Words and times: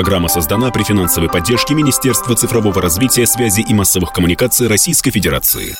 Программа 0.00 0.28
создана 0.28 0.70
при 0.70 0.82
финансовой 0.82 1.28
поддержке 1.28 1.74
Министерства 1.74 2.34
цифрового 2.34 2.80
развития, 2.80 3.26
связи 3.26 3.60
и 3.60 3.74
массовых 3.74 4.14
коммуникаций 4.14 4.66
Российской 4.66 5.10
Федерации. 5.10 5.74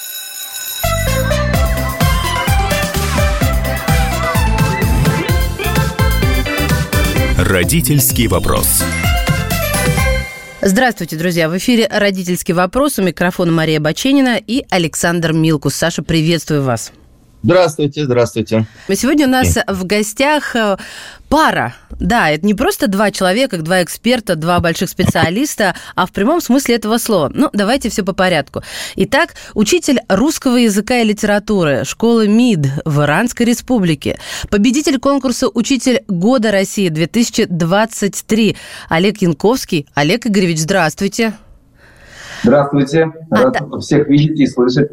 Родительский 7.39 8.27
вопрос. 8.27 8.85
Здравствуйте, 10.61 11.17
друзья. 11.17 11.49
В 11.49 11.57
эфире 11.57 11.89
«Родительский 11.91 12.53
вопрос». 12.53 12.99
У 12.99 13.03
микрофона 13.03 13.51
Мария 13.53 13.81
Баченина 13.81 14.37
и 14.37 14.67
Александр 14.69 15.33
Милкус. 15.33 15.75
Саша, 15.75 16.03
приветствую 16.03 16.63
вас. 16.63 16.93
Здравствуйте, 17.43 18.05
здравствуйте. 18.05 18.67
Сегодня 18.93 19.27
у 19.27 19.31
нас 19.31 19.57
в 19.67 19.87
гостях 19.87 20.55
э, 20.55 20.77
пара. 21.31 21.75
Да, 21.99 22.29
это 22.29 22.45
не 22.45 22.53
просто 22.53 22.87
два 22.87 23.11
человека, 23.11 23.57
два 23.57 23.83
эксперта, 23.83 24.37
два 24.37 24.61
больших 24.61 24.91
специалиста, 24.91 25.75
а 25.95 26.05
в 26.05 26.13
прямом 26.13 26.43
смысле 26.43 26.75
этого 26.75 26.99
слова. 26.99 27.31
Ну, 27.33 27.49
давайте 27.55 27.89
все 27.89 28.05
по 28.05 28.13
порядку. 28.13 28.63
Итак, 28.97 29.35
учитель 29.55 30.01
русского 30.09 30.57
языка 30.57 30.99
и 30.99 31.05
литературы 31.05 31.85
школы 31.85 32.29
МИД 32.29 32.67
в 32.85 33.01
Иранской 33.01 33.47
республике, 33.47 34.19
победитель 34.51 34.99
конкурса 34.99 35.49
«Учитель 35.49 36.05
года 36.09 36.53
России 36.53 36.91
2023» 36.91 38.57
Олег 38.91 39.23
Янковский. 39.23 39.87
Олег 39.95 40.27
Игоревич, 40.27 40.59
здравствуйте. 40.59 41.33
Здравствуйте. 42.43 43.13
А 43.31 43.37
Рад 43.37 43.57
а, 43.61 43.79
всех 43.81 44.09
видеть 44.09 44.39
и 44.41 44.47
слышать. 44.47 44.91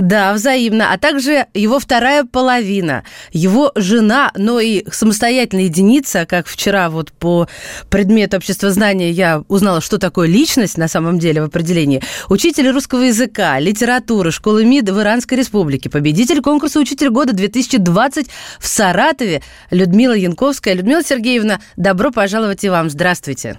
Да, 0.00 0.32
взаимно. 0.32 0.92
А 0.92 0.98
также 0.98 1.46
его 1.52 1.78
вторая 1.78 2.24
половина, 2.24 3.04
его 3.32 3.70
жена, 3.74 4.32
но 4.34 4.58
и 4.58 4.84
самостоятельная 4.90 5.64
единица, 5.64 6.24
как 6.24 6.46
вчера 6.46 6.88
вот 6.88 7.12
по 7.12 7.48
предмету 7.90 8.38
общества 8.38 8.70
знания 8.70 9.10
я 9.10 9.44
узнала, 9.48 9.82
что 9.82 9.98
такое 9.98 10.26
личность 10.26 10.78
на 10.78 10.88
самом 10.88 11.18
деле 11.18 11.42
в 11.42 11.44
определении. 11.44 12.02
Учитель 12.30 12.70
русского 12.70 13.02
языка, 13.02 13.58
литературы, 13.58 14.30
школы 14.30 14.64
МИД 14.64 14.90
в 14.90 15.00
Иранской 15.00 15.36
республике, 15.36 15.90
победитель 15.90 16.40
конкурса 16.40 16.80
«Учитель 16.80 17.10
года 17.10 17.32
2020» 17.32 18.28
в 18.58 18.66
Саратове 18.66 19.42
Людмила 19.70 20.14
Янковская. 20.14 20.74
Людмила 20.74 21.02
Сергеевна, 21.04 21.60
добро 21.76 22.10
пожаловать 22.10 22.64
и 22.64 22.70
вам. 22.70 22.88
Здравствуйте. 22.88 23.58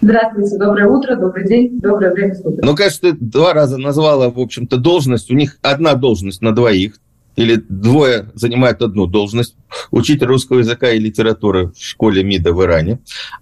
Здравствуйте, 0.00 0.56
доброе 0.58 0.86
утро, 0.86 1.16
добрый 1.16 1.46
день, 1.46 1.78
доброе 1.80 2.12
время 2.12 2.34
суток. 2.34 2.64
Ну, 2.64 2.74
конечно, 2.74 3.10
ты 3.10 3.16
два 3.18 3.52
раза 3.52 3.76
назвала, 3.76 4.30
в 4.30 4.38
общем-то, 4.38 4.78
должность. 4.78 5.30
У 5.30 5.34
них 5.34 5.58
одна 5.60 5.94
должность 5.94 6.40
на 6.40 6.54
двоих, 6.54 6.94
или 7.36 7.62
двое 7.68 8.30
занимают 8.34 8.82
одну 8.82 9.06
должность. 9.06 9.56
Учитель 9.90 10.26
русского 10.26 10.58
языка 10.60 10.90
и 10.90 10.98
литературы 10.98 11.68
в 11.68 11.82
школе 11.82 12.24
МИДа 12.24 12.52
в 12.52 12.62
Иране. 12.62 12.98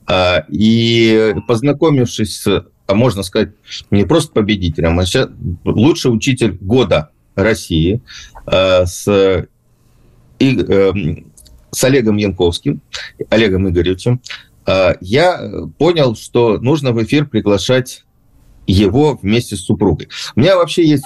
А, 0.06 0.44
и 0.48 1.34
познакомившись 1.46 2.44
а 2.88 2.94
можно 2.94 3.22
сказать, 3.22 3.50
не 3.90 4.04
просто 4.04 4.32
победителем, 4.32 4.98
а 4.98 5.04
сейчас 5.04 5.28
лучший 5.64 6.08
учитель 6.08 6.56
года 6.58 7.10
России 7.34 8.00
а, 8.46 8.86
с, 8.86 9.46
и, 10.38 10.58
эм, 10.58 11.30
с 11.70 11.84
Олегом 11.84 12.16
Янковским, 12.16 12.80
Олегом 13.28 13.68
Игоревичем, 13.68 14.22
я 15.00 15.50
понял, 15.78 16.14
что 16.14 16.58
нужно 16.58 16.92
в 16.92 17.02
эфир 17.02 17.26
приглашать 17.26 18.04
его 18.68 19.18
вместе 19.20 19.56
с 19.56 19.64
супругой. 19.64 20.08
У 20.36 20.40
меня 20.40 20.56
вообще 20.56 20.86
есть 20.86 21.04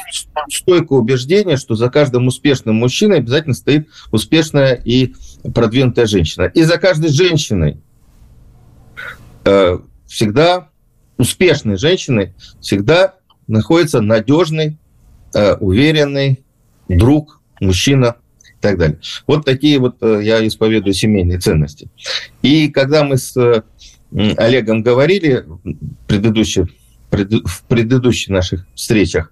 стойкое 0.51 0.99
убеждение, 0.99 1.57
что 1.57 1.77
за 1.77 1.89
каждым 1.89 2.27
успешным 2.27 2.75
мужчиной 2.77 3.19
обязательно 3.19 3.55
стоит 3.55 3.89
успешная 4.11 4.75
и 4.75 5.15
продвинутая 5.55 6.07
женщина. 6.07 6.45
И 6.47 6.65
за 6.65 6.79
каждой 6.79 7.11
женщиной 7.11 7.81
э, 9.45 9.79
всегда 10.07 10.71
успешной 11.19 11.79
женщиной 11.79 12.35
всегда 12.61 13.15
находится 13.47 14.01
надежный, 14.01 14.79
э, 15.35 15.55
уверенный 15.55 16.45
друг, 16.89 17.41
мужчина, 17.61 18.17
так 18.63 18.79
далее. 18.79 18.99
Вот 19.27 19.45
такие 19.45 19.79
вот 19.79 19.97
э, 20.01 20.21
я 20.23 20.47
исповедую 20.47 20.95
семейные 20.95 21.39
ценности. 21.39 21.89
И 22.41 22.69
когда 22.69 23.05
мы 23.05 23.19
с 23.19 23.37
э, 23.37 23.63
Олегом 24.39 24.83
говорили 24.83 25.45
предыдущих, 26.07 26.69
в 27.11 27.65
предыдущих 27.69 28.31
наших 28.31 28.67
встречах, 28.75 29.31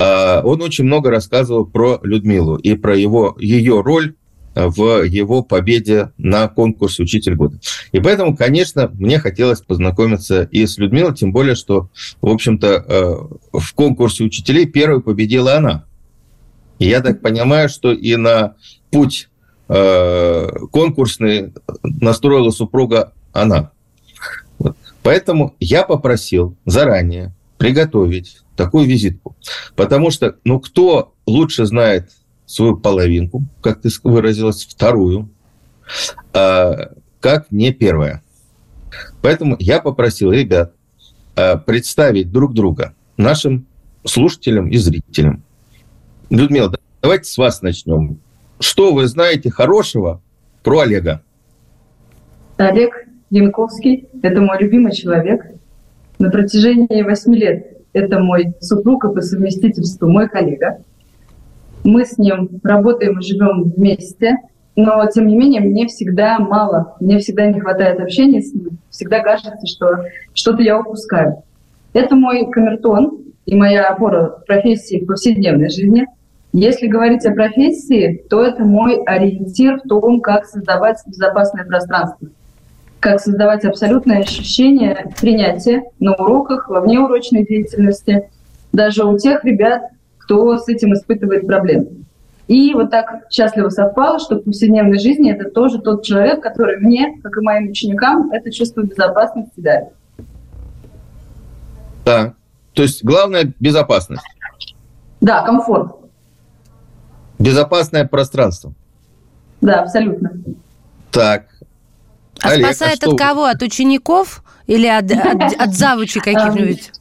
а, 0.00 0.40
он 0.44 0.62
очень 0.62 0.84
много 0.84 1.10
рассказывал 1.10 1.66
про 1.66 2.00
Людмилу 2.02 2.56
и 2.56 2.74
про 2.74 2.96
его, 2.96 3.36
ее 3.38 3.82
роль 3.82 4.14
в 4.54 5.04
его 5.04 5.42
победе 5.42 6.10
на 6.18 6.48
конкурсе 6.48 7.04
«Учитель 7.04 7.36
года». 7.36 7.60
И 7.92 8.00
поэтому, 8.00 8.36
конечно, 8.36 8.90
мне 8.94 9.20
хотелось 9.20 9.60
познакомиться 9.60 10.42
и 10.50 10.66
с 10.66 10.76
Людмилой, 10.78 11.14
тем 11.14 11.32
более, 11.32 11.54
что, 11.54 11.88
в 12.20 12.28
общем-то, 12.28 12.66
э, 12.66 13.58
в 13.58 13.74
конкурсе 13.74 14.24
учителей 14.24 14.66
первой 14.66 15.02
победила 15.02 15.56
она. 15.56 15.84
Я 16.80 17.02
так 17.02 17.20
понимаю, 17.20 17.68
что 17.68 17.92
и 17.92 18.16
на 18.16 18.56
путь 18.90 19.28
э, 19.68 20.48
конкурсный 20.72 21.52
настроила 21.82 22.50
супруга 22.50 23.12
она. 23.32 23.70
Вот. 24.58 24.76
Поэтому 25.02 25.54
я 25.60 25.84
попросил 25.84 26.56
заранее 26.64 27.34
приготовить 27.58 28.40
такую 28.56 28.86
визитку. 28.86 29.36
Потому 29.76 30.10
что, 30.10 30.36
ну, 30.44 30.58
кто 30.58 31.14
лучше 31.26 31.66
знает 31.66 32.10
свою 32.46 32.78
половинку, 32.78 33.44
как 33.62 33.82
ты 33.82 33.90
выразилась, 34.02 34.64
вторую, 34.64 35.28
а, 36.32 36.92
как 37.20 37.50
не 37.50 37.72
первая. 37.72 38.22
Поэтому 39.22 39.56
я 39.58 39.80
попросил 39.80 40.32
ребят 40.32 40.72
а, 41.36 41.56
представить 41.58 42.32
друг 42.32 42.54
друга 42.54 42.94
нашим 43.16 43.66
слушателям 44.04 44.70
и 44.70 44.78
зрителям. 44.78 45.44
Людмила, 46.30 46.72
давайте 47.02 47.24
с 47.24 47.36
вас 47.36 47.60
начнем. 47.60 48.20
Что 48.60 48.94
вы 48.94 49.08
знаете 49.08 49.50
хорошего 49.50 50.22
про 50.62 50.80
Олега? 50.80 51.22
Олег 52.56 53.08
Янковский– 53.30 54.06
это 54.22 54.40
мой 54.40 54.58
любимый 54.60 54.92
человек. 54.92 55.44
На 56.20 56.30
протяжении 56.30 57.02
восьми 57.02 57.36
лет 57.36 57.78
это 57.92 58.20
мой 58.20 58.54
супруг 58.60 59.06
и 59.06 59.12
по 59.12 59.20
совместительству 59.20 60.06
мой 60.06 60.28
коллега. 60.28 60.84
Мы 61.82 62.04
с 62.04 62.16
ним 62.16 62.60
работаем 62.62 63.18
и 63.18 63.24
живем 63.24 63.64
вместе, 63.64 64.36
но, 64.76 65.04
тем 65.12 65.26
не 65.26 65.34
менее, 65.34 65.62
мне 65.62 65.88
всегда 65.88 66.38
мало, 66.38 66.94
мне 67.00 67.18
всегда 67.18 67.46
не 67.46 67.58
хватает 67.58 67.98
общения 67.98 68.40
с 68.40 68.54
ним, 68.54 68.78
всегда 68.90 69.18
кажется, 69.18 69.66
что 69.66 70.04
что-то 70.32 70.62
я 70.62 70.78
упускаю. 70.78 71.42
Это 71.92 72.14
мой 72.14 72.48
камертон 72.52 73.18
и 73.46 73.56
моя 73.56 73.88
опора 73.88 74.38
в 74.42 74.46
профессии 74.46 75.00
в 75.00 75.06
повседневной 75.06 75.70
жизни– 75.70 76.06
если 76.52 76.88
говорить 76.88 77.24
о 77.26 77.32
профессии, 77.32 78.24
то 78.28 78.42
это 78.42 78.64
мой 78.64 79.02
ориентир 79.04 79.78
в 79.78 79.88
том, 79.88 80.20
как 80.20 80.46
создавать 80.46 80.98
безопасное 81.06 81.64
пространство, 81.64 82.28
как 82.98 83.20
создавать 83.20 83.64
абсолютное 83.64 84.18
ощущение 84.18 85.12
принятия 85.20 85.84
на 86.00 86.14
уроках, 86.14 86.68
во 86.68 86.80
внеурочной 86.80 87.46
деятельности, 87.46 88.30
даже 88.72 89.04
у 89.04 89.16
тех 89.16 89.44
ребят, 89.44 89.82
кто 90.18 90.56
с 90.58 90.68
этим 90.68 90.92
испытывает 90.94 91.46
проблемы. 91.46 92.00
И 92.48 92.74
вот 92.74 92.90
так 92.90 93.26
счастливо 93.30 93.68
совпало, 93.68 94.18
что 94.18 94.36
в 94.36 94.42
повседневной 94.42 94.98
жизни 94.98 95.32
это 95.32 95.50
тоже 95.50 95.78
тот 95.80 96.04
человек, 96.04 96.42
который 96.42 96.78
мне, 96.78 97.20
как 97.22 97.36
и 97.36 97.40
моим 97.40 97.70
ученикам, 97.70 98.32
это 98.32 98.50
чувство 98.50 98.82
безопасности 98.82 99.60
дарит. 99.60 99.90
Да. 102.04 102.34
То 102.74 102.82
есть 102.82 103.04
главное 103.04 103.52
безопасность. 103.60 104.24
Да, 105.20 105.42
комфорт. 105.42 105.99
Безопасное 107.40 108.06
пространство. 108.06 108.72
Да, 109.60 109.80
абсолютно. 109.80 110.32
Так. 111.10 111.46
А 112.42 112.50
Олег, 112.50 112.66
спасает 112.66 113.02
а 113.02 113.10
от 113.10 113.18
кого? 113.18 113.44
От 113.44 113.62
учеников 113.62 114.44
или 114.66 114.86
от, 114.86 115.10
от, 115.10 115.54
от 115.58 115.74
завучей 115.74 116.20
каких-нибудь? 116.20 116.92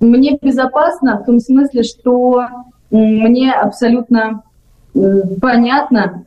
Мне 0.00 0.38
безопасно 0.40 1.20
в 1.20 1.26
том 1.26 1.40
смысле, 1.40 1.82
что 1.82 2.46
мне 2.90 3.52
абсолютно 3.52 4.42
понятно, 5.40 6.24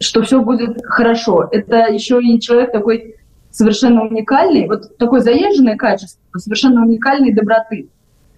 что 0.00 0.22
все 0.22 0.42
будет 0.42 0.84
хорошо. 0.84 1.48
Это 1.50 1.92
еще 1.92 2.20
и 2.20 2.40
человек 2.40 2.72
такой 2.72 3.16
совершенно 3.50 4.02
уникальный, 4.02 4.66
вот 4.66 4.96
такое 4.98 5.20
заезженное 5.20 5.76
качество, 5.76 6.20
совершенно 6.36 6.82
уникальной 6.82 7.32
доброты. 7.32 7.88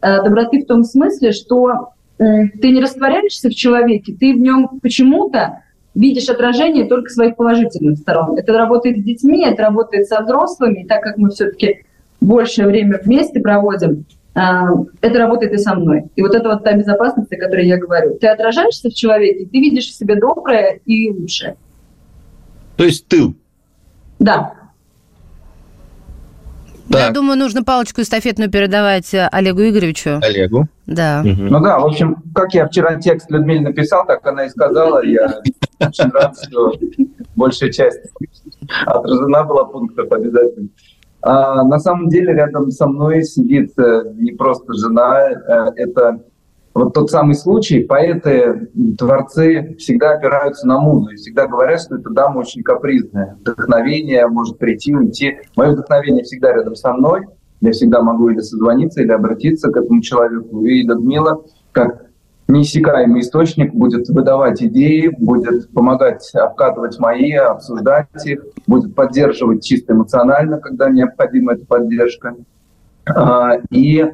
Э, 0.00 0.22
доброты 0.22 0.62
в 0.62 0.66
том 0.66 0.84
смысле, 0.84 1.32
что 1.32 1.90
ты 2.60 2.70
не 2.70 2.80
растворяешься 2.80 3.48
в 3.48 3.54
человеке, 3.54 4.14
ты 4.19 4.34
в 4.34 4.38
нем 4.38 4.80
почему-то 4.80 5.62
видишь 5.94 6.28
отражение 6.28 6.86
только 6.86 7.10
своих 7.10 7.36
положительных 7.36 7.98
сторон. 7.98 8.36
Это 8.38 8.52
работает 8.52 8.98
с 8.98 9.02
детьми, 9.02 9.44
это 9.44 9.62
работает 9.62 10.06
со 10.06 10.22
взрослыми, 10.22 10.82
и 10.82 10.86
так 10.86 11.02
как 11.02 11.19
мы 11.19 11.30
все-таки 11.30 11.84
большее 12.20 12.69
время 12.69 13.00
вместе 13.02 13.40
проводим, 13.40 14.06
а, 14.34 14.69
это 15.00 15.19
работает 15.19 15.52
и 15.52 15.58
со 15.58 15.74
мной. 15.74 16.04
И 16.16 16.22
вот 16.22 16.34
это 16.34 16.48
вот 16.48 16.64
та 16.64 16.72
безопасность, 16.72 17.32
о 17.32 17.36
которой 17.36 17.66
я 17.66 17.76
говорю. 17.76 18.16
Ты 18.19 18.28
отражаешься 18.28 18.88
в 18.88 18.94
человеке, 18.94 19.46
ты 19.46 19.60
видишь 19.60 19.88
в 19.88 19.94
себе 19.94 20.16
доброе 20.16 20.80
и 20.86 21.10
лучшее. 21.10 21.56
То 22.76 22.84
есть 22.84 23.06
тыл? 23.08 23.34
Да. 24.19 24.54
Я 26.98 27.10
думаю, 27.10 27.38
нужно 27.38 27.62
палочку 27.62 28.00
эстафетную 28.00 28.50
передавать 28.50 29.12
э, 29.14 29.28
Олегу 29.30 29.62
Игоревичу. 29.62 30.20
Олегу. 30.22 30.66
Да. 30.86 31.22
Угу. 31.24 31.42
Ну 31.42 31.60
да, 31.60 31.78
в 31.78 31.86
общем, 31.86 32.22
как 32.34 32.54
я 32.54 32.66
вчера 32.66 32.96
текст 32.96 33.30
Людмиле 33.30 33.60
написал, 33.60 34.06
так 34.06 34.26
она 34.26 34.46
и 34.46 34.48
сказала. 34.48 35.04
Я 35.04 35.40
очень 35.80 36.10
рад, 36.10 36.36
что 36.42 36.72
большая 37.36 37.70
часть 37.70 38.00
отражена 38.86 39.44
была 39.44 39.64
пунктов 39.64 40.10
обязательно. 40.12 40.68
А, 41.22 41.62
на 41.62 41.78
самом 41.78 42.08
деле 42.08 42.32
рядом 42.34 42.70
со 42.70 42.86
мной 42.86 43.22
сидит 43.22 43.78
э, 43.78 44.02
не 44.16 44.32
просто 44.32 44.72
жена, 44.74 45.30
э, 45.30 45.70
это 45.76 46.20
вот 46.74 46.94
тот 46.94 47.10
самый 47.10 47.34
случай, 47.34 47.80
поэты, 47.80 48.70
творцы 48.98 49.76
всегда 49.78 50.12
опираются 50.12 50.66
на 50.66 50.80
музу 50.80 51.10
и 51.10 51.16
всегда 51.16 51.46
говорят, 51.46 51.80
что 51.82 51.96
эта 51.96 52.10
дама 52.10 52.38
очень 52.38 52.62
капризная. 52.62 53.36
Вдохновение 53.40 54.26
может 54.26 54.58
прийти, 54.58 54.94
уйти. 54.94 55.38
Мое 55.54 55.72
вдохновение 55.72 56.24
всегда 56.24 56.52
рядом 56.52 56.74
со 56.74 56.92
мной. 56.92 57.26
Я 57.60 57.72
всегда 57.72 58.02
могу 58.02 58.30
или 58.30 58.40
созвониться, 58.40 59.02
или 59.02 59.12
обратиться 59.12 59.70
к 59.70 59.76
этому 59.76 60.00
человеку. 60.00 60.64
И 60.64 60.82
Людмила, 60.82 61.44
как 61.72 62.06
неиссякаемый 62.48 63.20
источник, 63.20 63.74
будет 63.74 64.08
выдавать 64.08 64.62
идеи, 64.62 65.08
будет 65.16 65.70
помогать 65.72 66.28
обкатывать 66.34 66.98
мои, 66.98 67.32
обсуждать 67.32 68.08
их, 68.24 68.44
будет 68.66 68.94
поддерживать 68.94 69.62
чисто 69.62 69.92
эмоционально, 69.92 70.58
когда 70.58 70.88
необходима 70.88 71.52
эта 71.52 71.66
поддержка. 71.66 72.34
А, 73.06 73.58
и 73.70 74.06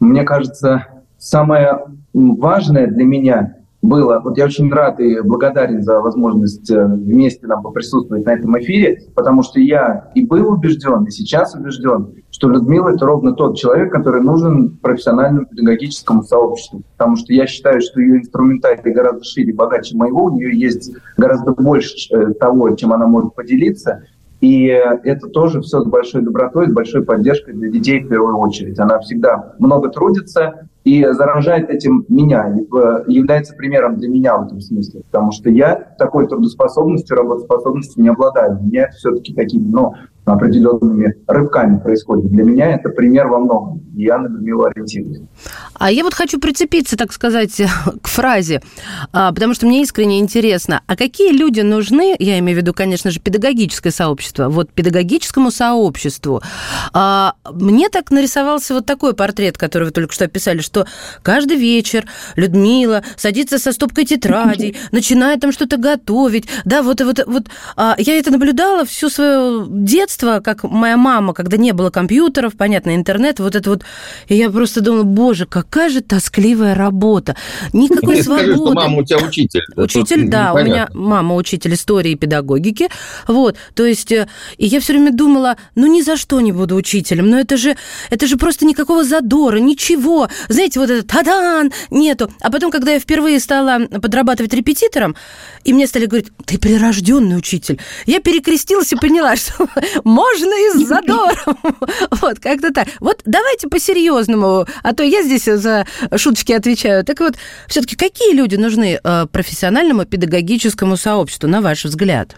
мне 0.00 0.24
кажется, 0.24 0.86
самое 1.18 1.80
важное 2.12 2.86
для 2.86 3.04
меня 3.04 3.56
было, 3.84 4.20
вот 4.24 4.38
я 4.38 4.46
очень 4.46 4.72
рад 4.72 4.98
и 4.98 5.20
благодарен 5.20 5.82
за 5.82 6.00
возможность 6.00 6.70
э, 6.70 6.86
вместе 6.86 7.46
нам 7.46 7.62
поприсутствовать 7.62 8.24
на 8.24 8.30
этом 8.30 8.58
эфире, 8.58 9.02
потому 9.14 9.42
что 9.42 9.60
я 9.60 10.10
и 10.14 10.24
был 10.24 10.50
убежден, 10.52 11.04
и 11.04 11.10
сейчас 11.10 11.54
убежден, 11.54 12.14
что 12.30 12.48
Людмила— 12.48 12.88
это 12.94 13.04
ровно 13.04 13.32
тот 13.32 13.56
человек, 13.56 13.92
который 13.92 14.22
нужен 14.22 14.78
профессиональному 14.78 15.46
педагогическому 15.46 16.22
сообществу, 16.22 16.82
потому 16.96 17.16
что 17.16 17.32
я 17.32 17.46
считаю, 17.46 17.80
что 17.80 18.00
ее 18.00 18.18
инструментарий 18.18 18.92
гораздо 18.92 19.24
шире 19.24 19.52
богаче 19.52 19.96
моего, 19.96 20.24
у 20.24 20.30
нее 20.30 20.58
есть 20.58 20.92
гораздо 21.16 21.52
больше 21.52 22.14
э, 22.14 22.32
того, 22.34 22.74
чем 22.76 22.92
она 22.92 23.06
может 23.06 23.34
поделиться, 23.34 24.04
и 24.40 24.64
это 24.66 25.28
тоже 25.28 25.62
все 25.62 25.80
с 25.80 25.86
большой 25.86 26.20
добротой, 26.20 26.68
с 26.68 26.72
большой 26.72 27.02
поддержкой 27.02 27.54
для 27.54 27.70
детей 27.70 28.00
в 28.00 28.08
первую 28.08 28.36
очередь. 28.36 28.78
Она 28.78 28.98
всегда 28.98 29.54
много 29.58 29.88
трудится 29.88 30.68
и 30.84 31.04
заражает 31.12 31.70
этим 31.70 32.04
меня, 32.08 32.46
э, 32.46 33.04
является 33.08 33.54
примером 33.54 33.96
для 33.96 34.08
меня 34.08 34.36
в 34.36 34.46
этом 34.46 34.60
смысле. 34.60 35.00
Потому 35.10 35.32
что 35.32 35.48
я 35.48 35.74
такой 35.98 36.28
трудоспособностью, 36.28 37.16
работоспособностью 37.16 38.02
не 38.02 38.10
обладаю. 38.10 38.58
У 38.60 38.64
меня 38.64 38.84
это 38.84 38.92
все-таки 38.92 39.32
такими, 39.32 39.66
ну, 39.66 39.94
определенными 40.24 41.14
рывками 41.26 41.78
происходит. 41.78 42.30
Для 42.30 42.44
меня 42.44 42.74
это 42.74 42.88
пример 42.88 43.28
во 43.28 43.38
многом. 43.38 43.82
И 43.94 44.04
я 44.04 44.18
на 44.18 44.28
Людмилу 44.28 44.64
ориентируюсь. 44.64 45.20
А 45.74 45.90
я 45.90 46.02
вот 46.02 46.14
хочу 46.14 46.40
прицепиться, 46.40 46.96
так 46.96 47.12
сказать, 47.12 47.60
к 48.02 48.08
фразе, 48.08 48.62
а, 49.12 49.32
потому 49.32 49.54
что 49.54 49.66
мне 49.66 49.82
искренне 49.82 50.20
интересно, 50.20 50.82
а 50.86 50.96
какие 50.96 51.32
люди 51.32 51.60
нужны, 51.60 52.16
я 52.18 52.38
имею 52.38 52.58
в 52.58 52.62
виду, 52.62 52.72
конечно 52.72 53.10
же, 53.10 53.20
педагогическое 53.20 53.92
сообщество, 53.92 54.48
вот 54.48 54.72
педагогическому 54.72 55.50
сообществу. 55.50 56.42
А, 56.92 57.34
мне 57.52 57.88
так 57.88 58.10
нарисовался 58.10 58.74
вот 58.74 58.86
такой 58.86 59.14
портрет, 59.14 59.58
который 59.58 59.84
вы 59.84 59.90
только 59.90 60.14
что 60.14 60.24
описали, 60.24 60.58
что 60.58 60.73
каждый 61.22 61.56
вечер 61.56 62.06
Людмила 62.36 63.02
садится 63.16 63.58
со 63.58 63.72
стопкой 63.72 64.04
тетрадей, 64.04 64.76
начинает 64.92 65.40
там 65.40 65.52
что-то 65.52 65.76
готовить, 65.76 66.46
да, 66.64 66.82
вот, 66.82 67.00
вот, 67.00 67.20
вот 67.26 67.46
а, 67.76 67.94
я 67.98 68.18
это 68.18 68.30
наблюдала 68.30 68.84
всю 68.84 69.10
свое 69.10 69.66
детство, 69.68 70.40
как 70.40 70.64
моя 70.64 70.96
мама, 70.96 71.34
когда 71.34 71.56
не 71.56 71.72
было 71.72 71.90
компьютеров, 71.90 72.54
понятно, 72.56 72.94
интернет, 72.94 73.40
вот 73.40 73.54
это 73.54 73.70
вот. 73.70 73.82
И 74.28 74.34
я 74.34 74.50
просто 74.50 74.80
думала, 74.80 75.02
боже, 75.04 75.46
какая 75.46 75.90
же 75.90 76.00
тоскливая 76.00 76.74
работа. 76.74 77.36
Никакой 77.72 78.16
свободы. 78.22 78.44
Скажи, 78.44 78.54
что 78.54 78.72
мама 78.72 78.98
у 78.98 79.04
тебя 79.04 79.18
учитель. 79.18 79.62
Учитель, 79.76 80.28
да, 80.28 80.50
непонятно. 80.50 80.60
у 80.60 80.64
меня 80.64 80.88
мама 80.94 81.34
учитель 81.34 81.74
истории 81.74 82.12
и 82.12 82.16
педагогики. 82.16 82.88
Вот, 83.28 83.56
то 83.74 83.84
есть, 83.84 84.12
э, 84.12 84.28
и 84.56 84.66
я 84.66 84.80
все 84.80 84.92
время 84.92 85.12
думала, 85.12 85.56
ну 85.74 85.86
ни 85.86 86.02
за 86.02 86.16
что 86.16 86.40
не 86.40 86.52
буду 86.52 86.76
учителем, 86.76 87.30
но 87.30 87.38
это 87.38 87.56
же, 87.56 87.76
это 88.10 88.26
же 88.26 88.36
просто 88.36 88.66
никакого 88.66 89.04
задора, 89.04 89.58
ничего. 89.58 90.28
Знаете, 90.48 90.63
вот 90.76 90.90
это 90.90 91.06
тадан, 91.06 91.72
нету. 91.90 92.30
А 92.40 92.50
потом, 92.50 92.70
когда 92.70 92.92
я 92.92 93.00
впервые 93.00 93.40
стала 93.40 93.86
подрабатывать 93.86 94.54
репетитором, 94.54 95.16
и 95.64 95.72
мне 95.72 95.86
стали 95.86 96.06
говорить, 96.06 96.28
ты 96.44 96.58
прирожденный 96.58 97.36
учитель, 97.36 97.80
я 98.06 98.20
перекрестилась 98.20 98.92
и 98.92 98.96
поняла, 98.96 99.36
что 99.36 99.68
можно 100.04 100.52
и 100.52 100.78
с 100.78 100.86
задором. 100.86 101.58
Вот, 102.20 102.38
как-то 102.38 102.72
так. 102.72 102.88
Вот 103.00 103.20
давайте 103.24 103.68
по-серьезному, 103.68 104.66
а 104.82 104.94
то 104.94 105.02
я 105.02 105.22
здесь 105.22 105.44
за 105.44 105.86
шуточки 106.16 106.52
отвечаю. 106.52 107.04
Так 107.04 107.20
вот, 107.20 107.34
все-таки 107.68 107.96
какие 107.96 108.32
люди 108.32 108.56
нужны 108.56 108.98
э, 109.02 109.26
профессиональному 109.30 110.04
педагогическому 110.04 110.96
сообществу, 110.96 111.48
на 111.48 111.60
ваш 111.60 111.84
взгляд? 111.84 112.36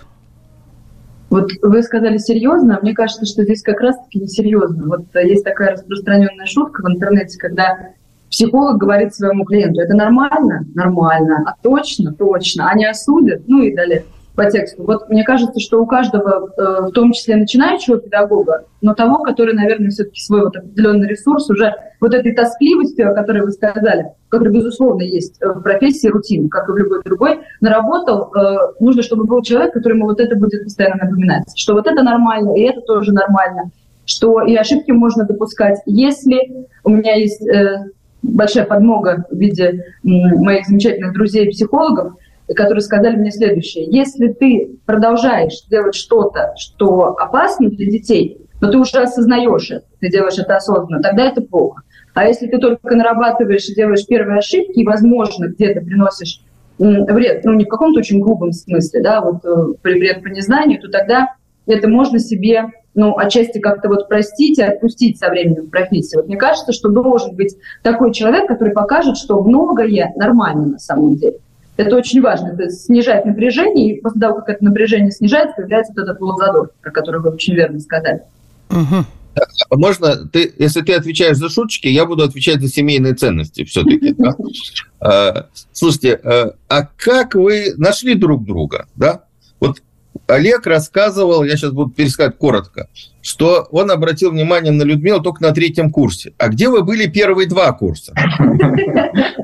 Вот 1.29 1.50
вы 1.62 1.82
сказали 1.82 2.19
серьезно, 2.19 2.76
а 2.76 2.81
мне 2.81 2.94
кажется, 2.94 3.26
что 3.26 3.43
здесь 3.43 3.62
как 3.62 3.81
раз-таки 3.81 4.20
несерьезно. 4.20 4.87
Вот 4.87 5.06
есть 5.14 5.44
такая 5.44 5.72
распространенная 5.72 6.46
шутка 6.46 6.82
в 6.82 6.88
интернете, 6.88 7.38
когда 7.38 7.94
психолог 8.31 8.78
говорит 8.78 9.14
своему 9.14 9.44
клиенту, 9.44 9.81
это 9.81 9.94
нормально? 9.94 10.64
Нормально. 10.75 11.44
А 11.46 11.55
точно? 11.62 12.12
Точно. 12.12 12.69
Они 12.69 12.84
осудят? 12.87 13.43
Ну 13.46 13.62
и 13.62 13.75
далее 13.75 14.05
по 14.37 14.49
тексту. 14.50 14.84
Вот 14.84 15.08
мне 15.08 15.25
кажется, 15.25 15.58
что 15.58 15.81
у 15.81 15.87
каждого, 15.87 16.50
э, 16.56 16.87
в 16.88 16.90
том 16.93 17.12
числе 17.12 17.37
начинающего 17.37 17.99
педагога, 17.99 18.64
но 18.82 18.94
того, 18.94 19.23
который, 19.23 19.55
наверное, 19.55 19.90
все-таки 19.90 20.20
свой 20.20 20.43
вот 20.43 20.56
определенный 20.56 21.08
ресурс 21.08 21.49
уже 21.50 21.75
вот 22.00 22.14
этой 22.14 22.34
тоскливостью, 22.34 23.11
о 23.11 23.14
которой 23.14 23.43
вы 23.43 23.52
сказали, 23.52 24.12
которая, 24.29 24.55
безусловно, 24.55 25.02
есть 25.02 25.40
в 25.40 25.62
профессии 25.62 26.08
рутин, 26.08 26.49
как 26.50 26.69
и 26.69 26.72
в 26.72 26.76
любой 26.76 27.02
другой, 27.02 27.40
наработал, 27.61 28.31
э, 28.34 28.58
нужно, 28.79 29.02
чтобы 29.02 29.25
был 29.25 29.43
человек, 29.43 29.72
которому 29.72 30.05
вот 30.05 30.20
это 30.20 30.37
будет 30.37 30.64
постоянно 30.64 31.05
напоминать, 31.05 31.44
что 31.56 31.72
вот 31.72 31.87
это 31.87 32.02
нормально, 32.02 32.55
и 32.56 32.61
это 32.61 32.82
тоже 32.82 33.12
нормально, 33.12 33.70
что 34.05 34.43
и 34.43 34.55
ошибки 34.55 34.90
можно 34.90 35.25
допускать. 35.25 35.81
Если 35.87 36.67
у 36.84 36.90
меня 36.90 37.14
есть 37.14 37.43
э, 37.43 37.87
большая 38.34 38.64
подмога 38.64 39.25
в 39.31 39.37
виде 39.37 39.84
моих 40.02 40.67
замечательных 40.67 41.12
друзей-психологов, 41.12 42.14
которые 42.55 42.82
сказали 42.82 43.17
мне 43.17 43.31
следующее. 43.31 43.87
Если 43.90 44.28
ты 44.28 44.78
продолжаешь 44.87 45.62
делать 45.69 45.94
что-то, 45.94 46.55
что 46.56 47.17
опасно 47.19 47.70
для 47.70 47.87
детей, 47.90 48.38
но 48.61 48.70
ты 48.70 48.78
уже 48.78 49.02
осознаешь 49.02 49.70
это, 49.70 49.84
ты 50.00 50.11
делаешь 50.11 50.38
это 50.38 50.56
осознанно, 50.56 51.02
тогда 51.02 51.26
это 51.26 51.43
плохо. 51.43 51.82
А 52.15 52.27
если 52.27 52.46
ты 52.46 52.58
только 52.58 52.94
нарабатываешь 52.96 53.69
и 53.69 53.74
делаешь 53.74 54.06
первые 54.06 54.39
ошибки, 54.39 54.81
и, 54.81 54.86
возможно, 54.86 55.48
где-то 55.48 55.81
приносишь 55.81 56.41
вред, 56.79 57.44
ну, 57.44 57.53
не 57.55 57.65
в 57.65 57.69
каком-то 57.69 58.01
очень 58.01 58.20
грубом 58.20 58.53
смысле, 58.53 59.03
да, 59.03 59.20
вот 59.20 59.44
э, 59.44 59.74
вред 59.82 60.22
по 60.22 60.29
незнанию, 60.29 60.81
то 60.81 60.89
тогда 60.89 61.34
это 61.67 61.89
можно 61.89 62.19
себе, 62.19 62.67
ну, 62.96 63.17
отчасти 63.17 63.58
как-то 63.58 63.88
вот 63.88 64.08
простить 64.08 64.58
и 64.58 64.62
отпустить 64.62 65.19
со 65.19 65.29
временем 65.29 65.67
в 65.67 65.70
профессии. 65.70 66.17
Вот 66.17 66.26
мне 66.26 66.36
кажется, 66.36 66.72
что 66.72 66.88
должен 66.88 67.36
быть 67.36 67.55
такой 67.82 68.12
человек, 68.12 68.48
который 68.48 68.72
покажет, 68.72 69.19
что 69.19 69.41
многое 69.43 70.12
нормально 70.17 70.67
на 70.67 70.79
самом 70.79 71.17
деле. 71.17 71.36
Это 71.76 71.94
очень 71.94 72.22
важно. 72.22 72.48
Это 72.48 72.70
снижает 72.70 73.26
напряжение, 73.26 73.96
и 73.96 74.00
после 74.00 74.20
того, 74.20 74.36
как 74.36 74.48
это 74.48 74.65
напряжение 74.65 75.10
снижается, 75.10 75.55
появляется 75.56 75.93
вот 75.94 76.03
этот 76.03 76.20
лозадор, 76.22 76.70
про 76.81 76.91
который 76.91 77.20
вы 77.20 77.31
очень 77.31 77.55
верно 77.55 77.79
сказали. 77.81 78.22
Угу. 78.70 79.05
Можно, 79.72 80.26
ты, 80.29 80.55
если 80.58 80.81
ты 80.81 80.94
отвечаешь 80.94 81.36
за 81.36 81.50
шуточки, 81.50 81.88
я 81.88 82.06
буду 82.06 82.24
отвечать 82.24 82.62
за 82.62 82.69
семейные 82.69 83.15
ценности 83.15 83.65
все-таки. 83.65 84.15
Да? 84.15 84.34
А, 84.98 85.48
слушайте, 85.72 86.19
а, 86.24 86.55
а 86.69 86.88
как 86.96 87.34
вы 87.34 87.74
нашли 87.76 88.15
друг 88.15 88.46
друга? 88.46 88.86
Да? 88.96 89.24
Вот 89.60 89.82
Олег 90.27 90.67
рассказывал, 90.67 91.44
я 91.44 91.56
сейчас 91.56 91.73
буду 91.73 91.91
пересказать 91.91 92.37
коротко, 92.37 92.89
что 93.23 93.67
он 93.70 93.91
обратил 93.91 94.31
внимание 94.31 94.73
на 94.73 94.82
Людмилу 94.82 95.20
только 95.23 95.43
на 95.43 95.53
третьем 95.53 95.91
курсе. 95.91 96.32
А 96.39 96.49
где 96.49 96.69
вы 96.69 96.82
были 96.82 97.06
первые 97.06 97.49
два 97.49 97.73
курса? 97.73 98.13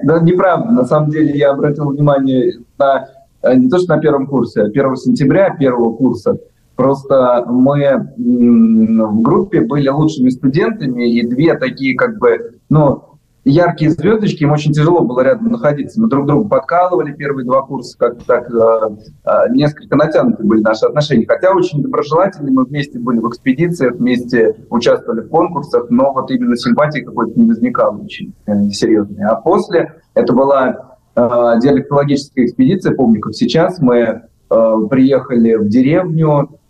Да, 0.05 0.19
неправда. 0.21 0.71
На 0.73 0.85
самом 0.85 1.11
деле 1.11 1.37
я 1.39 1.51
обратил 1.51 1.91
внимание 1.91 2.55
на 2.77 3.09
э, 3.43 3.55
не 3.55 3.69
то, 3.69 3.79
что 3.79 3.95
на 3.95 4.01
первом 4.01 4.27
курсе, 4.27 4.63
а 4.63 4.67
1 4.67 4.97
сентября 4.97 5.51
первого 5.51 5.95
курса. 5.95 6.39
Просто 6.75 7.45
мы 7.47 8.09
в 8.17 9.23
группе 9.23 9.61
были 9.61 9.89
лучшими 9.89 10.31
студентами, 10.31 11.09
и 11.09 11.27
две 11.27 11.57
такие 11.57 11.95
как 11.97 12.19
бы, 12.19 12.57
ну, 12.69 13.12
яркие 13.45 13.91
звездочки, 13.91 14.45
им 14.45 14.53
очень 14.53 14.73
тяжело 14.73 15.01
было 15.01 15.21
рядом 15.21 15.49
находиться. 15.49 16.01
Мы 16.01 16.09
друг 16.09 16.27
друга 16.27 16.49
подкалывали 16.49 17.13
первые 17.13 17.45
два 17.45 17.63
курса, 17.63 17.97
как 17.99 18.23
так 18.23 18.49
э, 18.51 18.97
э, 19.25 19.31
несколько 19.51 19.97
натянуты 19.97 20.45
были 20.45 20.61
наши 20.61 20.87
отношения. 20.87 21.27
Хотя 21.27 21.53
очень 21.53 21.83
доброжелательные, 21.83 22.53
мы 22.53 22.65
вместе 22.65 22.99
были 22.99 23.19
в 23.19 23.29
экспедициях, 23.29 23.95
вместе 23.95 24.55
участвовали 24.71 25.23
в 25.23 25.29
конкурсах, 25.29 25.87
но 25.91 26.13
вот 26.13 26.31
именно 26.31 26.57
симпатии 26.57 27.01
какой-то 27.01 27.39
не 27.39 27.49
возникало 27.49 27.99
очень 27.99 28.33
э, 28.47 28.69
серьезной. 28.71 29.25
А 29.25 29.35
после, 29.37 29.95
это 30.15 30.33
была 30.33 30.97
э, 31.17 31.21
диалектологическая 31.61 32.47
экспедиция, 32.47 32.95
помню, 32.95 33.21
как 33.21 33.35
сейчас, 33.35 33.81
мы 33.81 33.99
э, 33.99 34.75
приехали 34.89 35.57
в 35.57 35.69
деревню 35.69 36.61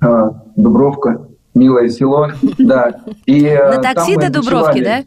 э, 0.00 0.30
Дубровка, 0.54 1.26
милое 1.54 1.88
село, 1.88 2.28
да. 2.58 3.00
И 3.26 3.52
На 3.52 3.82
такси 3.82 4.16
до 4.16 4.30
Дубровки, 4.30 4.82
да? 4.82 5.02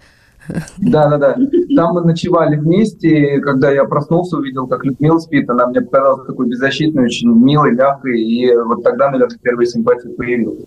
Да, 0.77 1.09
да, 1.09 1.17
да. 1.17 1.37
Там 1.75 1.93
мы 1.93 2.01
ночевали 2.03 2.55
вместе, 2.55 3.35
и 3.35 3.41
когда 3.41 3.71
я 3.71 3.85
проснулся, 3.85 4.37
увидел, 4.37 4.67
как 4.67 4.85
Людмила 4.85 5.19
спит, 5.19 5.49
она 5.49 5.67
мне 5.67 5.81
показалась 5.81 6.25
такой 6.25 6.47
беззащитной, 6.47 7.05
очень 7.05 7.29
милой, 7.29 7.73
мягкой, 7.73 8.21
и 8.21 8.55
вот 8.55 8.83
тогда, 8.83 9.11
наверное, 9.11 9.37
первая 9.41 9.65
симпатия 9.65 10.09
появилась. 10.09 10.65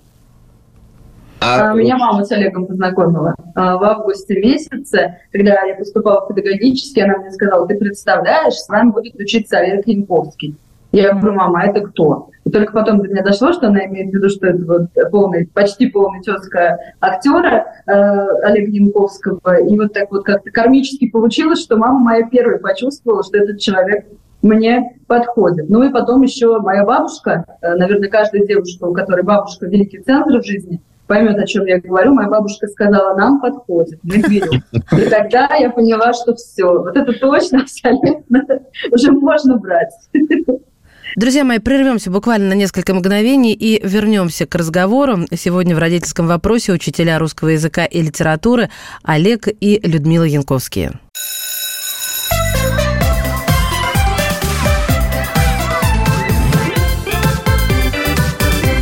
А... 1.40 1.70
а 1.70 1.74
меня 1.74 1.96
мама 1.96 2.24
с 2.24 2.30
Олегом 2.32 2.66
познакомила 2.66 3.34
а, 3.54 3.78
в 3.78 3.84
августе 3.84 4.38
месяце, 4.38 5.18
когда 5.32 5.62
я 5.62 5.74
поступала 5.74 6.26
в 6.26 6.28
педагогический, 6.28 7.00
она 7.00 7.16
мне 7.18 7.30
сказала, 7.30 7.66
ты 7.66 7.78
представляешь, 7.78 8.54
с 8.54 8.68
нами 8.68 8.90
будет 8.90 9.14
учиться 9.14 9.58
Олег 9.58 9.86
Янковский. 9.86 10.56
Я 10.92 11.14
говорю, 11.14 11.34
мама, 11.34 11.60
а 11.60 11.66
это 11.66 11.80
кто? 11.82 12.30
И 12.44 12.50
только 12.50 12.72
потом 12.72 12.98
до 12.98 13.08
меня 13.08 13.22
дошло, 13.22 13.52
что 13.52 13.68
она 13.68 13.84
имеет 13.86 14.10
в 14.10 14.14
виду, 14.14 14.28
что 14.28 14.46
это 14.46 14.64
вот 14.64 15.10
полный, 15.10 15.46
почти 15.46 15.88
полный 15.88 16.20
тезка 16.20 16.78
актера 17.00 17.66
э, 17.86 17.92
Олега 17.92 18.70
Янковского. 18.70 19.60
И 19.60 19.78
вот 19.78 19.92
так 19.92 20.10
вот 20.10 20.24
как-то 20.24 20.50
кармически 20.50 21.08
получилось, 21.10 21.62
что 21.62 21.76
мама 21.76 22.00
моя 22.00 22.26
первая 22.28 22.58
почувствовала, 22.58 23.22
что 23.22 23.38
этот 23.38 23.60
человек 23.60 24.06
мне 24.42 24.96
подходит. 25.06 25.68
Ну 25.68 25.82
и 25.82 25.92
потом 25.92 26.22
еще 26.22 26.58
моя 26.58 26.84
бабушка, 26.84 27.44
э, 27.60 27.74
наверное, 27.74 28.08
каждая 28.08 28.44
девушка, 28.44 28.84
у 28.84 28.94
которой 28.94 29.22
бабушка 29.22 29.66
великий 29.66 29.98
центр 30.00 30.38
в 30.38 30.44
жизни, 30.44 30.80
поймет, 31.06 31.38
о 31.38 31.46
чем 31.46 31.66
я 31.66 31.80
говорю. 31.80 32.14
Моя 32.14 32.28
бабушка 32.28 32.66
сказала, 32.68 33.16
нам 33.16 33.40
подходит, 33.40 33.98
мы 34.02 34.18
берем. 34.22 34.62
И 34.72 35.10
тогда 35.10 35.48
я 35.56 35.70
поняла, 35.70 36.12
что 36.14 36.34
все, 36.34 36.66
вот 36.66 36.96
это 36.96 37.12
точно, 37.12 37.62
абсолютно, 37.62 38.44
уже 38.90 39.12
можно 39.12 39.56
брать. 39.56 39.92
Друзья 41.16 41.44
мои, 41.44 41.58
прервемся 41.58 42.08
буквально 42.10 42.50
на 42.50 42.52
несколько 42.52 42.94
мгновений 42.94 43.52
и 43.52 43.84
вернемся 43.84 44.46
к 44.46 44.54
разговору. 44.54 45.26
Сегодня 45.34 45.74
в 45.74 45.78
родительском 45.78 46.28
вопросе 46.28 46.72
учителя 46.72 47.18
русского 47.18 47.48
языка 47.48 47.84
и 47.84 48.00
литературы 48.00 48.70
Олег 49.02 49.48
и 49.48 49.80
Людмила 49.82 50.22
Янковские. 50.22 50.92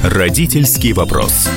Родительский 0.04 0.92
вопрос. 0.92 1.48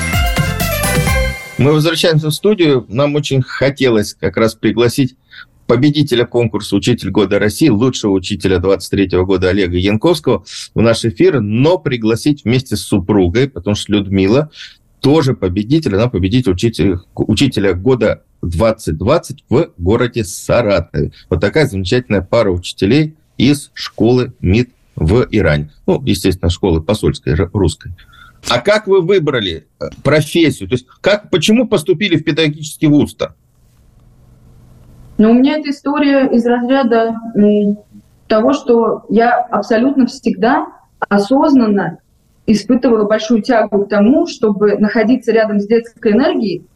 Мы 1.58 1.72
возвращаемся 1.72 2.28
в 2.28 2.32
студию. 2.32 2.86
Нам 2.88 3.14
очень 3.14 3.42
хотелось 3.42 4.14
как 4.14 4.38
раз 4.38 4.54
пригласить 4.54 5.16
победителя 5.66 6.24
конкурса 6.26 6.76
«Учитель 6.76 7.10
года 7.10 7.38
России», 7.38 7.68
лучшего 7.68 8.12
учителя 8.12 8.58
23 8.58 9.18
года 9.22 9.48
Олега 9.48 9.76
Янковского 9.76 10.44
в 10.74 10.80
наш 10.80 11.04
эфир, 11.04 11.40
но 11.40 11.78
пригласить 11.78 12.44
вместе 12.44 12.76
с 12.76 12.82
супругой, 12.82 13.48
потому 13.48 13.74
что 13.74 13.92
Людмила 13.92 14.50
тоже 15.00 15.34
победитель, 15.34 15.96
она 15.96 16.08
победитель 16.08 16.52
учителя, 16.52 17.00
учителя 17.14 17.74
года 17.74 18.22
2020 18.42 19.44
в 19.48 19.70
городе 19.78 20.24
Саратове. 20.24 21.12
Вот 21.28 21.40
такая 21.40 21.66
замечательная 21.66 22.22
пара 22.22 22.50
учителей 22.50 23.14
из 23.36 23.70
школы 23.74 24.32
МИД 24.40 24.70
в 24.96 25.26
Иране. 25.30 25.70
Ну, 25.86 26.02
естественно, 26.04 26.50
школы 26.50 26.80
посольской, 26.80 27.34
русской. 27.34 27.92
А 28.48 28.60
как 28.60 28.86
вы 28.86 29.00
выбрали 29.00 29.66
э, 29.80 29.84
профессию? 30.02 30.68
То 30.68 30.74
есть 30.74 30.86
как, 31.00 31.30
почему 31.30 31.68
поступили 31.68 32.16
в 32.16 32.24
педагогический 32.24 32.88
вуз-то? 32.88 33.34
Но 35.22 35.30
у 35.30 35.34
меня 35.34 35.56
эта 35.56 35.70
история 35.70 36.26
из 36.26 36.44
разряда 36.44 37.14
того, 38.26 38.52
что 38.52 39.04
я 39.08 39.38
абсолютно 39.38 40.06
всегда 40.06 40.66
осознанно 40.98 41.98
испытывала 42.44 43.04
большую 43.04 43.40
тягу 43.40 43.84
к 43.84 43.88
тому, 43.88 44.26
чтобы 44.26 44.78
находиться 44.78 45.30
рядом 45.30 45.60
с 45.60 45.68
детской 45.68 46.10
энергией, 46.10 46.66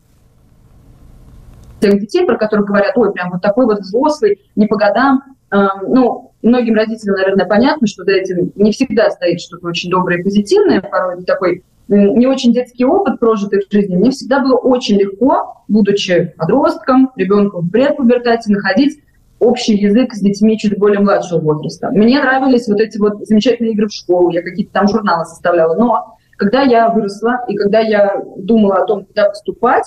тех 1.80 1.98
детей, 1.98 2.24
про 2.24 2.38
которых 2.38 2.66
говорят, 2.66 2.96
ой, 2.96 3.12
прям 3.12 3.32
вот 3.32 3.42
такой 3.42 3.66
вот 3.66 3.80
взрослый, 3.80 4.38
не 4.54 4.68
по 4.68 4.76
годам. 4.76 5.24
Ну, 5.50 6.30
многим 6.40 6.76
родителям, 6.76 7.16
наверное, 7.16 7.46
понятно, 7.46 7.88
что 7.88 8.04
за 8.04 8.12
этим 8.12 8.52
не 8.54 8.70
всегда 8.70 9.10
стоит 9.10 9.40
что-то 9.40 9.66
очень 9.66 9.90
доброе 9.90 10.20
и 10.20 10.22
позитивное, 10.22 10.82
порой 10.82 11.24
такой 11.24 11.64
не 11.88 12.26
очень 12.26 12.52
детский 12.52 12.84
опыт 12.84 13.20
прожитый 13.20 13.60
в 13.60 13.72
жизни, 13.72 13.96
мне 13.96 14.10
всегда 14.10 14.40
было 14.40 14.56
очень 14.56 14.98
легко, 14.98 15.64
будучи 15.68 16.34
подростком, 16.36 17.10
ребенком 17.16 17.66
в 17.66 17.70
предпубертате, 17.70 18.52
находить 18.52 19.00
общий 19.38 19.76
язык 19.76 20.14
с 20.14 20.20
детьми 20.20 20.58
чуть 20.58 20.78
более 20.78 21.00
младшего 21.00 21.40
возраста. 21.40 21.90
Мне 21.90 22.20
нравились 22.20 22.68
вот 22.68 22.80
эти 22.80 22.98
вот 22.98 23.26
замечательные 23.26 23.72
игры 23.72 23.88
в 23.88 23.92
школу, 23.92 24.30
я 24.30 24.42
какие-то 24.42 24.72
там 24.72 24.88
журналы 24.88 25.24
составляла. 25.24 25.74
Но 25.74 26.16
когда 26.36 26.62
я 26.62 26.88
выросла 26.90 27.44
и 27.48 27.56
когда 27.56 27.80
я 27.80 28.22
думала 28.36 28.76
о 28.76 28.86
том, 28.86 29.04
куда 29.04 29.28
поступать, 29.28 29.84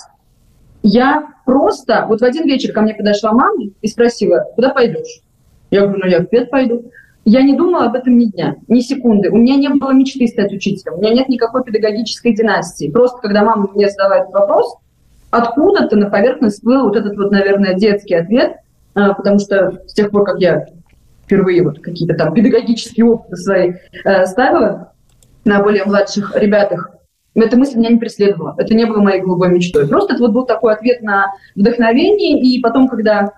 я 0.82 1.28
просто... 1.44 2.06
Вот 2.08 2.20
в 2.20 2.24
один 2.24 2.46
вечер 2.46 2.72
ко 2.72 2.80
мне 2.80 2.94
подошла 2.94 3.32
мама 3.32 3.64
и 3.80 3.88
спросила, 3.88 4.46
куда 4.54 4.70
пойдешь? 4.70 5.20
Я 5.70 5.82
говорю, 5.82 6.00
ну 6.04 6.10
я 6.10 6.20
в 6.20 6.26
пед 6.26 6.50
пойду. 6.50 6.90
Я 7.30 7.42
не 7.42 7.56
думала 7.56 7.84
об 7.84 7.94
этом 7.94 8.18
ни 8.18 8.24
дня, 8.24 8.56
ни 8.66 8.80
секунды. 8.80 9.30
У 9.30 9.36
меня 9.36 9.54
не 9.54 9.68
было 9.68 9.92
мечты 9.92 10.26
стать 10.26 10.52
учителем. 10.52 10.94
У 10.94 11.00
меня 11.00 11.14
нет 11.14 11.28
никакой 11.28 11.62
педагогической 11.62 12.34
династии. 12.34 12.90
Просто 12.90 13.18
когда 13.18 13.44
мама 13.44 13.68
мне 13.72 13.88
задавает 13.88 14.30
вопрос, 14.30 14.78
откуда-то 15.30 15.94
на 15.94 16.10
поверхность 16.10 16.56
всплыл 16.56 16.86
вот 16.86 16.96
этот 16.96 17.16
вот, 17.16 17.30
наверное, 17.30 17.74
детский 17.74 18.14
ответ, 18.14 18.56
а, 18.96 19.14
потому 19.14 19.38
что 19.38 19.80
с 19.86 19.92
тех 19.92 20.10
пор, 20.10 20.24
как 20.24 20.40
я 20.40 20.66
впервые 21.24 21.62
вот 21.62 21.78
какие-то 21.78 22.16
там 22.16 22.34
педагогические 22.34 23.06
опыты 23.06 23.36
свои 23.36 23.74
э, 24.04 24.26
ставила 24.26 24.92
на 25.44 25.62
более 25.62 25.84
младших 25.84 26.34
ребятах, 26.34 26.90
эта 27.36 27.56
мысль 27.56 27.78
меня 27.78 27.90
не 27.90 27.98
преследовала. 27.98 28.56
Это 28.58 28.74
не 28.74 28.86
было 28.86 29.00
моей 29.00 29.20
голубой 29.20 29.50
мечтой. 29.50 29.86
Просто 29.86 30.14
это 30.14 30.24
вот 30.24 30.32
был 30.32 30.46
такой 30.46 30.74
ответ 30.74 31.00
на 31.02 31.32
вдохновение. 31.54 32.40
И 32.40 32.60
потом, 32.60 32.88
когда 32.88 33.34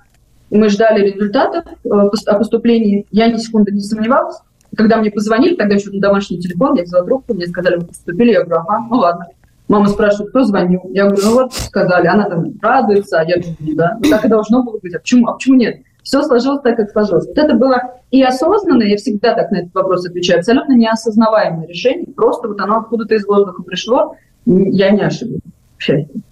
мы 0.58 0.68
ждали 0.68 1.10
результатов 1.10 1.64
э, 1.66 1.88
о 1.88 2.38
поступлении. 2.38 3.06
Я 3.10 3.28
ни 3.28 3.36
секунды 3.38 3.72
не 3.72 3.80
сомневалась. 3.80 4.36
Когда 4.76 4.96
мне 4.98 5.10
позвонили, 5.10 5.54
тогда 5.54 5.74
еще 5.74 5.90
на 5.90 6.00
домашний 6.00 6.40
телефон, 6.40 6.76
я 6.76 6.84
взяла 6.84 7.04
трубку, 7.04 7.34
мне 7.34 7.46
сказали, 7.46 7.76
вы 7.76 7.86
поступили. 7.86 8.32
Я 8.32 8.44
говорю, 8.44 8.62
ага, 8.66 8.86
ну 8.88 8.96
ладно. 8.96 9.26
Мама 9.68 9.86
спрашивает, 9.88 10.30
кто 10.30 10.44
звонил? 10.44 10.82
Я 10.92 11.06
говорю, 11.06 11.22
ну 11.24 11.32
вот, 11.34 11.54
сказали. 11.54 12.06
Она 12.06 12.28
там 12.28 12.52
радуется, 12.60 13.20
а 13.20 13.24
я 13.24 13.36
думаю, 13.36 13.56
«Ну 13.60 13.74
да, 13.74 13.98
ну 14.02 14.10
так 14.10 14.24
и 14.24 14.28
должно 14.28 14.62
было 14.62 14.78
быть. 14.78 14.94
А 14.94 14.98
почему, 14.98 15.28
а 15.28 15.32
почему 15.34 15.56
нет? 15.56 15.82
Все 16.02 16.22
сложилось 16.22 16.62
так, 16.62 16.76
как 16.76 16.90
сложилось. 16.90 17.26
Вот 17.26 17.38
это 17.38 17.54
было 17.54 17.80
и 18.10 18.22
осознанно, 18.22 18.82
я 18.82 18.96
всегда 18.96 19.34
так 19.34 19.50
на 19.50 19.58
этот 19.58 19.74
вопрос 19.74 20.06
отвечаю, 20.06 20.40
абсолютно 20.40 20.74
неосознаваемое 20.74 21.66
решение. 21.66 22.12
Просто 22.14 22.48
вот 22.48 22.60
оно 22.60 22.80
откуда-то 22.80 23.14
из 23.14 23.24
воздуха 23.24 23.62
пришло. 23.62 24.16
Я 24.44 24.90
не 24.90 25.02
ошиблась, 25.02 25.40
к 25.78 25.82
счастью. 25.82 26.22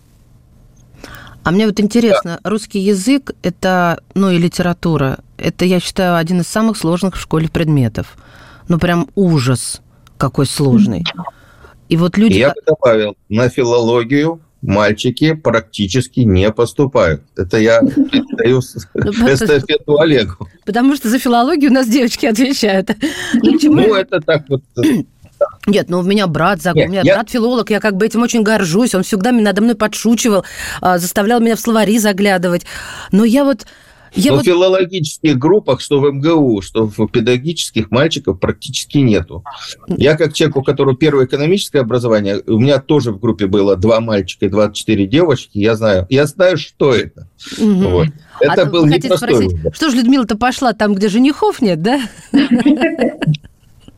А 1.43 1.51
мне 1.51 1.67
вот 1.67 1.81
интересно, 1.81 2.39
да. 2.43 2.51
русский 2.51 2.81
язык 2.81 3.33
это, 3.43 4.01
ну 4.15 4.31
и 4.31 4.39
литература, 4.39 5.19
это, 5.39 5.65
я 5.65 5.81
считаю, 5.81 6.17
один 6.17 6.41
из 6.41 6.47
самых 6.47 6.77
сложных 6.77 7.17
в 7.17 7.21
школе 7.21 7.49
предметов. 7.49 8.17
Ну 8.69 8.79
прям 8.79 9.09
ужас 9.15 9.81
какой 10.19 10.47
сложный. 10.47 11.05
И 11.89 11.97
вот 11.97 12.19
люди... 12.19 12.35
Я 12.35 12.51
бы 12.51 12.61
добавил, 12.67 13.17
на 13.29 13.49
филологию 13.49 14.41
мальчики 14.63 15.33
практически 15.35 16.21
не 16.21 16.51
поступают. 16.53 17.23
Это 17.37 17.59
я 17.59 17.81
даю 17.81 18.61
ну, 18.95 19.11
эстафету 19.11 19.99
Олегу. 19.99 20.49
Потому 20.65 20.95
что 20.95 21.09
за 21.09 21.19
филологию 21.19 21.71
у 21.71 21.75
нас 21.75 21.89
девочки 21.89 22.27
отвечают. 22.27 22.91
Ну, 23.33 23.95
это 23.95 24.21
так 24.21 24.45
вот 24.49 24.63
нет, 25.67 25.89
ну 25.89 26.01
у 26.01 26.03
меня 26.03 26.27
брат, 26.27 26.65
Нет, 26.65 26.75
у 26.75 26.79
меня 26.91 27.03
я... 27.05 27.15
брат 27.15 27.31
филолог, 27.31 27.71
я 27.71 27.81
как 27.81 27.97
бы 27.97 28.07
этим 28.07 28.23
очень 28.23 28.43
горжусь, 28.43 28.95
он 28.95 29.03
всегда 29.03 29.33
надо 29.33 29.63
мной 29.63 29.75
подшучивал, 29.75 30.45
а, 30.81 30.99
заставлял 30.99 31.41
меня 31.41 31.57
в 31.57 31.61
словари 31.61 31.99
заглядывать. 31.99 32.65
Но 33.13 33.25
я 33.25 33.45
вот... 33.45 33.67
Я 34.13 34.33
Но 34.33 34.39
вот... 34.39 34.43
в 34.43 34.49
филологических 34.49 35.39
группах, 35.39 35.81
что 35.81 36.01
в 36.01 36.13
МГУ, 36.13 36.63
что 36.63 36.87
в 36.87 37.07
педагогических 37.07 37.93
мальчиков 37.93 38.41
практически 38.41 38.99
нету. 38.99 39.45
Я 39.87 40.17
как 40.17 40.33
человек, 40.33 40.57
у 40.57 40.63
которого 40.65 40.97
первое 40.97 41.27
экономическое 41.27 41.79
образование, 41.79 42.43
у 42.45 42.59
меня 42.59 42.81
тоже 42.81 43.13
в 43.13 43.21
группе 43.21 43.47
было 43.47 43.77
два 43.77 44.01
мальчика 44.01 44.47
и 44.47 44.49
24 44.49 45.07
девочки, 45.07 45.59
я 45.59 45.77
знаю, 45.77 46.07
я 46.11 46.27
знаю, 46.27 46.59
что 46.59 46.93
это. 46.93 47.29
Угу. 47.57 47.73
Вот. 47.73 48.09
Это 48.41 48.63
а 48.63 48.65
был 48.65 48.85
непростой 48.85 49.47
спросить, 49.47 49.75
Что 49.77 49.91
ж 49.91 49.95
Людмила-то 49.95 50.37
пошла 50.37 50.73
там, 50.73 50.95
где 50.95 51.09
женихов 51.09 51.63
нет, 51.63 51.81
да? 51.81 52.01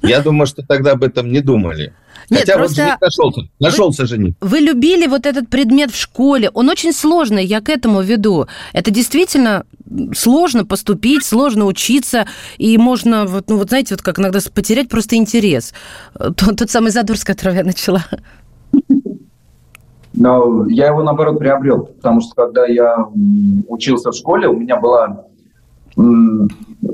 Я 0.03 0.21
думаю, 0.21 0.47
что 0.47 0.63
тогда 0.63 0.93
об 0.93 1.03
этом 1.03 1.31
не 1.31 1.41
думали. 1.41 1.93
Нет, 2.31 2.41
Хотя 2.41 2.57
просто... 2.57 2.83
вот 2.85 3.01
нашелся, 3.01 3.41
нашелся 3.61 4.03
вы, 4.03 4.09
жених. 4.09 4.35
Вы 4.41 4.59
любили 4.61 5.07
вот 5.07 5.27
этот 5.27 5.49
предмет 5.49 5.91
в 5.91 6.01
школе. 6.01 6.51
Он 6.55 6.69
очень 6.69 6.93
сложный, 6.93 7.45
я 7.45 7.61
к 7.61 7.69
этому 7.69 8.01
веду. 8.01 8.47
Это 8.73 8.91
действительно 8.91 9.65
сложно 10.15 10.65
поступить, 10.65 11.25
сложно 11.25 11.67
учиться, 11.67 12.27
и 12.57 12.79
можно, 12.79 13.27
вот, 13.27 13.51
ну 13.51 13.59
вот 13.59 13.69
знаете, 13.69 13.95
вот 13.95 14.03
как 14.03 14.19
иногда 14.19 14.39
потерять 14.55 14.89
просто 14.89 15.17
интерес. 15.17 15.75
Тот, 16.15 16.57
тот 16.57 16.71
самый 16.71 16.91
задор, 16.91 17.17
с 17.17 17.25
которого 17.25 17.57
я 17.57 17.65
начала. 17.65 18.05
Но 20.15 20.67
я 20.69 20.89
его, 20.89 21.03
наоборот, 21.03 21.39
приобрел, 21.39 21.85
потому 21.85 22.21
что 22.21 22.35
когда 22.35 22.67
я 22.67 22.97
учился 23.69 24.11
в 24.11 24.15
школе, 24.15 24.47
у 24.47 24.57
меня 24.57 24.77
была 24.77 25.25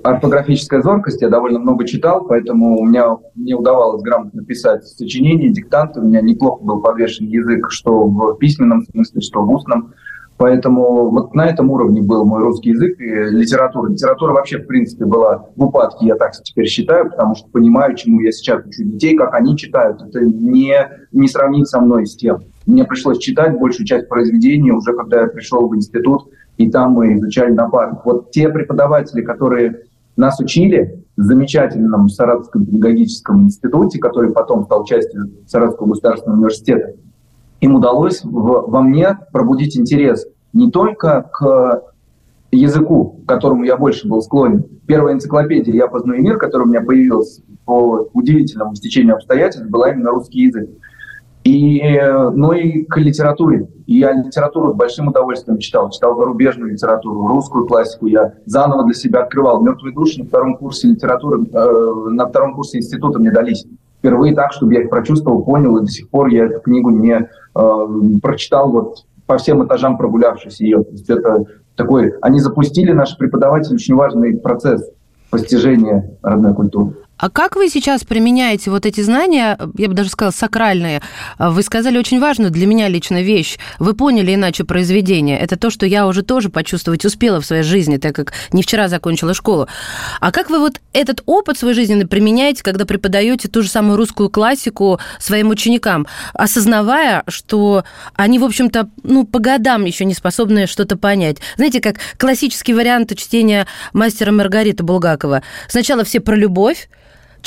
орфографическая 0.03 0.83
зоркость, 0.83 1.23
я 1.23 1.29
довольно 1.29 1.59
много 1.59 1.87
читал, 1.87 2.27
поэтому 2.27 2.79
у 2.79 2.87
меня, 2.87 3.17
мне 3.35 3.55
удавалось 3.55 4.03
грамотно 4.03 4.45
писать 4.45 4.85
сочинения, 4.85 5.51
диктанты, 5.51 6.01
у 6.01 6.05
меня 6.05 6.21
неплохо 6.21 6.65
был 6.65 6.81
подвешен 6.81 7.27
язык, 7.27 7.71
что 7.71 8.07
в 8.07 8.37
письменном 8.39 8.85
смысле, 8.85 9.21
что 9.21 9.43
в 9.43 9.51
устном. 9.51 9.95
Поэтому 10.39 11.11
вот 11.11 11.35
на 11.35 11.47
этом 11.47 11.69
уровне 11.69 12.01
был 12.01 12.25
мой 12.25 12.41
русский 12.45 12.71
язык 12.71 13.01
и 13.01 13.05
литература. 13.05 13.91
Литература 13.91 14.33
вообще, 14.33 14.59
в 14.59 14.69
принципе, 14.69 15.05
была 15.05 15.49
в 15.57 15.65
упадке, 15.65 16.07
я 16.07 16.15
так 16.15 16.31
теперь 16.45 16.67
считаю, 16.67 17.11
потому 17.11 17.35
что 17.35 17.49
понимаю, 17.49 17.97
чему 17.97 18.21
я 18.21 18.31
сейчас 18.31 18.65
учу 18.65 18.85
детей, 18.85 19.17
как 19.17 19.35
они 19.35 19.57
читают. 19.57 20.01
Это 20.01 20.21
не, 20.21 20.77
не 21.11 21.27
сравнить 21.27 21.67
со 21.67 21.81
мной 21.81 22.07
с 22.07 22.15
тем. 22.15 22.45
Мне 22.67 22.85
пришлось 22.85 23.19
читать 23.19 23.59
большую 23.59 23.85
часть 23.85 24.09
произведений 24.09 24.71
уже 24.71 24.93
когда 24.93 25.23
я 25.23 25.27
пришел 25.27 25.69
в 25.69 25.75
институт, 25.75 26.29
и 26.59 26.71
там 26.71 26.93
мы 26.93 27.15
изучали 27.15 27.53
на 27.53 27.69
парах. 27.69 28.05
Вот 28.05 28.31
те 28.31 28.49
преподаватели, 28.51 29.23
которые 29.23 29.85
нас 30.17 30.39
учили 30.41 31.05
в 31.17 31.23
замечательном 31.23 32.09
Саратовском 32.09 32.67
педагогическом 32.67 33.45
институте, 33.45 33.99
который 33.99 34.33
потом 34.33 34.65
стал 34.65 34.85
частью 34.85 35.31
Саратовского 35.47 35.89
государственного 35.89 36.39
университета, 36.39 36.95
им 37.61 37.77
удалось 37.77 38.23
в, 38.25 38.31
во 38.31 38.83
мне 38.83 39.19
пробудить 39.33 39.77
интерес 39.79 40.27
не 40.53 40.71
только 40.71 41.23
к 41.33 41.83
языку, 42.51 43.21
к 43.25 43.29
которому 43.29 43.65
я 43.65 43.77
больше 43.77 44.09
был 44.09 44.21
склонен. 44.21 44.65
Первая 44.87 45.15
энциклопедия 45.15 45.75
«Я 45.75 45.87
познаю 45.87 46.23
мир», 46.23 46.39
которая 46.39 46.67
у 46.67 46.71
меня 46.71 46.81
появилась 46.81 47.41
по 47.65 48.09
удивительному 48.13 48.75
стечению 48.75 49.17
обстоятельств, 49.17 49.69
была 49.69 49.91
именно 49.91 50.11
русский 50.11 50.43
язык. 50.43 50.71
И, 51.49 51.81
но 52.35 52.53
и 52.53 52.83
к 52.85 52.99
литературе. 52.99 53.69
Я 53.87 54.13
литературу 54.13 54.73
с 54.73 54.77
большим 54.77 55.09
удовольствием 55.09 55.59
читал. 55.59 55.89
Читал 55.91 56.15
зарубежную 56.15 56.73
литературу, 56.73 57.27
русскую 57.27 57.67
классику. 57.67 58.07
Я 58.07 58.35
заново 58.45 58.85
для 58.85 58.95
себя 58.95 59.23
открывал. 59.23 59.63
«Мертвые 59.63 59.95
души» 59.95 60.21
на 60.21 60.27
втором 60.27 60.59
курсе 60.59 60.89
литературы, 60.89 61.47
э, 61.51 62.11
на 62.11 62.27
втором 62.27 62.55
курсе 62.55 62.79
института 62.79 63.19
мне 63.19 63.31
дались 63.31 63.65
впервые 63.99 64.35
так, 64.35 64.53
чтобы 64.53 64.75
я 64.75 64.83
их 64.83 64.91
прочувствовал, 64.91 65.43
понял, 65.43 65.79
и 65.79 65.81
до 65.81 65.91
сих 65.91 66.11
пор 66.11 66.29
я 66.29 66.45
эту 66.45 66.61
книгу 66.61 66.91
не 66.91 67.27
э, 67.55 67.87
прочитал 68.21 68.71
вот 68.71 69.07
по 69.27 69.39
всем 69.39 69.65
этажам 69.65 69.97
прогулявшись 69.97 70.61
ее. 70.61 70.85
То 70.85 70.91
есть 70.91 71.09
это 71.09 71.45
такой... 71.77 72.13
Они 72.21 72.41
запустили, 72.41 72.93
наши 72.93 73.17
преподаватели, 73.17 73.75
очень 73.75 73.95
важный 73.95 74.37
процесс 74.37 74.87
постижения 75.31 76.11
родной 76.23 76.55
культуры. 76.55 76.95
А 77.19 77.31
как 77.31 77.57
вы 77.57 77.69
сейчас 77.69 78.05
применяете 78.05 78.71
вот 78.71 78.87
эти 78.87 79.01
знания, 79.01 79.59
я 79.77 79.89
бы 79.89 79.95
даже 79.95 80.09
сказала, 80.09 80.31
сакральные? 80.31 81.03
Вы 81.39 81.63
сказали 81.65 81.99
очень 81.99 82.21
важную 82.21 82.53
для 82.53 82.65
меня 82.67 82.87
лично 82.87 83.23
вещь. 83.23 83.59
Вы 83.81 83.95
поняли 83.95 84.35
иначе 84.35 84.63
произведение. 84.63 85.37
Это 85.37 85.57
то, 85.57 85.71
что 85.71 85.85
я 85.85 86.07
уже 86.07 86.23
тоже 86.23 86.49
почувствовать 86.49 87.05
успела 87.05 87.41
в 87.41 87.47
своей 87.47 87.65
жизни, 87.65 87.97
так 87.97 88.15
как 88.15 88.33
не 88.53 88.63
вчера 88.63 88.87
закончила 88.87 89.35
школу. 89.35 89.67
А 90.21 90.31
как 90.31 90.49
вы 90.49 90.61
вот 90.61 90.81
этот 90.93 91.23
опыт 91.27 91.59
своей 91.59 91.75
жизни 91.75 92.05
применяете, 92.05 92.63
когда 92.63 92.85
преподаете 92.85 93.49
ту 93.49 93.63
же 93.63 93.69
самую 93.69 93.97
русскую 93.97 94.31
классику 94.31 95.01
своим 95.19 95.51
ученикам, 95.51 96.07
осознавая, 96.35 97.25
что 97.27 97.85
они, 98.15 98.39
в 98.39 98.45
общем-то, 98.45 98.91
ну, 99.03 99.27
по 99.27 99.41
годам 99.41 99.85
еще 99.85 100.05
не 100.05 100.15
способны 100.15 100.69
что-то 100.69 100.97
понять? 100.97 101.39
Знаете, 101.57 101.81
как 101.81 101.97
классический 102.17 102.75
вариант 102.75 103.17
чтения 103.19 103.67
мастера 103.93 104.31
Маргариты 104.31 104.85
Булгакова. 104.85 105.43
Сначала 105.69 106.05
все 106.05 106.21
про 106.21 106.37
любовь, 106.37 106.89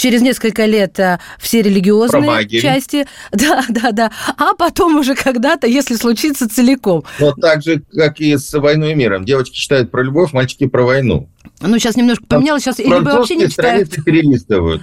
через 0.01 0.22
несколько 0.22 0.65
лет 0.65 1.00
э, 1.00 1.20
все 1.38 1.62
религиозные 1.62 2.48
части, 2.48 3.05
да, 3.31 3.63
да, 3.70 3.91
да, 3.91 4.12
а 4.38 4.55
потом 4.55 4.98
уже 4.98 5.13
когда-то, 5.15 5.67
если 5.67 5.96
случится 5.96 6.50
целиком. 6.50 7.03
Вот 7.20 7.36
так 7.39 7.62
же, 7.62 7.84
как 7.93 8.20
и 8.20 8.36
с 8.36 8.51
«Войной 8.53 8.93
и 8.93 8.96
миром». 8.96 9.25
Девочки 9.25 9.55
читают 9.55 9.91
про 9.91 10.01
любовь, 10.01 10.34
мальчики 10.34 10.65
про 10.65 10.84
войну. 10.84 11.29
Ну, 11.62 11.77
сейчас 11.77 11.96
немножко 11.96 12.25
поменялось, 12.25 12.63
сейчас 12.63 12.79
либо 12.79 13.01
вообще 13.01 13.36
не 13.36 13.48
читают. 13.48 13.91
перелистывают. 14.03 14.81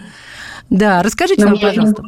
Да, 0.70 1.02
расскажите 1.02 1.44
нам, 1.44 1.58
пожалуйста. 1.58 2.04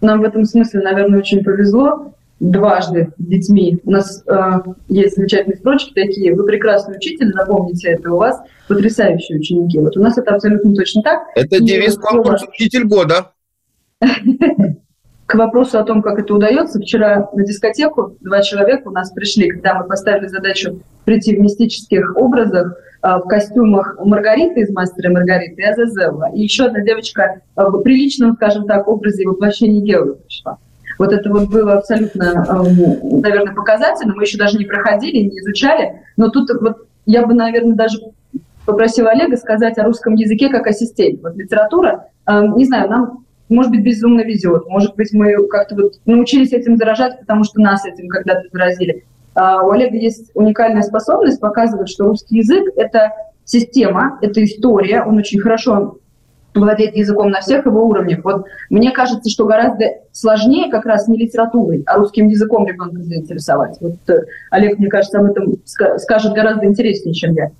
Нам 0.00 0.20
в 0.20 0.24
этом 0.24 0.44
смысле, 0.44 0.80
наверное, 0.80 1.18
очень 1.18 1.44
повезло 1.44 2.14
дважды 2.40 3.12
с 3.18 3.24
детьми. 3.24 3.80
У 3.84 3.90
нас 3.90 4.22
э, 4.26 4.60
есть 4.88 5.16
замечательные 5.16 5.56
строчки 5.56 5.92
такие. 5.94 6.34
Вы 6.34 6.44
прекрасный 6.44 6.96
учитель, 6.96 7.30
напомните 7.30 7.90
это, 7.90 8.12
у 8.12 8.18
вас 8.18 8.40
потрясающие 8.68 9.38
ученики. 9.38 9.78
Вот 9.78 9.96
у 9.96 10.02
нас 10.02 10.18
это 10.18 10.34
абсолютно 10.34 10.74
точно 10.74 11.02
так. 11.02 11.22
Это 11.34 11.56
И 11.56 11.60
девиз 11.60 11.96
конкурса 11.96 12.46
«Учитель 12.48 12.84
года». 12.84 13.32
К 15.26 15.36
вопросу 15.36 15.78
о 15.78 15.84
том, 15.84 16.02
как 16.02 16.18
это 16.18 16.34
удается, 16.34 16.78
вчера 16.78 17.30
на 17.32 17.44
дискотеку 17.44 18.16
два 18.20 18.42
человека 18.42 18.88
у 18.88 18.90
нас 18.90 19.10
пришли, 19.10 19.48
когда 19.48 19.74
мы 19.78 19.88
поставили 19.88 20.26
задачу 20.26 20.82
прийти 21.06 21.34
в 21.34 21.40
мистических 21.40 22.14
образах, 22.16 22.76
э, 23.02 23.08
в 23.16 23.22
костюмах 23.22 23.96
Маргариты 24.04 24.60
из 24.60 24.70
«Мастера 24.70 25.10
Маргариты» 25.10 25.62
и 25.62 25.64
Азазелла. 25.64 26.30
И 26.34 26.42
еще 26.42 26.64
одна 26.64 26.80
девочка 26.80 27.40
э, 27.56 27.62
в 27.62 27.80
приличном, 27.82 28.34
скажем 28.34 28.66
так, 28.66 28.86
образе 28.86 29.26
воплощения 29.26 29.80
Георгия 29.80 30.16
пришла. 30.16 30.58
Вот 30.98 31.12
это 31.12 31.30
вот 31.30 31.48
было 31.48 31.74
абсолютно, 31.74 32.44
эм, 32.48 33.20
наверное, 33.20 33.54
показательно. 33.54 34.14
Мы 34.14 34.22
еще 34.22 34.38
даже 34.38 34.58
не 34.58 34.64
проходили, 34.64 35.28
не 35.28 35.38
изучали. 35.40 36.02
Но 36.16 36.30
тут 36.30 36.50
вот 36.60 36.86
я 37.06 37.26
бы, 37.26 37.34
наверное, 37.34 37.74
даже 37.74 37.98
попросила 38.66 39.10
Олега 39.10 39.36
сказать 39.36 39.78
о 39.78 39.84
русском 39.84 40.14
языке 40.14 40.48
как 40.48 40.66
о 40.66 40.72
системе. 40.72 41.18
Вот 41.22 41.36
литература, 41.36 42.08
эм, 42.26 42.56
не 42.56 42.64
знаю, 42.64 42.88
нам, 42.88 43.24
может 43.48 43.70
быть, 43.70 43.82
безумно 43.82 44.22
везет. 44.22 44.66
Может 44.66 44.96
быть, 44.96 45.12
мы 45.12 45.46
как-то 45.48 45.74
вот 45.74 45.94
научились 46.06 46.52
этим 46.52 46.76
заражать, 46.76 47.18
потому 47.20 47.44
что 47.44 47.60
нас 47.60 47.84
этим 47.84 48.08
когда-то 48.08 48.48
заразили. 48.52 49.04
А 49.34 49.62
у 49.62 49.70
Олега 49.70 49.96
есть 49.96 50.30
уникальная 50.34 50.82
способность 50.82 51.40
показывать, 51.40 51.88
что 51.88 52.04
русский 52.04 52.38
язык— 52.38 52.64
это 52.76 53.12
система, 53.44 54.18
это 54.22 54.42
история. 54.44 55.02
Он 55.02 55.18
очень 55.18 55.40
хорошо 55.40 55.98
владеть 56.54 56.96
языком 56.96 57.30
на 57.30 57.40
всех 57.40 57.66
его 57.66 57.86
уровнях. 57.86 58.20
Вот 58.24 58.46
мне 58.70 58.92
кажется, 58.92 59.30
что 59.30 59.46
гораздо 59.46 59.84
сложнее 60.12 60.70
как 60.70 60.84
раз 60.84 61.08
не 61.08 61.18
литературой, 61.18 61.82
а 61.86 61.98
русским 61.98 62.28
языком 62.28 62.66
ребенка 62.66 63.02
заинтересовать. 63.02 63.78
Вот 63.80 63.96
э, 64.08 64.24
Олег, 64.50 64.78
мне 64.78 64.88
кажется, 64.88 65.18
об 65.18 65.26
этом 65.26 65.54
скажет 65.64 66.32
гораздо 66.32 66.66
интереснее, 66.66 67.14
чем 67.14 67.32
я. 67.34 67.50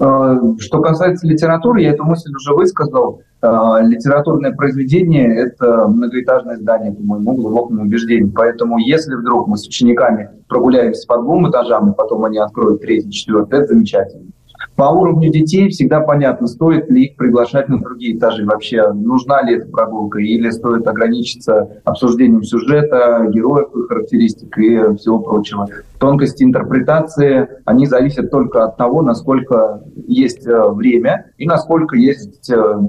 Э, 0.00 0.36
что 0.58 0.80
касается 0.80 1.26
литературы, 1.26 1.82
я 1.82 1.92
эту 1.92 2.04
мысль 2.04 2.30
уже 2.34 2.54
высказал. 2.54 3.22
Э, 3.42 3.78
литературное 3.82 4.52
произведение– 4.52 5.36
это 5.46 5.86
многоэтажное 5.86 6.56
здание, 6.56 6.92
по 6.92 7.02
моему 7.02 7.34
глубокому 7.34 7.82
убеждению. 7.82 8.32
Поэтому 8.34 8.78
если 8.78 9.14
вдруг 9.14 9.46
мы 9.46 9.56
с 9.56 9.66
учениками 9.66 10.30
прогуляемся 10.48 11.06
по 11.06 11.18
двум 11.18 11.48
этажам, 11.48 11.92
и 11.92 11.94
потом 11.94 12.24
они 12.24 12.38
откроют 12.38 12.80
третий, 12.80 13.10
четвертый, 13.10 13.60
это 13.60 13.68
замечательно. 13.68 14.33
По 14.76 14.90
уровню 14.90 15.30
детей 15.30 15.68
всегда 15.68 16.00
понятно, 16.00 16.48
стоит 16.48 16.90
ли 16.90 17.04
их 17.04 17.16
приглашать 17.16 17.68
на 17.68 17.78
другие 17.78 18.16
этажи 18.16 18.44
вообще, 18.44 18.92
нужна 18.92 19.40
ли 19.42 19.56
эта 19.56 19.68
прогулка, 19.68 20.18
или 20.18 20.50
стоит 20.50 20.86
ограничиться 20.88 21.80
обсуждением 21.84 22.42
сюжета, 22.42 23.26
героев, 23.30 23.68
их 23.76 23.86
характеристик 23.86 24.58
и 24.58 24.96
всего 24.96 25.20
прочего. 25.20 25.68
Тонкости 26.00 26.42
интерпретации, 26.42 27.48
они 27.64 27.86
зависят 27.86 28.32
только 28.32 28.64
от 28.64 28.76
того, 28.76 29.00
насколько 29.02 29.84
есть 30.08 30.44
э, 30.46 30.68
время 30.70 31.30
и 31.38 31.46
насколько 31.46 31.96
есть 31.96 32.50
э, 32.50 32.80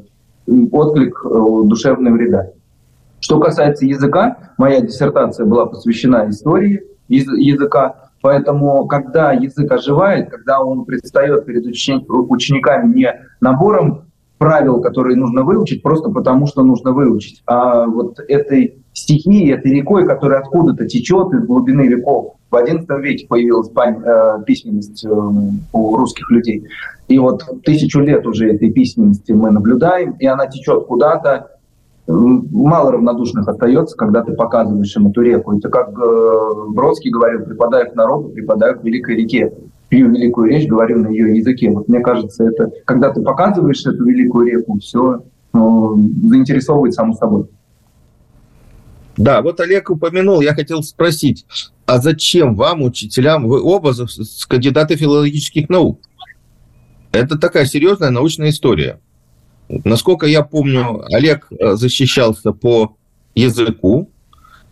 отклик 0.72 1.22
э, 1.24 1.30
душевного 1.66 2.16
вреда. 2.16 2.50
Что 3.20 3.40
касается 3.40 3.86
языка, 3.86 4.54
моя 4.58 4.82
диссертация 4.82 5.46
была 5.46 5.68
посвящена 5.68 6.30
истории 6.30 6.84
языка, 7.08 8.05
Поэтому, 8.26 8.88
когда 8.88 9.34
язык 9.34 9.72
оживает, 9.72 10.32
когда 10.32 10.60
он 10.60 10.84
предстает 10.84 11.46
перед 11.46 11.64
учениками 11.68 12.92
не 12.92 13.14
набором 13.40 14.06
правил, 14.40 14.82
которые 14.82 15.16
нужно 15.16 15.44
выучить, 15.44 15.84
просто 15.84 16.10
потому 16.10 16.48
что 16.48 16.64
нужно 16.64 16.92
выучить, 16.92 17.44
а 17.46 17.86
вот 17.86 18.18
этой 18.28 18.84
стихией, 18.94 19.54
этой 19.54 19.72
рекой, 19.74 20.08
которая 20.08 20.40
откуда-то 20.40 20.88
течет 20.88 21.34
из 21.36 21.46
глубины 21.46 21.88
веков. 21.88 22.38
В 22.50 22.56
XI 22.56 23.00
веке 23.00 23.28
появилась 23.28 23.70
э, 23.70 24.44
письменность 24.44 25.06
э, 25.06 25.10
у 25.74 25.96
русских 25.96 26.32
людей. 26.32 26.64
И 27.08 27.20
вот 27.20 27.44
тысячу 27.64 28.00
лет 28.00 28.26
уже 28.26 28.52
этой 28.52 28.72
письменности 28.72 29.34
мы 29.34 29.52
наблюдаем, 29.52 30.14
и 30.14 30.26
она 30.26 30.48
течет 30.48 30.88
куда-то, 30.88 31.55
мало 32.08 32.92
равнодушных 32.92 33.48
остается, 33.48 33.96
когда 33.98 34.24
ты 34.24 34.34
показываешь 34.34 34.96
им 34.96 35.08
эту 35.08 35.22
реку. 35.22 35.58
Это 35.58 35.70
как 35.70 35.90
э, 35.90 36.54
Бродский 36.70 37.10
говорил, 37.10 37.46
припадая 37.46 37.86
к 37.86 37.96
народу, 37.96 38.30
припадаю 38.30 38.80
к 38.80 38.84
великой 38.84 39.16
реке. 39.18 39.54
Пью 39.90 40.10
великую 40.10 40.50
речь, 40.50 40.68
говорю 40.68 41.00
на 41.00 41.08
ее 41.08 41.38
языке. 41.38 41.72
Вот 41.72 41.88
мне 41.88 42.02
кажется, 42.02 42.44
это 42.44 42.72
когда 42.86 43.12
ты 43.12 43.22
показываешь 43.22 43.86
эту 43.86 44.06
великую 44.06 44.48
реку, 44.48 44.80
все 44.80 45.24
ну, 45.54 45.98
заинтересовывает 46.28 46.94
само 46.94 47.14
собой. 47.14 47.48
Да, 49.18 49.42
вот 49.42 49.60
Олег 49.60 49.90
упомянул, 49.90 50.42
я 50.42 50.54
хотел 50.54 50.84
спросить, 50.84 51.46
а 51.86 52.00
зачем 52.00 52.56
вам, 52.56 52.82
учителям, 52.84 53.48
вы 53.48 53.62
оба 53.62 53.94
кандидаты 54.50 54.96
филологических 54.96 55.70
наук? 55.70 56.02
Это 57.12 57.38
такая 57.38 57.66
серьезная 57.66 58.10
научная 58.10 58.50
история. 58.50 59.00
Насколько 59.68 60.28
я 60.28 60.44
помню, 60.44 61.04
Олег 61.14 61.48
э, 61.52 61.76
защищался 61.76 62.52
по 62.52 62.96
языку, 63.34 64.10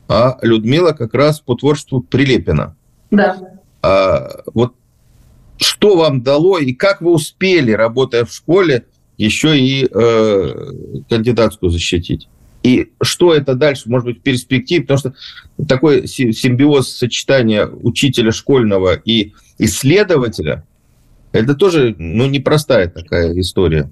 а 0.08 0.38
Людмила 0.41 0.91
как 0.91 1.13
раз 1.13 1.39
по 1.39 1.56
творчеству 1.56 2.01
Прилепина. 2.01 2.75
Да. 3.10 3.38
А, 3.82 4.29
вот 4.53 4.75
что 5.58 5.95
вам 5.95 6.21
дало 6.21 6.60
и 6.60 6.73
как 6.73 7.01
вы 7.01 7.12
успели, 7.12 7.71
работая 7.71 8.25
в 8.25 8.34
школе, 8.34 8.86
еще 9.17 9.58
и 9.58 9.88
э, 9.89 10.71
кандидатскую 11.10 11.69
защитить? 11.69 12.27
И 12.63 12.91
что 13.01 13.34
это 13.34 13.56
дальше, 13.56 13.89
может 13.89 14.06
быть, 14.06 14.19
в 14.19 14.21
перспективе? 14.21 14.84
Потому 14.84 14.97
что 14.99 15.13
такой 15.67 16.08
симбиоз 16.08 16.89
сочетания 16.89 17.67
учителя 17.67 18.32
школьного 18.32 18.95
и 18.95 19.34
исследователя, 19.58 20.65
это 21.34 21.56
тоже 21.56 21.95
ну, 21.97 22.27
непростая 22.27 22.89
такая 22.89 23.38
история. 23.39 23.91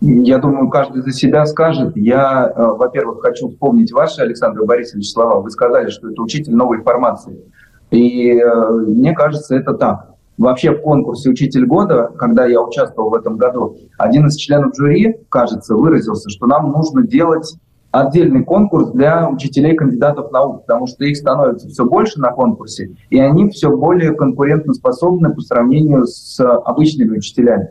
Я 0.00 0.38
думаю, 0.38 0.68
каждый 0.68 1.02
за 1.02 1.12
себя 1.12 1.44
скажет. 1.46 1.96
Я, 1.96 2.52
э, 2.54 2.62
во-первых, 2.62 3.20
хочу 3.20 3.48
вспомнить 3.48 3.92
ваши, 3.92 4.20
Александр 4.22 4.64
Борисович, 4.64 5.10
слова. 5.10 5.40
Вы 5.40 5.50
сказали, 5.50 5.90
что 5.90 6.10
это 6.10 6.22
учитель 6.22 6.54
новой 6.54 6.78
информации. 6.78 7.42
И 7.90 8.38
э, 8.38 8.70
мне 8.86 9.12
кажется, 9.12 9.56
это 9.56 9.74
так. 9.74 10.14
Вообще 10.36 10.70
в 10.70 10.82
конкурсе 10.82 11.30
«Учитель 11.30 11.66
года», 11.66 12.12
когда 12.16 12.46
я 12.46 12.62
участвовал 12.62 13.10
в 13.10 13.14
этом 13.14 13.38
году, 13.38 13.76
один 13.98 14.28
из 14.28 14.36
членов 14.36 14.76
жюри, 14.76 15.16
кажется, 15.30 15.74
выразился, 15.74 16.30
что 16.30 16.46
нам 16.46 16.70
нужно 16.70 17.02
делать 17.02 17.56
отдельный 17.90 18.44
конкурс 18.44 18.90
для 18.92 19.28
учителей 19.28 19.74
кандидатов 19.74 20.30
наук, 20.30 20.60
потому 20.64 20.86
что 20.86 21.04
их 21.04 21.16
становится 21.16 21.66
все 21.68 21.84
больше 21.84 22.20
на 22.20 22.30
конкурсе, 22.30 22.94
и 23.10 23.18
они 23.18 23.50
все 23.50 23.74
более 23.74 24.12
конкурентоспособны 24.12 25.34
по 25.34 25.40
сравнению 25.40 26.06
с 26.06 26.38
обычными 26.40 27.16
учителями. 27.16 27.70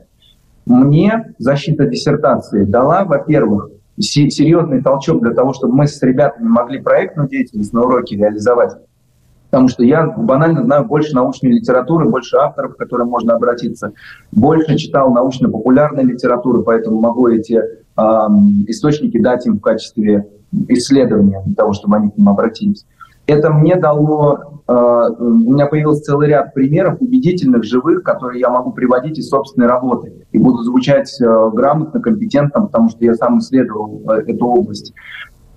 Мне 0.67 1.33
защита 1.39 1.85
диссертации 1.85 2.63
дала, 2.63 3.05
во-первых, 3.05 3.69
серьезный 3.99 4.81
толчок 4.81 5.21
для 5.21 5.33
того, 5.33 5.53
чтобы 5.53 5.73
мы 5.73 5.87
с 5.87 6.01
ребятами 6.03 6.47
могли 6.47 6.81
проектную 6.81 7.29
деятельность 7.29 7.73
на 7.73 7.83
уроке 7.83 8.15
реализовать 8.15 8.73
потому 9.49 9.69
что 9.69 9.83
я 9.83 10.05
банально 10.05 10.63
знаю 10.63 10.85
больше 10.85 11.15
научной 11.15 11.51
литературы, 11.51 12.09
больше 12.09 12.37
авторов, 12.37 12.75
к 12.75 12.77
которым 12.77 13.09
можно 13.09 13.35
обратиться, 13.35 13.93
больше 14.31 14.75
читал 14.77 15.11
научно-популярной 15.11 16.03
литературы, 16.03 16.63
поэтому 16.63 16.99
могу 16.99 17.27
эти 17.27 17.55
э, 17.55 18.01
источники 18.67 19.19
дать 19.19 19.45
им 19.47 19.57
в 19.57 19.61
качестве 19.61 20.27
исследования 20.67 21.41
для 21.45 21.55
того, 21.55 21.73
чтобы 21.73 21.97
они 21.97 22.11
к 22.11 22.17
ним 22.17 22.29
обратились. 22.29 22.85
Это 23.25 23.51
мне 23.51 23.75
дало, 23.75 24.56
у 24.67 25.53
меня 25.53 25.67
появился 25.67 26.01
целый 26.01 26.27
ряд 26.27 26.53
примеров 26.53 26.97
убедительных, 26.99 27.63
живых, 27.63 28.03
которые 28.03 28.41
я 28.41 28.49
могу 28.49 28.71
приводить 28.71 29.17
из 29.17 29.29
собственной 29.29 29.67
работы 29.67 30.25
и 30.31 30.37
буду 30.37 30.63
звучать 30.63 31.09
э, 31.21 31.49
грамотно, 31.53 32.01
компетентно, 32.01 32.65
потому 32.65 32.89
что 32.89 33.03
я 33.05 33.13
сам 33.15 33.39
исследовал 33.39 34.01
э, 34.09 34.23
эту 34.27 34.45
область. 34.45 34.93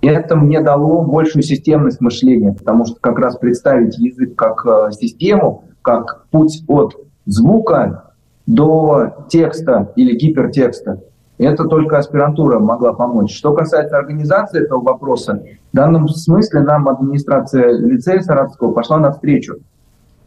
Это 0.01 0.35
мне 0.35 0.61
дало 0.61 1.03
большую 1.03 1.43
системность 1.43 1.99
мышления, 1.99 2.53
потому 2.53 2.85
что 2.85 2.95
как 3.01 3.19
раз 3.19 3.37
представить 3.37 3.97
язык 3.97 4.35
как 4.35 4.65
э, 4.65 4.91
систему, 4.93 5.65
как 5.81 6.25
путь 6.31 6.63
от 6.67 6.95
звука 7.25 8.13
до 8.47 9.25
текста 9.29 9.91
или 9.95 10.15
гипертекста, 10.15 11.01
это 11.43 11.65
только 11.65 11.97
аспирантура 11.97 12.59
могла 12.59 12.93
помочь. 12.93 13.35
Что 13.35 13.53
касается 13.53 13.97
организации 13.97 14.63
этого 14.63 14.81
вопроса, 14.81 15.43
в 15.71 15.75
данном 15.75 16.07
смысле 16.07 16.61
нам 16.61 16.87
администрация 16.87 17.71
лицея 17.71 18.21
Саратовского 18.21 18.71
пошла 18.71 18.99
навстречу. 18.99 19.55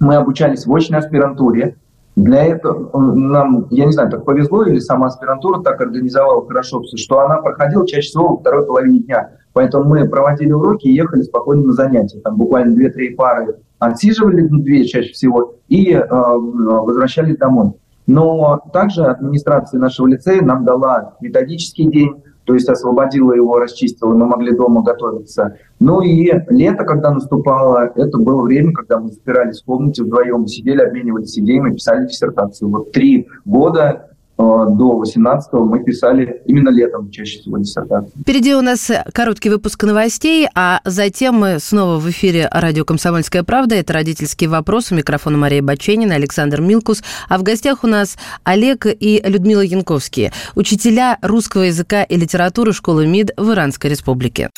Мы 0.00 0.16
обучались 0.16 0.66
в 0.66 0.74
очной 0.74 1.00
аспирантуре, 1.00 1.76
для 2.16 2.44
этого 2.44 2.90
э, 2.92 2.98
нам, 2.98 3.66
я 3.70 3.86
не 3.86 3.92
знаю, 3.92 4.10
так 4.10 4.24
повезло 4.24 4.64
или 4.64 4.78
сама 4.78 5.08
аспирантура 5.08 5.62
так 5.62 5.80
организовала 5.80 6.46
хорошо, 6.46 6.82
что 6.94 7.20
она 7.20 7.38
проходила 7.38 7.86
чаще 7.86 8.08
всего 8.08 8.28
во 8.28 8.36
второй 8.36 8.66
половине 8.66 9.00
дня. 9.00 9.30
Поэтому 9.52 9.84
мы 9.84 10.08
проводили 10.08 10.52
уроки 10.52 10.86
и 10.86 10.94
ехали 10.94 11.22
спокойно 11.22 11.62
на 11.62 11.72
занятия. 11.72 12.20
Там 12.20 12.36
буквально 12.36 12.76
2-3 12.76 13.14
пары 13.16 13.56
отсиживали, 13.78 14.46
две 14.48 14.84
чаще 14.84 15.12
всего, 15.12 15.54
и 15.68 15.92
э, 15.92 16.04
возвращались 16.08 17.36
домой. 17.36 17.72
Но 18.06 18.60
также 18.72 19.04
администрация 19.04 19.80
нашего 19.80 20.06
лицея 20.06 20.42
нам 20.42 20.64
дала 20.64 21.14
методический 21.20 21.86
день, 21.90 22.22
то 22.44 22.52
есть 22.52 22.68
освободила 22.68 23.32
его, 23.32 23.58
расчистила, 23.58 24.14
мы 24.14 24.26
могли 24.26 24.54
дома 24.54 24.82
готовиться. 24.82 25.56
Ну 25.80 26.02
и 26.02 26.30
лето, 26.48 26.84
когда 26.84 27.10
наступало, 27.10 27.90
это 27.94 28.18
было 28.18 28.42
время, 28.42 28.72
когда 28.72 29.00
мы 29.00 29.10
запирались 29.10 29.62
в 29.62 29.64
комнате 29.64 30.02
вдвоем, 30.02 30.46
сидели, 30.46 30.82
обменивались 30.82 31.38
идеями, 31.38 31.72
писали 31.72 32.06
диссертацию. 32.06 32.70
Вот 32.70 32.92
три 32.92 33.28
года 33.46 34.10
до 34.36 34.98
18 34.98 35.52
мы 35.52 35.84
писали 35.84 36.42
именно 36.46 36.68
летом 36.68 37.10
чаще 37.10 37.38
всего 37.38 37.58
диссертации. 37.58 38.10
Впереди 38.20 38.54
у 38.54 38.62
нас 38.62 38.90
короткий 39.12 39.50
выпуск 39.50 39.84
новостей, 39.84 40.48
а 40.54 40.80
затем 40.84 41.36
мы 41.36 41.58
снова 41.60 41.98
в 41.98 42.10
эфире 42.10 42.48
радио 42.50 42.84
«Комсомольская 42.84 43.44
правда». 43.44 43.76
Это 43.76 43.92
«Родительский 43.92 44.46
вопрос». 44.46 44.90
У 44.90 44.96
микрофона 44.96 45.38
Мария 45.38 45.62
Баченина, 45.62 46.14
Александр 46.16 46.60
Милкус. 46.60 47.02
А 47.28 47.38
в 47.38 47.42
гостях 47.42 47.84
у 47.84 47.86
нас 47.86 48.16
Олег 48.42 48.86
и 48.86 49.22
Людмила 49.24 49.60
Янковские, 49.60 50.32
учителя 50.54 51.18
русского 51.22 51.62
языка 51.62 52.02
и 52.02 52.16
литературы 52.16 52.72
школы 52.72 53.06
МИД 53.06 53.32
в 53.36 53.52
Иранской 53.52 53.90
Республике. 53.90 54.50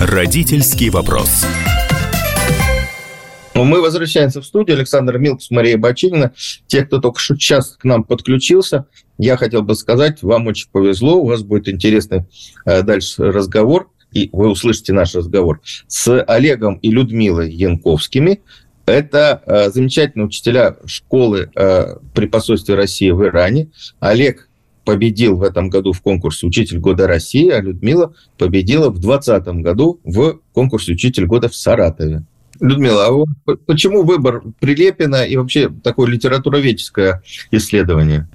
Родительский 0.00 0.90
вопрос. 0.90 1.44
Ну, 3.58 3.64
мы 3.64 3.80
возвращаемся 3.80 4.40
в 4.40 4.46
студию. 4.46 4.76
Александр 4.76 5.18
Милкс, 5.18 5.50
Мария 5.50 5.76
Бачинина. 5.76 6.32
Те, 6.68 6.84
кто 6.84 7.00
только 7.00 7.20
сейчас 7.20 7.76
к 7.76 7.82
нам 7.82 8.04
подключился, 8.04 8.86
я 9.18 9.36
хотел 9.36 9.62
бы 9.62 9.74
сказать, 9.74 10.22
вам 10.22 10.46
очень 10.46 10.68
повезло, 10.70 11.16
у 11.16 11.26
вас 11.26 11.42
будет 11.42 11.68
интересный 11.68 12.26
э, 12.64 12.82
дальше 12.82 13.32
разговор, 13.32 13.90
и 14.12 14.30
вы 14.30 14.48
услышите 14.48 14.92
наш 14.92 15.16
разговор 15.16 15.60
с 15.88 16.22
Олегом 16.22 16.76
и 16.76 16.92
Людмилой 16.92 17.50
Янковскими. 17.50 18.42
Это 18.86 19.42
э, 19.44 19.70
замечательные 19.70 20.26
учителя 20.26 20.76
школы 20.86 21.50
э, 21.52 21.96
при 22.14 22.26
посольстве 22.26 22.76
России 22.76 23.10
в 23.10 23.24
Иране. 23.24 23.70
Олег 23.98 24.48
победил 24.84 25.36
в 25.36 25.42
этом 25.42 25.68
году 25.68 25.90
в 25.90 26.00
конкурсе 26.00 26.46
«Учитель 26.46 26.78
года 26.78 27.08
России», 27.08 27.50
а 27.50 27.60
Людмила 27.60 28.14
победила 28.36 28.88
в 28.90 29.00
2020 29.00 29.48
году 29.64 29.98
в 30.04 30.38
конкурсе 30.52 30.92
«Учитель 30.92 31.26
года» 31.26 31.48
в 31.48 31.56
Саратове. 31.56 32.22
Людмила, 32.60 33.06
а 33.06 33.56
почему 33.66 34.02
выбор 34.02 34.42
Прилепина 34.60 35.24
и 35.24 35.36
вообще 35.36 35.70
такое 35.82 36.08
литературоведческое 36.08 37.22
исследование? 37.50 38.26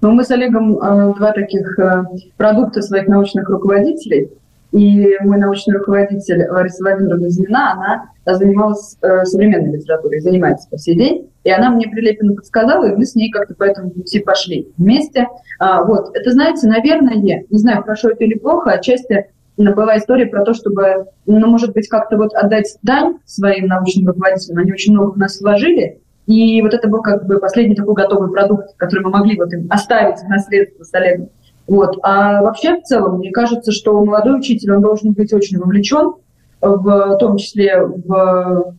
Ну, 0.00 0.12
мы 0.12 0.24
с 0.24 0.30
Олегом 0.30 0.78
э, 0.78 1.14
два 1.16 1.32
таких 1.32 1.78
э, 1.78 2.04
продукта 2.36 2.82
своих 2.82 3.08
научных 3.08 3.48
руководителей. 3.48 4.30
И 4.72 5.16
мой 5.20 5.38
научный 5.38 5.78
руководитель 5.78 6.46
Лариса 6.50 6.82
Владимировна 6.82 7.30
Зимина, 7.30 7.72
она 7.72 8.36
занималась 8.36 8.98
э, 9.00 9.24
современной 9.24 9.78
литературой, 9.78 10.20
занимается 10.20 10.68
по 10.68 10.76
сей 10.76 10.96
день. 10.96 11.30
И 11.44 11.50
она 11.50 11.70
мне 11.70 11.88
Прилепина 11.88 12.34
подсказала, 12.34 12.84
и 12.84 12.94
мы 12.94 13.06
с 13.06 13.14
ней 13.14 13.30
как-то 13.30 13.54
по 13.54 13.64
этому 13.64 13.90
пути 13.90 14.18
пошли 14.18 14.68
вместе. 14.76 15.28
А, 15.58 15.84
вот, 15.84 16.14
это, 16.14 16.32
знаете, 16.32 16.66
наверное, 16.66 17.14
не 17.14 17.58
знаю, 17.58 17.82
хорошо 17.82 18.10
это 18.10 18.24
или 18.24 18.36
плохо, 18.36 18.72
отчасти 18.72 19.30
была 19.56 19.96
история 19.98 20.26
про 20.26 20.44
то, 20.44 20.54
чтобы, 20.54 21.06
ну, 21.26 21.46
может 21.46 21.72
быть, 21.72 21.88
как-то 21.88 22.16
вот 22.16 22.34
отдать 22.34 22.76
дань 22.82 23.18
своим 23.24 23.66
научным 23.66 24.06
руководителям. 24.08 24.58
Они 24.58 24.72
очень 24.72 24.92
много 24.92 25.12
в 25.12 25.18
нас 25.18 25.40
вложили, 25.40 26.00
и 26.26 26.60
вот 26.60 26.74
это 26.74 26.88
был 26.88 27.02
как 27.02 27.26
бы 27.26 27.38
последний 27.38 27.74
такой 27.74 27.94
готовый 27.94 28.30
продукт, 28.30 28.76
который 28.76 29.02
мы 29.02 29.10
могли 29.10 29.36
вот 29.36 29.52
им 29.52 29.66
оставить 29.70 30.18
в 30.18 30.28
наследство 30.28 30.84
с 30.84 30.92
Олегом. 30.92 31.30
Вот. 31.66 31.98
А 32.02 32.42
вообще 32.42 32.80
в 32.80 32.82
целом, 32.82 33.18
мне 33.18 33.30
кажется, 33.30 33.72
что 33.72 34.04
молодой 34.04 34.38
учитель, 34.38 34.72
он 34.72 34.82
должен 34.82 35.12
быть 35.12 35.32
очень 35.32 35.58
вовлечен, 35.58 36.14
в 36.60 37.16
том 37.18 37.36
числе 37.36 37.80
в 37.80 38.74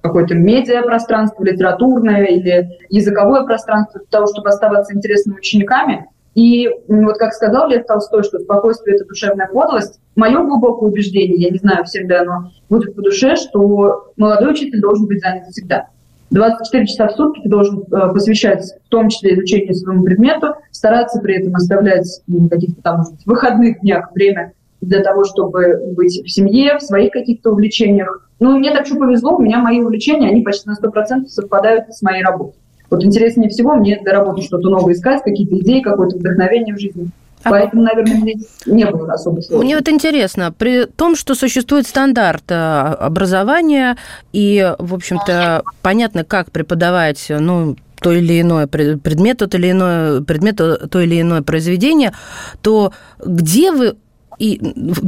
какое-то 0.00 0.34
медиапространство, 0.34 1.42
литературное 1.42 2.24
или 2.24 2.68
языковое 2.88 3.44
пространство, 3.44 4.00
для 4.00 4.08
того, 4.10 4.26
чтобы 4.26 4.48
оставаться 4.48 4.94
интересными 4.94 5.38
учениками. 5.38 6.06
И 6.38 6.70
вот 6.86 7.18
как 7.18 7.32
сказал 7.32 7.68
Лев 7.68 7.84
Толстой, 7.84 8.22
что 8.22 8.38
спокойствие– 8.38 8.94
это 8.96 9.04
душевная 9.06 9.48
подлость, 9.48 9.98
мое 10.14 10.40
глубокое 10.44 10.88
убеждение, 10.88 11.36
я 11.36 11.50
не 11.50 11.58
знаю, 11.58 11.84
всем 11.84 12.08
ли 12.08 12.14
оно 12.14 12.52
будет 12.70 12.94
по 12.94 13.02
душе, 13.02 13.34
что 13.34 14.12
молодой 14.16 14.52
учитель 14.52 14.80
должен 14.80 15.08
быть 15.08 15.20
занят 15.20 15.48
всегда. 15.48 15.88
24 16.30 16.86
часа 16.86 17.08
в 17.08 17.12
сутки 17.16 17.40
ты 17.42 17.48
должен 17.48 17.80
э, 17.80 18.12
посвящать 18.12 18.62
в 18.86 18.88
том 18.88 19.08
числе 19.08 19.34
изучению 19.34 19.74
своему 19.74 20.04
предмету, 20.04 20.54
стараться 20.70 21.18
при 21.18 21.40
этом 21.40 21.56
оставлять 21.56 22.06
ну, 22.28 22.48
каких-то 22.48 22.82
там, 22.82 22.98
может 22.98 23.14
выходных 23.26 23.80
днях 23.80 24.12
время 24.14 24.52
для 24.80 25.02
того, 25.02 25.24
чтобы 25.24 25.92
быть 25.96 26.22
в 26.24 26.30
семье, 26.30 26.78
в 26.78 26.82
своих 26.82 27.10
каких-то 27.10 27.50
увлечениях. 27.50 28.30
Ну, 28.38 28.56
мне 28.56 28.70
так 28.70 28.86
что 28.86 28.94
повезло, 28.94 29.34
у 29.34 29.42
меня 29.42 29.58
мои 29.58 29.80
увлечения, 29.80 30.28
они 30.28 30.42
почти 30.42 30.68
на 30.68 30.76
100% 30.80 31.26
совпадают 31.26 31.92
с 31.92 32.00
моей 32.00 32.22
работой. 32.22 32.60
Вот 32.90 33.04
интереснее 33.04 33.50
всего 33.50 33.74
мне 33.74 33.98
для 34.02 34.12
работы 34.12 34.42
что-то 34.42 34.68
новое 34.70 34.94
искать, 34.94 35.22
какие-то 35.22 35.58
идеи, 35.58 35.80
какое-то 35.80 36.16
вдохновение 36.16 36.74
в 36.74 36.78
жизни. 36.78 37.10
А 37.44 37.50
Поэтому, 37.50 37.82
наверное, 37.82 38.16
здесь 38.16 38.48
не 38.66 38.84
было 38.84 39.12
особо 39.12 39.40
сложно. 39.40 39.64
Мне 39.64 39.76
вот 39.76 39.88
интересно, 39.88 40.52
при 40.52 40.86
том, 40.86 41.14
что 41.14 41.34
существует 41.34 41.86
стандарт 41.86 42.44
э, 42.48 42.54
образования, 42.54 43.96
и, 44.32 44.74
в 44.78 44.94
общем-то, 44.94 45.62
понятно, 45.82 46.24
как 46.24 46.50
преподавать, 46.50 47.26
ну, 47.28 47.76
то 48.00 48.12
или 48.12 48.40
иное 48.40 48.66
предмет, 48.66 49.38
то 49.38 49.56
или 49.56 49.70
иное 49.70 50.20
предмет, 50.22 50.56
то 50.56 51.00
или 51.00 51.20
иное 51.20 51.42
произведение, 51.42 52.12
то 52.60 52.92
где 53.24 53.72
вы 53.72 53.96
и, 54.38 54.60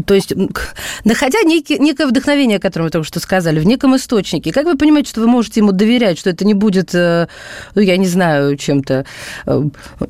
то 0.06 0.14
есть, 0.14 0.32
находя 1.04 1.42
некий, 1.42 1.78
некое 1.78 2.06
вдохновение, 2.06 2.58
о 2.58 2.60
котором 2.60 2.86
вы 2.86 2.90
только 2.90 3.06
что 3.06 3.20
сказали, 3.20 3.60
в 3.60 3.66
неком 3.66 3.96
источнике, 3.96 4.52
как 4.52 4.66
вы 4.66 4.76
понимаете, 4.76 5.10
что 5.10 5.20
вы 5.20 5.26
можете 5.26 5.60
ему 5.60 5.72
доверять, 5.72 6.18
что 6.18 6.30
это 6.30 6.44
не 6.44 6.54
будет, 6.54 6.94
э, 6.94 7.28
ну, 7.74 7.82
я 7.82 7.96
не 7.96 8.06
знаю, 8.06 8.56
чем-то 8.56 9.04
э, 9.46 9.62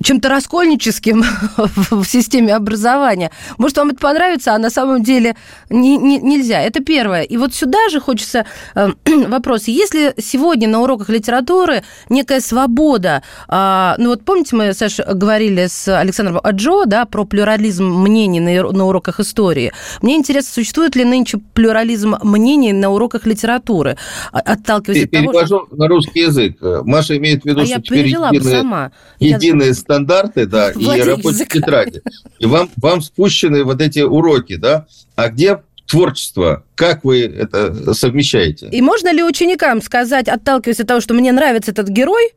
чем-то 0.02 0.28
раскольническим 0.28 1.24
в 1.90 2.04
системе 2.04 2.54
образования? 2.54 3.30
Может, 3.58 3.78
вам 3.78 3.90
это 3.90 3.98
понравится, 3.98 4.54
а 4.54 4.58
на 4.58 4.70
самом 4.70 5.02
деле 5.02 5.36
не, 5.68 5.96
не, 5.96 6.18
нельзя. 6.18 6.60
Это 6.60 6.82
первое. 6.82 7.22
И 7.22 7.36
вот 7.36 7.54
сюда 7.54 7.88
же 7.90 8.00
хочется 8.00 8.46
э, 8.74 8.88
вопрос. 9.28 9.64
Если 9.64 10.14
сегодня 10.18 10.68
на 10.68 10.80
уроках 10.80 11.08
литературы 11.08 11.82
некая 12.08 12.40
свобода, 12.40 13.22
а, 13.48 13.96
ну 13.98 14.10
вот 14.10 14.24
помните, 14.24 14.56
мы, 14.56 14.72
Саша, 14.72 15.04
говорили 15.14 15.66
с 15.66 15.88
Александром 15.88 16.40
Аджо, 16.42 16.84
да, 16.86 17.04
про 17.04 17.24
плюрализм 17.24 17.84
мнений 17.84 18.40
на, 18.40 18.72
на 18.72 18.86
уроках 18.86 19.09
уроках 19.10 19.20
истории. 19.20 19.72
Мне 20.02 20.16
интересно, 20.16 20.50
существует 20.54 20.96
ли 20.96 21.04
нынче 21.04 21.38
плюрализм 21.54 22.16
мнений 22.22 22.72
на 22.72 22.90
уроках 22.90 23.26
литературы, 23.26 23.96
а, 24.32 24.40
отталкиваясь 24.40 25.04
от 25.04 25.10
того, 25.10 25.46
что... 25.46 25.68
на 25.72 25.88
русский 25.88 26.20
язык. 26.20 26.56
Маша 26.84 27.16
имеет 27.18 27.42
в 27.42 27.46
виду, 27.46 27.60
а 27.60 27.66
что 27.66 27.82
теперь 27.82 28.06
единые, 28.06 28.42
сама. 28.42 28.92
единые 29.18 29.68
я... 29.68 29.74
стандарты, 29.74 30.46
да, 30.46 30.70
и 30.74 31.02
рабочие 31.02 31.46
тетради. 31.46 32.02
И 32.38 32.46
вам, 32.46 32.70
вам 32.76 33.02
спущены 33.02 33.64
вот 33.64 33.80
эти 33.80 34.00
уроки, 34.00 34.56
да, 34.56 34.86
а 35.16 35.28
где 35.28 35.60
творчество. 35.86 36.62
Как 36.76 37.02
вы 37.02 37.22
это 37.22 37.94
совмещаете? 37.94 38.68
И 38.70 38.80
можно 38.80 39.12
ли 39.12 39.24
ученикам 39.24 39.82
сказать, 39.82 40.28
отталкиваясь 40.28 40.78
от 40.78 40.86
того, 40.86 41.00
что 41.00 41.14
мне 41.14 41.32
нравится 41.32 41.72
этот 41.72 41.88
герой, 41.88 42.30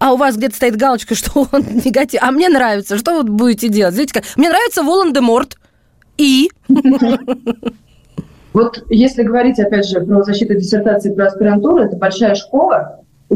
а 0.00 0.12
у 0.12 0.16
вас 0.16 0.36
где-то 0.36 0.56
стоит 0.56 0.76
галочка, 0.76 1.14
что 1.16 1.48
он 1.52 1.62
негатив, 1.84 2.20
а 2.22 2.30
мне 2.32 2.48
нравится, 2.48 2.98
что 2.98 3.22
вы 3.22 3.22
будете 3.24 3.68
делать? 3.68 3.94
Знаете, 3.94 4.14
как? 4.14 4.24
Мне 4.36 4.48
нравится 4.48 4.82
Волан-де-Морт, 4.82 5.56
и? 6.20 6.50
Вот 8.52 8.82
если 8.88 9.22
говорить, 9.22 9.60
опять 9.60 9.88
же, 9.88 10.00
про 10.00 10.24
защиту 10.24 10.54
диссертации, 10.54 11.14
про 11.14 11.26
аспирантуру, 11.26 11.84
это 11.84 11.96
большая 11.96 12.34
школа, 12.34 13.00
э, 13.30 13.34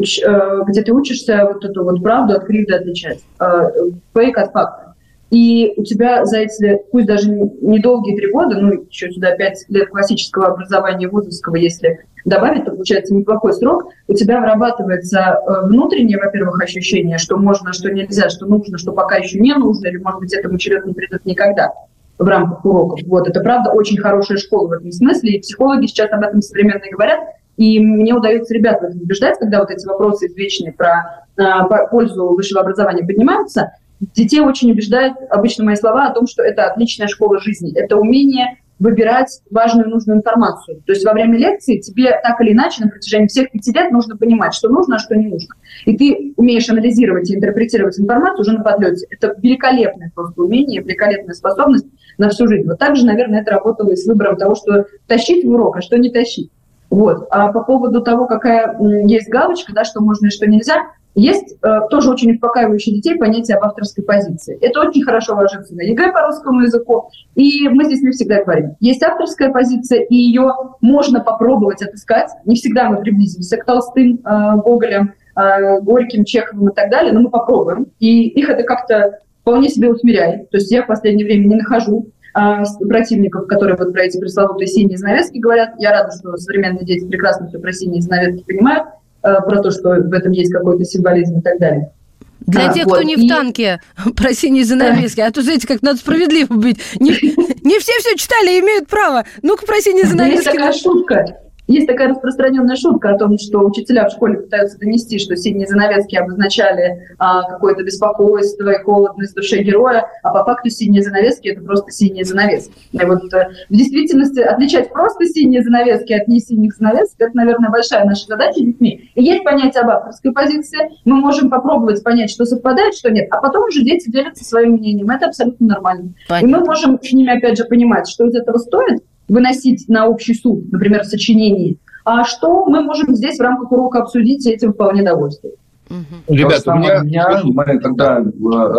где 0.67 0.83
ты 0.83 0.93
учишься 0.93 1.45
вот 1.47 1.65
эту 1.65 1.85
вот 1.85 2.03
правду 2.03 2.35
от 2.35 2.45
кривды 2.45 2.75
отличать, 2.75 3.21
э, 3.39 3.71
фейк 4.13 4.37
от 4.37 4.51
факта. 4.51 4.95
И 5.31 5.73
у 5.77 5.85
тебя 5.85 6.25
за 6.25 6.39
эти, 6.39 6.81
пусть 6.91 7.07
даже 7.07 7.31
недолгие 7.31 8.17
три 8.17 8.33
года, 8.33 8.59
ну, 8.59 8.87
еще 8.91 9.11
сюда 9.13 9.37
пять 9.37 9.65
лет 9.69 9.89
классического 9.89 10.49
образования 10.49 11.09
вузовского, 11.09 11.57
если 11.57 12.01
добавить, 12.25 12.65
то 12.65 12.73
получается 12.73 13.15
неплохой 13.15 13.53
срок, 13.53 13.85
у 14.09 14.15
тебя 14.15 14.41
вырабатывается 14.41 15.21
э, 15.21 15.67
внутреннее, 15.67 16.19
во-первых, 16.19 16.61
ощущение, 16.61 17.19
что 17.19 17.37
можно, 17.37 17.73
что 17.73 17.89
нельзя, 17.93 18.31
что 18.31 18.47
нужно, 18.47 18.79
что 18.79 18.93
пока 18.93 19.15
еще 19.17 19.39
не 19.39 19.55
нужно, 19.55 19.87
или, 19.87 19.99
может 19.99 20.19
быть, 20.19 20.33
этому 20.35 20.59
черед 20.59 20.87
не 20.87 20.93
придет 20.93 21.25
никогда 21.25 21.73
в 22.19 22.27
рамках 22.27 22.65
уроков. 22.65 23.01
Вот, 23.07 23.29
это 23.29 23.41
правда 23.41 23.71
очень 23.71 23.99
хорошая 23.99 24.39
школа 24.39 24.69
в 24.69 24.73
этом 24.73 24.93
смысле, 24.93 25.33
и 25.33 25.41
психологи 25.41 25.87
сейчас 25.87 26.13
об 26.13 26.23
этом 26.23 26.41
современно 26.43 26.85
говорят, 26.91 27.21
и 27.57 27.79
мне 27.81 28.15
удается 28.15 28.55
ребят 28.55 28.81
в 28.81 28.85
этом 28.85 29.01
убеждать, 29.01 29.39
когда 29.39 29.61
вот 29.61 29.71
эти 29.71 29.87
вопросы 29.87 30.27
извечные 30.27 30.73
про 30.73 31.27
э, 31.37 31.43
пользу 31.91 32.27
высшего 32.29 32.63
образования 32.63 33.05
поднимаются, 33.05 33.73
детей 34.01 34.41
очень 34.41 34.71
убеждают 34.73 35.17
обычно 35.31 35.65
мои 35.65 35.77
слова 35.77 36.07
о 36.07 36.13
том, 36.13 36.27
что 36.27 36.43
это 36.43 36.67
отличная 36.67 37.09
школа 37.09 37.39
жизни, 37.39 37.73
это 37.77 37.97
умение 37.97 38.59
выбирать 38.79 39.41
важную 39.51 39.89
нужную 39.89 40.19
информацию. 40.19 40.83
То 40.85 40.93
есть 40.93 41.05
во 41.05 41.13
время 41.13 41.39
лекции 41.39 41.79
тебе 41.79 42.11
так 42.23 42.41
или 42.41 42.53
иначе 42.53 42.83
на 42.83 42.91
протяжении 42.91 43.29
всех 43.29 43.51
пяти 43.53 43.73
лет 43.73 43.93
нужно 43.93 44.17
понимать, 44.17 44.53
что 44.53 44.69
нужно, 44.69 44.97
а 44.97 44.99
что 44.99 45.15
не 45.15 45.29
нужно. 45.29 45.55
И 45.85 45.97
ты 45.97 46.35
умеешь 46.37 46.69
анализировать 46.69 47.31
и 47.31 47.37
интерпретировать 47.37 47.99
информацию 47.99 48.41
уже 48.41 48.53
на 48.53 48.65
подлете. 48.65 49.07
Это 49.11 49.35
великолепное 49.41 50.11
просто 50.15 50.43
умение, 50.43 50.83
великолепная 50.83 51.35
способность 51.35 51.87
на 52.19 52.29
всю 52.29 52.47
жизнь. 52.49 52.69
Вот 52.69 52.79
так 52.79 52.97
же, 52.97 53.07
наверное, 53.07 53.43
это 53.43 53.53
работало 53.53 53.91
и 53.91 53.97
с 53.97 54.07
выбором 54.07 54.37
того, 54.37 54.55
что 54.55 54.87
тащить 55.07 55.45
в 55.45 55.51
урок, 55.51 55.77
а 55.77 55.81
что 55.81 55.99
не 55.99 56.11
тащить. 56.11 56.51
Вот. 56.91 57.27
А 57.31 57.53
по 57.53 57.63
поводу 57.63 58.03
того, 58.03 58.27
какая 58.27 58.79
есть 59.07 59.29
галочка, 59.29 59.73
да, 59.73 59.85
что 59.85 60.01
можно 60.01 60.27
и 60.27 60.31
что 60.31 60.47
нельзя, 60.47 60.83
есть 61.15 61.57
э, 61.63 61.81
тоже 61.91 62.11
очень 62.11 62.33
успокаивающее 62.33 62.97
детей 62.97 63.17
понятие 63.17 63.57
об 63.57 63.65
авторской 63.65 64.05
позиции. 64.05 64.59
Это 64.61 64.81
очень 64.81 65.03
хорошо 65.03 65.35
ложится 65.35 65.75
на 65.75 65.83
ЕГЭ 65.83 66.13
по 66.13 66.23
русскому 66.23 66.63
языку. 66.63 67.11
И 67.37 67.69
мы 67.69 67.85
здесь 67.85 68.03
не 68.03 68.11
всегда 68.11 68.43
говорим. 68.43 68.75
Есть 68.81 69.03
авторская 69.03 69.53
позиция, 69.53 70.01
и 70.01 70.15
ее 70.17 70.53
можно 70.81 71.21
попробовать 71.21 71.83
отыскать. 71.83 72.31
Не 72.45 72.57
всегда 72.57 72.91
мы 72.91 72.97
приблизимся 72.97 73.57
к 73.57 73.65
Толстым, 73.65 74.21
э, 74.25 74.57
Гоголям, 74.57 75.15
э, 75.37 75.81
Горьким, 75.81 76.25
Чеховым 76.25 76.71
и 76.71 76.75
так 76.75 76.91
далее, 76.91 77.13
но 77.13 77.21
мы 77.21 77.31
попробуем. 77.31 77.87
И 78.01 78.29
их 78.29 78.49
это 78.49 78.65
как-то 78.65 79.21
вполне 79.45 79.69
себе 79.69 79.91
усмиряет. 79.91 80.49
То 80.51 80.57
есть 80.57 80.73
я 80.73 80.83
в 80.83 80.87
последнее 80.87 81.27
время 81.27 81.47
не 81.47 81.57
нахожу 81.57 82.09
а, 82.33 82.65
противников, 82.81 83.47
которые 83.47 83.77
вот 83.77 83.93
про 83.93 84.05
эти 84.05 84.19
пресловутые 84.19 84.67
синие 84.67 84.97
занавески 84.97 85.37
говорят. 85.37 85.75
Я 85.79 85.93
рада, 85.93 86.11
что 86.19 86.35
современные 86.39 86.85
дети 86.85 87.07
прекрасно 87.07 87.47
все 87.47 87.59
про 87.59 87.71
синие 87.73 88.01
занавески 88.01 88.43
понимают, 88.43 88.89
а, 89.23 89.43
про 89.43 89.61
то, 89.61 89.71
что 89.71 89.91
в 89.91 90.13
этом 90.13 90.33
есть 90.33 90.51
какой-то 90.51 90.85
символизм 90.85 91.39
и 91.39 91.43
так 91.43 91.59
далее. 91.59 91.93
Для 92.41 92.71
а, 92.71 92.73
тех, 92.73 92.87
вот. 92.87 92.95
кто 92.95 93.03
не 93.03 93.15
и... 93.15 93.27
в 93.27 93.29
танке, 93.29 93.83
про 94.17 94.33
синие 94.33 94.65
занавески, 94.65 95.21
а 95.21 95.31
то, 95.31 95.43
знаете, 95.43 95.67
как 95.67 95.83
надо 95.83 95.99
справедливо 95.99 96.55
быть. 96.55 96.79
Не, 96.99 97.11
не 97.63 97.79
все 97.79 97.93
все 97.99 98.17
читали 98.17 98.59
имеют 98.61 98.89
право. 98.89 99.25
Ну-ка, 99.43 99.67
про 99.67 99.77
синие 99.81 100.07
занавески. 100.07 100.37
Есть 100.37 100.51
такая 100.51 100.73
шутка. 100.73 101.39
Есть 101.67 101.87
такая 101.87 102.09
распространенная 102.09 102.77
шутка 102.77 103.11
о 103.11 103.19
том, 103.19 103.39
что 103.39 103.61
учителя 103.61 104.07
в 104.07 104.13
школе 104.13 104.39
пытаются 104.39 104.79
донести, 104.79 105.19
что 105.19 105.35
синие 105.37 105.67
занавески 105.67 106.15
обозначали 106.17 107.09
а, 107.19 107.43
какое-то 107.43 107.83
беспокойство 107.83 108.71
и 108.71 108.83
холодность 108.83 109.33
в 109.33 109.37
душе 109.37 109.63
героя, 109.63 110.07
а 110.23 110.31
по 110.31 110.45
факту 110.45 110.69
синие 110.69 111.03
занавески– 111.03 111.49
это 111.49 111.63
просто 111.63 111.91
синие 111.91 112.25
занавески. 112.25 112.73
И 112.93 113.05
вот 113.05 113.33
э, 113.33 113.49
в 113.71 113.75
действительности 113.75 114.41
отличать 114.41 114.93
просто 114.93 115.25
синие 115.25 115.63
занавески 115.63 116.13
от 116.13 116.29
не 116.29 116.41
синих 116.41 116.75
занавесок– 116.75 117.17
это, 117.19 117.35
наверное, 117.35 117.71
большая 117.71 118.05
наша 118.05 118.27
задача 118.27 118.61
детьми. 118.61 119.11
И 119.15 119.25
есть 119.25 119.43
понятие 119.45 119.83
об 119.83 119.91
авторской 119.91 120.33
позиции. 120.33 120.91
Мы 121.07 121.17
можем 121.17 121.49
попробовать 121.49 122.03
понять, 122.05 122.31
что 122.31 122.45
совпадает, 122.45 122.95
что 122.95 123.11
нет, 123.11 123.29
а 123.31 123.41
потом 123.41 123.65
уже 123.69 123.83
дети 123.83 124.11
делятся 124.11 124.45
своим 124.45 124.73
мнением. 124.73 125.11
Это 125.11 125.27
абсолютно 125.27 125.67
нормально. 125.67 126.13
Понятно. 126.29 126.47
И 126.47 126.51
мы 126.51 126.65
можем 126.65 126.99
с 127.03 127.13
ними, 127.13 127.37
опять 127.37 127.57
же, 127.57 127.65
понимать, 127.65 128.07
что 128.09 128.27
из 128.27 128.35
этого 128.35 128.59
стоит, 128.59 129.03
выносить 129.29 129.89
на 129.89 130.07
общий 130.07 130.35
суд, 130.35 130.71
например, 130.71 131.03
в 131.03 131.07
сочинении, 131.07 131.79
а 132.05 132.25
что 132.25 132.67
мы 132.67 132.83
можем 132.83 133.15
здесь 133.15 133.39
в 133.39 133.43
рамках 133.43 133.73
урока 133.73 134.01
обсудить, 134.01 134.47
и 134.47 134.51
этим 134.51 134.73
вполне 134.73 135.03
довольствует. 135.03 135.57
Угу. 135.91 136.35
Ребята, 136.35 136.73
у 136.73 136.77
меня... 136.77 137.01
Дня, 137.03 137.41
мы 137.45 137.65
когда 137.79 138.21
э, 138.21 138.23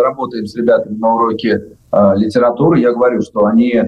работаем 0.02 0.46
с 0.46 0.54
ребятами 0.56 0.96
на 0.96 1.14
уроке 1.14 1.76
э, 1.92 2.12
литературы, 2.16 2.80
я 2.80 2.92
говорю, 2.92 3.22
что 3.22 3.46
они 3.46 3.82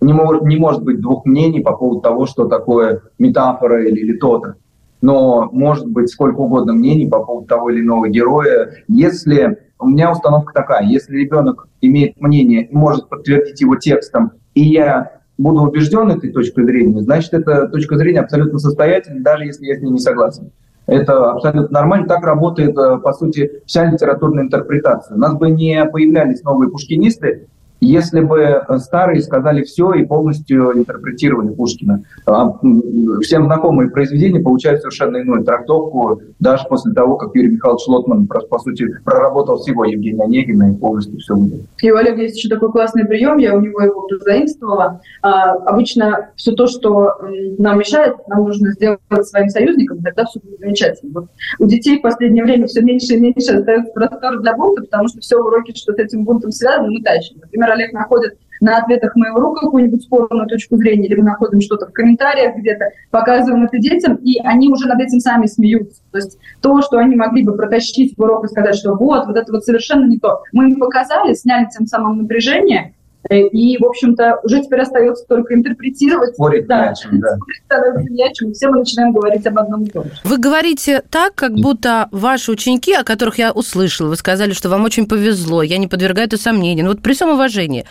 не, 0.00 0.12
может, 0.12 0.42
не 0.42 0.56
может 0.56 0.82
быть 0.82 1.00
двух 1.00 1.24
мнений 1.24 1.60
по 1.60 1.76
поводу 1.76 2.00
того, 2.00 2.26
что 2.26 2.46
такое 2.46 3.02
метафора 3.18 3.86
или, 3.86 4.00
или 4.00 4.16
то-то. 4.16 4.56
Но 5.00 5.48
может 5.52 5.88
быть 5.88 6.10
сколько 6.10 6.40
угодно 6.40 6.72
мнений 6.72 7.08
по 7.08 7.24
поводу 7.24 7.46
того 7.46 7.70
или 7.70 7.80
иного 7.80 8.08
героя. 8.08 8.72
Если 8.86 9.58
у 9.78 9.88
меня 9.88 10.12
установка 10.12 10.52
такая, 10.52 10.84
если 10.84 11.16
ребенок 11.16 11.68
имеет 11.80 12.20
мнение 12.20 12.66
и 12.66 12.74
может 12.74 13.08
подтвердить 13.08 13.60
его 13.60 13.76
текстом, 13.76 14.32
и 14.54 14.62
я 14.62 15.21
буду 15.42 15.62
убежден 15.62 16.10
этой 16.10 16.30
точкой 16.32 16.64
зрения, 16.64 17.02
значит, 17.02 17.34
эта 17.34 17.68
точка 17.68 17.96
зрения 17.96 18.20
абсолютно 18.20 18.58
состоятельна, 18.58 19.22
даже 19.22 19.44
если 19.44 19.66
я 19.66 19.76
с 19.76 19.80
ней 19.80 19.90
не 19.90 19.98
согласен. 19.98 20.50
Это 20.86 21.30
абсолютно 21.30 21.68
нормально. 21.70 22.08
Так 22.08 22.24
работает, 22.24 22.76
э, 22.76 22.98
по 22.98 23.12
сути, 23.12 23.62
вся 23.66 23.84
литературная 23.84 24.44
интерпретация. 24.44 25.14
У 25.14 25.18
нас 25.18 25.34
бы 25.34 25.50
не 25.50 25.84
появлялись 25.84 26.42
новые 26.42 26.70
пушкинисты, 26.70 27.46
если 27.86 28.20
бы 28.20 28.38
э, 28.38 28.78
старые 28.78 29.20
сказали 29.22 29.64
все 29.64 29.92
и 29.94 30.04
полностью 30.04 30.78
интерпретировали 30.78 31.48
Пушкина. 31.48 32.04
А, 32.26 32.54
всем 33.22 33.46
знакомые 33.46 33.90
произведения 33.90 34.40
получают 34.40 34.82
совершенно 34.82 35.16
иную 35.16 35.44
трактовку, 35.44 36.20
даже 36.38 36.64
после 36.68 36.92
того, 36.92 37.16
как 37.16 37.34
Юрий 37.34 37.50
Михайлович 37.50 37.86
Лотман, 37.88 38.26
по 38.26 38.58
сути, 38.60 38.88
проработал 39.04 39.58
всего 39.58 39.84
Евгения 39.84 40.22
Онегина 40.22 40.70
и 40.70 40.76
полностью 40.76 41.18
все. 41.18 41.34
И 41.82 41.90
у 41.90 41.96
Олега 41.96 42.22
есть 42.22 42.36
еще 42.36 42.48
такой 42.48 42.70
классный 42.70 43.04
прием, 43.04 43.38
я 43.38 43.56
у 43.56 43.60
него 43.60 43.80
его 43.80 44.06
заимствовала. 44.20 45.00
А, 45.22 45.52
обычно 45.52 46.30
все 46.36 46.52
то, 46.52 46.68
что 46.68 47.18
нам 47.58 47.80
мешает, 47.80 48.16
нам 48.28 48.44
нужно 48.44 48.72
сделать 48.72 49.00
своим 49.22 49.48
союзником, 49.48 50.02
тогда 50.02 50.24
все 50.24 50.38
будет 50.38 50.60
замечательно. 50.60 51.26
У 51.58 51.66
детей 51.66 51.98
в 51.98 52.02
последнее 52.02 52.44
время 52.44 52.68
все 52.68 52.80
меньше 52.82 53.14
и 53.14 53.20
меньше 53.20 53.56
остается 53.56 53.92
простор 53.92 54.40
для 54.40 54.56
бунта, 54.56 54.82
потому 54.82 55.08
что 55.08 55.20
все 55.20 55.36
уроки, 55.36 55.76
что 55.76 55.92
с 55.92 55.98
этим 55.98 56.24
бунтом 56.24 56.52
связано, 56.52 56.88
мы 56.88 57.02
тащим. 57.02 57.38
Например, 57.40 57.71
Олег 57.72 57.92
находит 57.92 58.38
на 58.60 58.78
ответах 58.78 59.16
моего 59.16 59.52
какую-нибудь 59.54 60.02
спорную 60.02 60.46
точку 60.46 60.76
зрения, 60.76 61.06
или 61.06 61.16
мы 61.16 61.24
находим 61.24 61.60
что-то 61.60 61.86
в 61.88 61.92
комментариях 61.92 62.56
где-то, 62.56 62.90
показываем 63.10 63.64
это 63.64 63.78
детям, 63.78 64.14
и 64.16 64.38
они 64.44 64.68
уже 64.68 64.86
над 64.86 65.00
этим 65.00 65.18
сами 65.18 65.46
смеются. 65.46 66.00
То 66.12 66.18
есть 66.18 66.38
то, 66.60 66.80
что 66.80 66.98
они 66.98 67.16
могли 67.16 67.42
бы 67.42 67.56
протащить 67.56 68.16
в 68.16 68.22
урок 68.22 68.44
и 68.44 68.48
сказать, 68.48 68.76
что 68.76 68.94
вот, 68.94 69.26
вот 69.26 69.36
это 69.36 69.52
вот 69.52 69.64
совершенно 69.64 70.06
не 70.06 70.18
то, 70.18 70.42
мы 70.52 70.70
им 70.70 70.78
показали, 70.78 71.34
сняли 71.34 71.66
тем 71.76 71.86
самым 71.86 72.18
напряжение, 72.18 72.94
и, 73.40 73.78
в 73.78 73.84
общем-то, 73.84 74.40
уже 74.42 74.62
теперь 74.62 74.80
остается 74.80 75.24
только 75.26 75.54
интерпретировать. 75.54 76.34
Спорить 76.34 76.66
да, 76.66 76.90
не 76.90 76.96
чем, 76.96 77.20
да. 77.20 77.36
становится 77.66 78.12
не 78.12 78.24
о 78.24 78.32
чем. 78.32 78.52
Все 78.52 78.68
мы 78.68 78.78
начинаем 78.78 79.12
говорить 79.12 79.46
об 79.46 79.58
одном 79.58 79.84
и 79.84 79.90
том 79.90 80.04
же. 80.04 80.12
Вы 80.24 80.38
говорите 80.38 81.02
так, 81.10 81.34
как 81.34 81.54
будто 81.54 82.08
ваши 82.10 82.50
ученики, 82.50 82.92
о 82.92 83.04
которых 83.04 83.38
я 83.38 83.52
услышала, 83.52 84.08
вы 84.08 84.16
сказали, 84.16 84.52
что 84.52 84.68
вам 84.68 84.84
очень 84.84 85.06
повезло, 85.06 85.62
я 85.62 85.78
не 85.78 85.86
подвергаю 85.86 86.26
это 86.26 86.36
сомнению. 86.36 86.84
Но 86.84 86.90
вот 86.92 87.02
при 87.02 87.14
всем 87.14 87.30
уважении, 87.30 87.84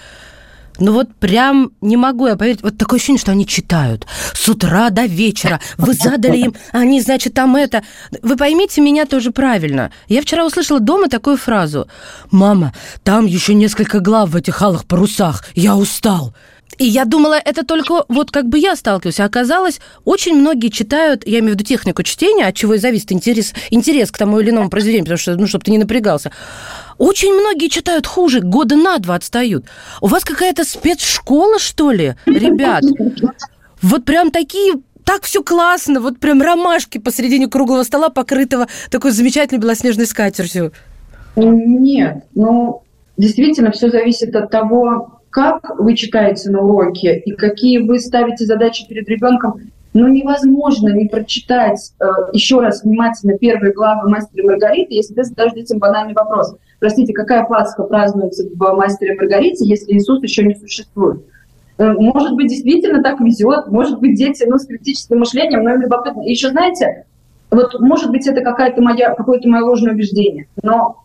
Ну 0.79 0.93
вот 0.93 1.13
прям 1.15 1.71
не 1.81 1.97
могу 1.97 2.27
я 2.27 2.35
поверить. 2.35 2.63
Вот 2.63 2.77
такое 2.77 2.97
ощущение, 2.97 3.19
что 3.19 3.31
они 3.31 3.45
читают 3.45 4.07
с 4.33 4.47
утра 4.49 4.89
до 4.89 5.05
вечера. 5.05 5.59
Вы 5.77 5.93
задали 5.93 6.37
им, 6.37 6.55
они, 6.71 7.01
значит, 7.01 7.33
там 7.33 7.55
это. 7.55 7.83
Вы 8.21 8.37
поймите 8.37 8.81
меня 8.81 9.05
тоже 9.05 9.31
правильно. 9.31 9.91
Я 10.07 10.21
вчера 10.21 10.45
услышала 10.45 10.79
дома 10.79 11.09
такую 11.09 11.37
фразу. 11.37 11.87
«Мама, 12.31 12.73
там 13.03 13.25
еще 13.25 13.53
несколько 13.53 13.99
глав 13.99 14.29
в 14.29 14.35
этих 14.35 14.61
алых 14.61 14.85
парусах. 14.85 15.45
Я 15.55 15.75
устал». 15.75 16.33
И 16.77 16.85
я 16.85 17.05
думала, 17.05 17.35
это 17.35 17.65
только 17.65 18.05
вот 18.07 18.31
как 18.31 18.47
бы 18.47 18.57
я 18.57 18.75
сталкиваюсь. 18.75 19.19
А 19.19 19.25
оказалось, 19.25 19.79
очень 20.05 20.35
многие 20.35 20.69
читают, 20.69 21.27
я 21.27 21.39
имею 21.39 21.53
в 21.53 21.55
виду 21.55 21.63
технику 21.63 22.03
чтения, 22.03 22.47
от 22.47 22.55
чего 22.55 22.75
и 22.75 22.77
зависит 22.77 23.11
интерес, 23.11 23.53
интерес 23.69 24.11
к 24.11 24.17
тому 24.17 24.39
или 24.39 24.49
иному 24.49 24.69
произведению, 24.69 25.05
потому 25.05 25.17
что, 25.19 25.35
ну, 25.35 25.47
чтобы 25.47 25.65
ты 25.65 25.71
не 25.71 25.77
напрягался. 25.77 26.31
Очень 26.97 27.33
многие 27.33 27.67
читают 27.67 28.07
хуже, 28.07 28.41
года 28.41 28.75
на 28.75 28.97
два 28.99 29.15
отстают. 29.15 29.65
У 30.01 30.07
вас 30.07 30.23
какая-то 30.23 30.63
спецшкола, 30.63 31.59
что 31.59 31.91
ли, 31.91 32.15
ребят? 32.25 32.83
Вот 33.81 34.05
прям 34.05 34.31
такие 34.31 34.75
так 35.03 35.23
все 35.23 35.43
классно, 35.43 35.99
вот 35.99 36.19
прям 36.19 36.41
ромашки 36.41 36.97
посередине 36.97 37.47
круглого 37.47 37.83
стола, 37.83 38.09
покрытого 38.09 38.67
такой 38.89 39.11
замечательной 39.11 39.59
белоснежной 39.59 40.05
скатертью. 40.05 40.71
Нет, 41.35 42.23
ну, 42.35 42.83
действительно, 43.17 43.71
все 43.71 43.89
зависит 43.89 44.35
от 44.35 44.51
того, 44.51 45.20
как 45.31 45.79
вы 45.79 45.95
читаете 45.95 46.51
на 46.51 46.61
уроке 46.61 47.17
и 47.17 47.31
какие 47.31 47.79
вы 47.79 47.99
ставите 47.99 48.45
задачи 48.45 48.87
перед 48.87 49.07
ребенком. 49.09 49.61
Ну, 49.93 50.07
невозможно 50.07 50.89
не 50.89 51.07
прочитать 51.07 51.91
э, 51.99 52.05
еще 52.31 52.61
раз 52.61 52.83
внимательно 52.83 53.37
первые 53.37 53.73
главы 53.73 54.09
«Мастера 54.09 54.45
Маргариты», 54.45 54.93
если 54.93 55.13
ты 55.13 55.23
задашь 55.23 55.53
детям 55.53 55.79
банальный 55.79 56.13
вопрос– 56.13 56.55
Простите, 56.81 57.13
какая 57.13 57.45
Пасха 57.45 57.83
празднуется 57.83 58.43
в 58.43 58.75
«Мастере 58.75 59.13
Маргарите», 59.13 59.63
если 59.63 59.93
Иисус 59.93 60.23
еще 60.23 60.43
не 60.43 60.55
существует? 60.55 61.23
Э, 61.77 61.93
может 61.93 62.33
быть, 62.33 62.47
действительно 62.47 63.03
так 63.03 63.19
везет, 63.19 63.67
может 63.67 63.99
быть, 63.99 64.15
дети 64.15 64.43
ну, 64.47 64.57
с 64.57 64.65
критическим 64.65 65.19
мышлением, 65.19 65.63
но 65.63 65.75
им 65.75 65.81
любопытно. 65.81 66.23
И 66.23 66.31
еще, 66.31 66.49
знаете, 66.49 67.05
вот, 67.51 67.79
может 67.79 68.09
быть, 68.09 68.25
это 68.25 68.41
какая-то 68.41 68.81
моя, 68.81 69.13
какое-то 69.13 69.47
мое 69.47 69.63
ложное 69.63 69.93
убеждение, 69.93 70.47
но 70.63 71.03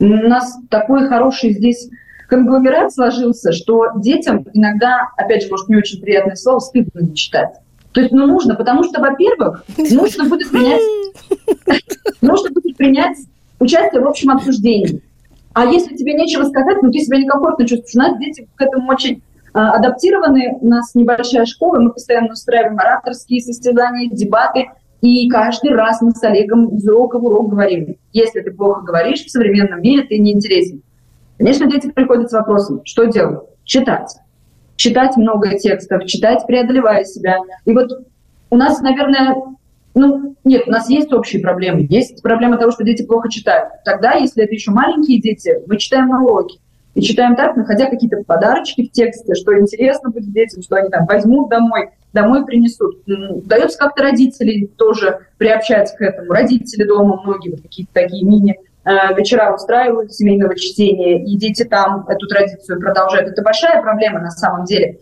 у 0.00 0.06
нас 0.06 0.58
такой 0.68 1.06
хороший 1.06 1.52
здесь 1.52 1.88
конгломерат 2.32 2.94
сложился, 2.94 3.52
что 3.52 3.88
детям 3.96 4.46
иногда, 4.54 5.10
опять 5.18 5.42
же, 5.42 5.50
может, 5.50 5.68
не 5.68 5.76
очень 5.76 6.00
приятное 6.00 6.34
слово, 6.34 6.60
стыдно 6.60 7.00
не 7.00 7.14
читать. 7.14 7.50
То 7.92 8.00
есть, 8.00 8.10
ну, 8.10 8.26
нужно, 8.26 8.54
потому 8.54 8.84
что, 8.84 9.02
во-первых, 9.02 9.66
нужно 9.76 10.24
будет 10.24 10.50
принять, 10.50 10.80
нужно 12.22 12.50
будет 12.50 12.78
принять 12.78 13.18
участие 13.60 14.00
в 14.00 14.08
общем 14.08 14.30
обсуждении. 14.30 15.02
А 15.52 15.66
если 15.66 15.94
тебе 15.94 16.14
нечего 16.14 16.44
сказать, 16.44 16.78
ну 16.80 16.90
ты 16.90 17.00
себя 17.00 17.18
некомфортно 17.18 17.66
чувствуешь. 17.66 17.94
У 17.94 17.98
нас 17.98 18.18
дети 18.18 18.48
к 18.54 18.62
этому 18.62 18.90
очень 18.90 19.22
а, 19.52 19.72
адаптированы. 19.72 20.56
У 20.58 20.68
нас 20.68 20.94
небольшая 20.94 21.44
школа, 21.44 21.80
мы 21.80 21.92
постоянно 21.92 22.32
устраиваем 22.32 22.78
ораторские 22.78 23.42
состязания, 23.42 24.08
дебаты. 24.08 24.70
И 25.02 25.28
каждый 25.28 25.72
раз 25.72 26.00
мы 26.00 26.12
с 26.12 26.22
Олегом 26.22 26.76
из 26.76 26.88
урока 26.88 27.18
в 27.18 27.24
урок 27.26 27.50
говорим, 27.50 27.96
если 28.14 28.40
ты 28.40 28.52
плохо 28.52 28.80
говоришь 28.80 29.22
в 29.26 29.30
современном 29.30 29.82
мире, 29.82 30.04
ты 30.04 30.18
неинтересен. 30.18 30.82
Конечно, 31.38 31.70
дети 31.70 31.90
приходят 31.90 32.30
с 32.30 32.32
вопросом, 32.32 32.82
что 32.84 33.04
делать? 33.04 33.40
Читать. 33.64 34.16
Читать 34.76 35.16
много 35.16 35.58
текстов, 35.58 36.06
читать, 36.06 36.46
преодолевая 36.46 37.04
себя. 37.04 37.38
И 37.64 37.72
вот 37.72 38.06
у 38.50 38.56
нас, 38.56 38.80
наверное, 38.80 39.36
ну, 39.94 40.36
нет, 40.44 40.64
у 40.66 40.70
нас 40.70 40.88
есть 40.88 41.12
общие 41.12 41.42
проблемы. 41.42 41.86
Есть 41.88 42.22
проблема 42.22 42.56
того, 42.56 42.70
что 42.72 42.84
дети 42.84 43.04
плохо 43.04 43.28
читают. 43.30 43.70
Тогда, 43.84 44.14
если 44.14 44.44
это 44.44 44.54
еще 44.54 44.70
маленькие 44.70 45.20
дети, 45.20 45.60
мы 45.66 45.76
читаем 45.78 46.08
на 46.08 46.24
уроке. 46.24 46.58
И 46.94 47.00
читаем 47.00 47.36
так, 47.36 47.56
находя 47.56 47.86
какие-то 47.86 48.22
подарочки 48.26 48.86
в 48.86 48.92
тексте, 48.92 49.34
что 49.34 49.58
интересно 49.58 50.10
будет 50.10 50.30
детям, 50.32 50.62
что 50.62 50.76
они 50.76 50.90
там 50.90 51.06
возьмут 51.06 51.48
домой, 51.48 51.90
домой 52.12 52.44
принесут. 52.44 53.02
Удается 53.06 53.78
как-то 53.78 54.02
родителей 54.02 54.70
тоже 54.76 55.20
приобщать 55.38 55.94
к 55.96 56.02
этому. 56.02 56.32
Родители 56.32 56.84
дома, 56.84 57.22
многие 57.24 57.50
вот 57.50 57.62
какие-то 57.62 57.92
такие 57.94 58.26
мини 58.26 58.58
вечера 58.84 59.54
устраивают 59.54 60.12
семейного 60.12 60.56
чтения, 60.56 61.24
и 61.24 61.36
дети 61.36 61.64
там 61.64 62.06
эту 62.08 62.26
традицию 62.26 62.80
продолжают. 62.80 63.28
Это 63.28 63.42
большая 63.42 63.80
проблема 63.82 64.20
на 64.20 64.30
самом 64.30 64.64
деле. 64.64 64.98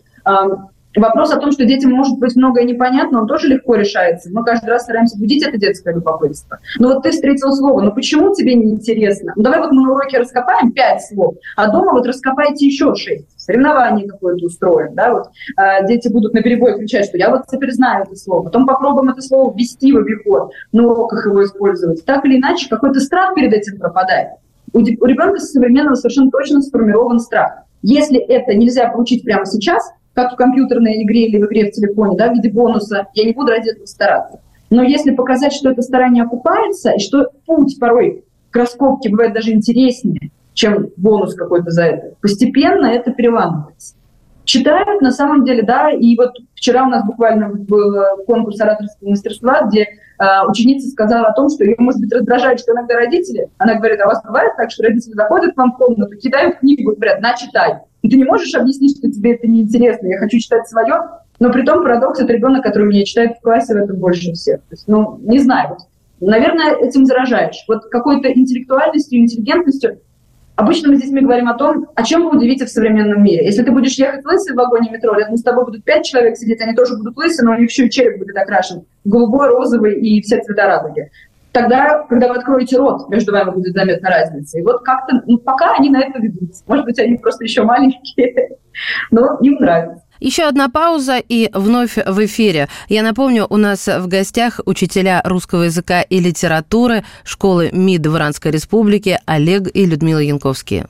Вопрос 0.95 1.31
о 1.31 1.39
том, 1.39 1.51
что 1.51 1.65
детям 1.65 1.91
может 1.91 2.19
быть 2.19 2.35
многое 2.35 2.65
непонятно, 2.65 3.21
он 3.21 3.27
тоже 3.27 3.47
легко 3.47 3.75
решается. 3.75 4.29
Мы 4.31 4.43
каждый 4.43 4.69
раз 4.69 4.83
стараемся 4.83 5.17
будить 5.17 5.45
это 5.45 5.57
детское 5.57 5.93
любопытство. 5.93 6.59
Но 6.79 6.89
вот 6.89 7.03
ты 7.03 7.11
встретил 7.11 7.51
слово, 7.53 7.81
ну 7.81 7.93
почему 7.93 8.33
тебе 8.33 8.55
не 8.55 8.71
интересно? 8.71 9.33
Ну 9.35 9.43
давай 9.43 9.59
вот 9.59 9.71
мы 9.71 9.83
на 9.83 9.91
уроке 9.93 10.17
раскопаем 10.17 10.71
пять 10.73 11.01
слов, 11.05 11.35
а 11.55 11.71
дома 11.71 11.93
вот 11.93 12.05
раскопайте 12.05 12.65
еще 12.65 12.93
шесть. 12.95 13.27
Соревнование 13.37 14.07
какое-то 14.07 14.45
устроим, 14.45 14.93
да, 14.93 15.13
вот 15.13 15.27
э, 15.57 15.87
дети 15.87 16.09
будут 16.09 16.33
на 16.33 16.41
перебой 16.41 16.77
кричать, 16.77 17.05
что 17.05 17.17
я 17.17 17.29
вот 17.29 17.43
теперь 17.49 17.71
знаю 17.71 18.03
это 18.03 18.15
слово. 18.15 18.43
Потом 18.43 18.67
попробуем 18.67 19.09
это 19.09 19.21
слово 19.21 19.55
ввести 19.55 19.93
в 19.93 19.97
обиход, 19.97 20.51
на 20.71 20.87
уроках 20.87 21.25
его 21.25 21.43
использовать. 21.43 22.03
Так 22.05 22.25
или 22.25 22.37
иначе, 22.37 22.67
какой-то 22.69 22.99
страх 22.99 23.33
перед 23.33 23.53
этим 23.53 23.79
пропадает. 23.79 24.31
У, 24.73 24.79
у 24.79 24.81
ребенка 25.05 25.39
современного 25.39 25.95
совершенно 25.95 26.31
точно 26.31 26.61
сформирован 26.61 27.19
страх. 27.19 27.63
Если 27.81 28.19
это 28.19 28.53
нельзя 28.53 28.89
получить 28.89 29.23
прямо 29.23 29.45
сейчас, 29.45 29.91
как 30.13 30.33
в 30.33 30.35
компьютерной 30.35 31.03
игре 31.03 31.27
или 31.27 31.37
в 31.41 31.45
игре 31.45 31.69
в 31.69 31.71
телефоне, 31.71 32.17
да, 32.17 32.29
в 32.29 32.33
виде 32.33 32.51
бонуса, 32.51 33.07
я 33.13 33.25
не 33.25 33.33
буду 33.33 33.51
ради 33.51 33.69
этого 33.69 33.85
стараться. 33.85 34.39
Но 34.69 34.83
если 34.83 35.11
показать, 35.11 35.53
что 35.53 35.71
это 35.71 35.81
старание 35.81 36.23
окупается, 36.23 36.91
и 36.91 36.99
что 36.99 37.29
путь 37.45 37.77
порой 37.79 38.23
к 38.49 38.55
раскопке 38.55 39.09
бывает 39.09 39.33
даже 39.33 39.51
интереснее, 39.51 40.31
чем 40.53 40.89
бонус 40.97 41.35
какой-то 41.35 41.71
за 41.71 41.83
это, 41.83 42.15
постепенно 42.21 42.85
это 42.85 43.11
переламывается. 43.11 43.95
Читают, 44.51 44.99
на 44.99 45.11
самом 45.11 45.45
деле, 45.45 45.63
да, 45.63 45.91
и 45.91 46.13
вот 46.17 46.31
вчера 46.55 46.83
у 46.83 46.89
нас 46.89 47.05
буквально 47.05 47.53
был 47.53 47.95
конкурс 48.27 48.59
ораторского 48.59 49.07
мастерства, 49.07 49.61
где 49.61 49.83
э, 49.83 50.25
ученица 50.45 50.89
сказала 50.89 51.27
о 51.27 51.33
том, 51.33 51.47
что 51.47 51.63
ее, 51.63 51.77
может 51.77 52.01
быть, 52.01 52.11
раздражает, 52.11 52.59
что 52.59 52.73
иногда 52.73 52.95
родители, 52.95 53.47
она 53.59 53.75
говорит, 53.75 54.01
а 54.01 54.07
у 54.07 54.07
вас 54.09 54.21
бывает 54.25 54.51
так, 54.57 54.69
что 54.69 54.83
родители 54.83 55.13
заходят 55.13 55.53
к 55.53 55.57
вам 55.57 55.71
в 55.71 55.77
комнату, 55.77 56.17
кидают 56.17 56.57
книгу 56.57 56.91
и 56.91 56.95
говорят, 56.95 57.21
на, 57.21 57.33
читай. 57.33 57.77
И 58.01 58.09
ты 58.09 58.17
не 58.17 58.25
можешь 58.25 58.53
объяснить, 58.53 58.97
что 58.97 59.09
тебе 59.09 59.35
это 59.35 59.47
неинтересно, 59.47 60.07
я 60.07 60.17
хочу 60.17 60.37
читать 60.37 60.67
свое, 60.67 60.95
но 61.39 61.49
при 61.49 61.61
том 61.61 61.81
парадокс, 61.81 62.19
это 62.19 62.33
ребенок, 62.33 62.61
который 62.63 62.89
меня 62.89 63.05
читает 63.05 63.37
в 63.37 63.41
классе, 63.41 63.73
в 63.73 63.77
этом 63.77 63.99
больше 63.99 64.33
всех. 64.33 64.57
То 64.63 64.71
есть, 64.73 64.83
ну, 64.85 65.17
не 65.21 65.39
знаю, 65.39 65.69
вот, 65.69 66.29
наверное, 66.29 66.75
этим 66.75 67.05
заражаешь. 67.05 67.63
Вот 67.69 67.85
какой-то 67.85 68.29
интеллектуальностью, 68.29 69.17
интеллигентностью. 69.17 70.01
Обычно 70.55 70.89
мы 70.89 70.97
с 70.97 71.01
детьми 71.01 71.21
говорим 71.21 71.47
о 71.47 71.55
том, 71.55 71.87
о 71.95 72.03
чем 72.03 72.23
вы 72.23 72.37
удивите 72.37 72.65
в 72.65 72.69
современном 72.69 73.23
мире. 73.23 73.45
Если 73.45 73.63
ты 73.63 73.71
будешь 73.71 73.93
ехать 73.93 74.25
лысый 74.25 74.53
в 74.53 74.57
вагоне 74.57 74.91
метро, 74.91 75.13
рядом 75.13 75.37
с 75.37 75.43
тобой 75.43 75.65
будут 75.65 75.83
пять 75.83 76.05
человек 76.05 76.37
сидеть, 76.37 76.61
они 76.61 76.75
тоже 76.75 76.97
будут 76.97 77.17
лысые, 77.17 77.45
но 77.45 77.53
у 77.53 77.55
них 77.55 77.69
еще 77.69 77.87
и 77.87 77.89
череп 77.89 78.19
будет 78.19 78.37
окрашен 78.37 78.83
голубой, 79.03 79.47
розовый 79.47 79.99
и 79.99 80.21
все 80.21 80.41
цвета 80.41 80.67
радуги 80.67 81.09
тогда, 81.51 82.03
когда 82.09 82.27
вы 82.29 82.35
откроете 82.37 82.77
рот, 82.77 83.09
между 83.09 83.31
вами 83.31 83.51
будет 83.51 83.73
заметна 83.73 84.09
разница. 84.09 84.59
И 84.59 84.61
вот 84.61 84.83
как-то, 84.83 85.21
ну, 85.25 85.37
пока 85.37 85.75
они 85.75 85.89
на 85.89 86.01
это 86.01 86.19
ведутся. 86.19 86.63
Может 86.67 86.85
быть, 86.85 86.99
они 86.99 87.17
просто 87.17 87.43
еще 87.43 87.63
маленькие, 87.63 88.57
но 89.11 89.37
им 89.41 89.55
нравится. 89.55 90.03
Еще 90.21 90.43
одна 90.43 90.69
пауза 90.69 91.17
и 91.17 91.49
вновь 91.51 91.97
в 91.97 92.25
эфире. 92.25 92.69
Я 92.89 93.01
напомню, 93.01 93.47
у 93.49 93.57
нас 93.57 93.87
в 93.87 94.07
гостях 94.07 94.59
учителя 94.65 95.19
русского 95.25 95.63
языка 95.63 96.03
и 96.03 96.19
литературы 96.19 97.03
школы 97.23 97.71
МИД 97.73 98.05
в 98.05 98.17
Иранской 98.17 98.51
Республике 98.51 99.19
Олег 99.25 99.67
и 99.73 99.83
Людмила 99.83 100.19
Янковские. 100.19 100.85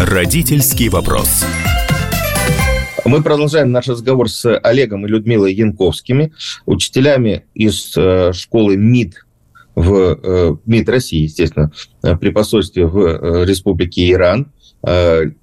Родительский 0.00 0.88
вопрос. 0.88 1.44
Мы 3.04 3.22
продолжаем 3.22 3.70
наш 3.70 3.86
разговор 3.88 4.30
с 4.30 4.58
Олегом 4.60 5.04
и 5.04 5.10
Людмилой 5.10 5.52
Янковскими, 5.52 6.32
учителями 6.64 7.44
из 7.52 7.94
э, 7.98 8.32
школы 8.32 8.78
МИД 8.78 9.24
в 9.74 10.18
э, 10.22 10.56
МИД 10.66 10.88
России, 10.88 11.22
естественно, 11.22 11.72
э, 12.02 12.16
при 12.16 12.30
посольстве 12.30 12.86
в 12.86 13.44
Республике 13.44 14.10
Иран. 14.10 14.52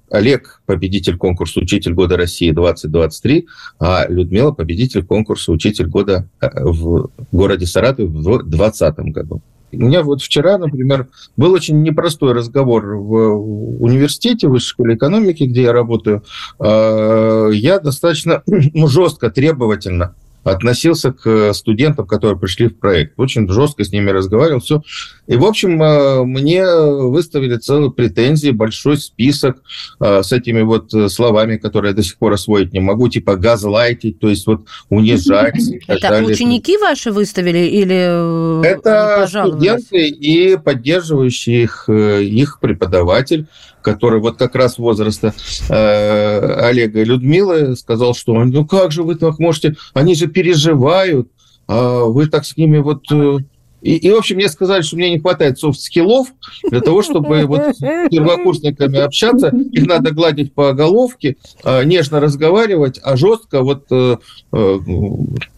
Олег– 0.08 0.62
победитель 0.66 1.16
конкурса 1.16 1.58
«Учитель 1.58 1.94
года 1.94 2.16
России-2023», 2.16 3.44
а 3.80 4.06
Людмила– 4.08 4.52
победитель 4.52 5.04
конкурса 5.04 5.50
«Учитель 5.50 5.86
года» 5.86 6.28
в 6.40 7.10
городе 7.32 7.66
Саратов 7.66 8.10
в 8.10 8.22
2020 8.22 8.98
году. 9.12 9.42
У 9.72 9.78
меня 9.78 10.04
вот 10.04 10.22
вчера, 10.22 10.58
например, 10.58 11.08
был 11.36 11.50
очень 11.50 11.82
непростой 11.82 12.34
разговор 12.34 12.94
в 12.94 13.82
университете, 13.82 14.46
в 14.46 14.52
высшей 14.52 14.68
школе 14.68 14.94
экономики, 14.94 15.42
где 15.42 15.62
я 15.62 15.72
работаю. 15.72 16.22
Я 16.60 17.80
достаточно 17.82 18.44
жестко, 18.86 19.28
требовательно 19.28 20.14
относился 20.44 21.12
к 21.12 21.52
студентам, 21.54 22.06
которые 22.06 22.38
пришли 22.38 22.68
в 22.68 22.78
проект. 22.78 23.18
Очень 23.18 23.48
жестко 23.48 23.84
с 23.84 23.92
ними 23.92 24.10
разговаривал, 24.10 24.60
все. 24.60 24.82
И, 25.26 25.36
в 25.36 25.44
общем, 25.44 25.82
э, 25.82 26.24
мне 26.24 26.64
выставили 26.66 27.56
целую 27.56 27.92
претензии, 27.92 28.50
большой 28.50 28.96
список 28.98 29.62
э, 30.00 30.22
с 30.22 30.32
этими 30.32 30.62
вот 30.62 30.90
словами, 31.10 31.56
которые 31.56 31.90
я 31.90 31.96
до 31.96 32.02
сих 32.02 32.18
пор 32.18 32.32
освоить 32.32 32.72
не 32.72 32.80
могу, 32.80 33.08
типа 33.08 33.36
газлайтить, 33.36 34.18
то 34.18 34.28
есть 34.28 34.46
вот 34.46 34.66
унижать. 34.88 35.54
Это 35.86 36.24
ученики 36.24 36.76
ваши 36.78 37.12
выставили 37.12 37.58
или 37.58 38.64
Это 38.66 39.26
студенты 39.28 40.08
и 40.08 40.56
поддерживающие 40.56 41.64
их, 41.64 41.88
их 41.88 42.58
преподаватель 42.60 43.46
который 43.82 44.20
вот 44.20 44.36
как 44.36 44.54
раз 44.54 44.78
возраста 44.78 45.34
э, 45.68 46.66
Олега 46.66 47.00
и 47.00 47.04
Людмилы, 47.04 47.76
сказал, 47.76 48.14
что 48.14 48.32
ну 48.44 48.66
как 48.66 48.92
же 48.92 49.02
вы 49.02 49.16
так 49.16 49.38
можете, 49.38 49.76
они 49.94 50.14
же 50.14 50.26
переживают, 50.28 51.28
а 51.68 52.04
вы 52.04 52.26
так 52.28 52.44
с 52.44 52.56
ними 52.56 52.78
вот 52.78 53.04
э, 53.10 53.38
и, 53.82 53.96
и, 53.96 54.10
в 54.10 54.16
общем, 54.16 54.36
мне 54.36 54.48
сказали, 54.48 54.82
что 54.82 54.96
мне 54.96 55.10
не 55.10 55.18
хватает 55.18 55.58
софт-скиллов 55.58 56.28
для 56.70 56.80
того, 56.80 57.02
чтобы 57.02 57.44
вот 57.46 57.76
с 57.76 58.08
первокурсниками 58.10 58.98
общаться. 58.98 59.48
Их 59.48 59.86
надо 59.86 60.12
гладить 60.12 60.54
по 60.54 60.72
головке, 60.72 61.36
а, 61.64 61.82
нежно 61.82 62.20
разговаривать, 62.20 63.00
а 63.02 63.16
жестко 63.16 63.62
вот 63.62 63.86
э, 63.90 64.16
э, 64.52 64.78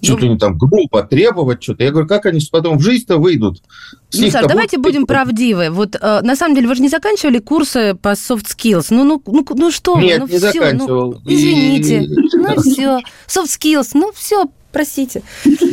чуть 0.01 0.21
ли 0.21 0.29
не 0.31 0.39
там 0.39 0.57
грубо 0.57 1.03
требовать 1.03 1.63
что-то. 1.63 1.85
Я 1.85 1.91
говорю, 1.91 2.09
как 2.09 2.25
они 2.25 2.41
потом 2.51 2.79
в 2.79 2.83
жизнь-то 2.83 3.19
выйдут? 3.19 3.63
Ну, 4.15 4.31
Саш, 4.31 4.47
давайте 4.47 4.79
будем 4.79 5.07
правдивы. 5.07 5.69
Вот 5.71 5.97
э, 6.01 6.21
на 6.23 6.35
самом 6.35 6.55
деле 6.55 6.69
вы 6.69 6.77
же 6.77 6.83
не 6.83 6.89
заканчивали 6.89 7.41
курсы 7.41 7.95
по 7.95 8.13
soft 8.13 8.47
skills. 8.57 8.87
Ну, 8.91 9.05
ну, 9.05 9.23
ну, 9.27 9.45
ну 9.55 9.71
что 9.71 9.99
Нет, 10.01 10.21
ну, 10.21 10.27
не 10.27 10.39
все, 10.39 10.53
заканчивал. 10.53 11.21
Ну, 11.25 11.31
извините. 11.31 12.05
И... 12.05 12.09
Ну 12.09 12.61
все. 12.61 13.01
Soft 13.29 13.59
skills, 13.59 13.91
ну 13.95 14.13
все, 14.15 14.47
простите. 14.75 15.23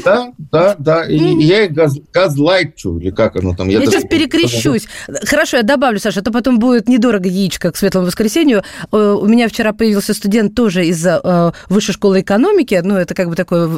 Да, 0.05 0.31
да, 0.37 0.75
да. 0.79 1.05
И 1.05 1.17
я 1.17 1.65
их 1.65 1.73
газ, 1.73 1.97
газлайчу, 2.13 2.97
или 2.99 3.11
как 3.11 3.35
оно 3.35 3.55
там. 3.55 3.67
Я, 3.67 3.79
я 3.79 3.85
сейчас 3.85 4.03
перекрещусь. 4.03 4.87
Хорошо, 5.25 5.57
я 5.57 5.63
добавлю, 5.63 5.99
Саша, 5.99 6.21
а 6.21 6.23
то 6.23 6.31
потом 6.31 6.59
будет 6.59 6.87
недорого 6.87 7.27
яичко 7.27 7.71
к 7.71 7.77
светлому 7.77 8.05
воскресенью. 8.07 8.63
Э, 8.91 9.17
у 9.19 9.25
меня 9.25 9.47
вчера 9.49 9.73
появился 9.73 10.13
студент 10.13 10.55
тоже 10.55 10.85
из 10.85 11.05
э, 11.05 11.51
высшей 11.69 11.93
школы 11.93 12.21
экономики, 12.21 12.79
ну, 12.83 12.95
это 12.95 13.13
как 13.13 13.29
бы 13.29 13.35
такое 13.35 13.69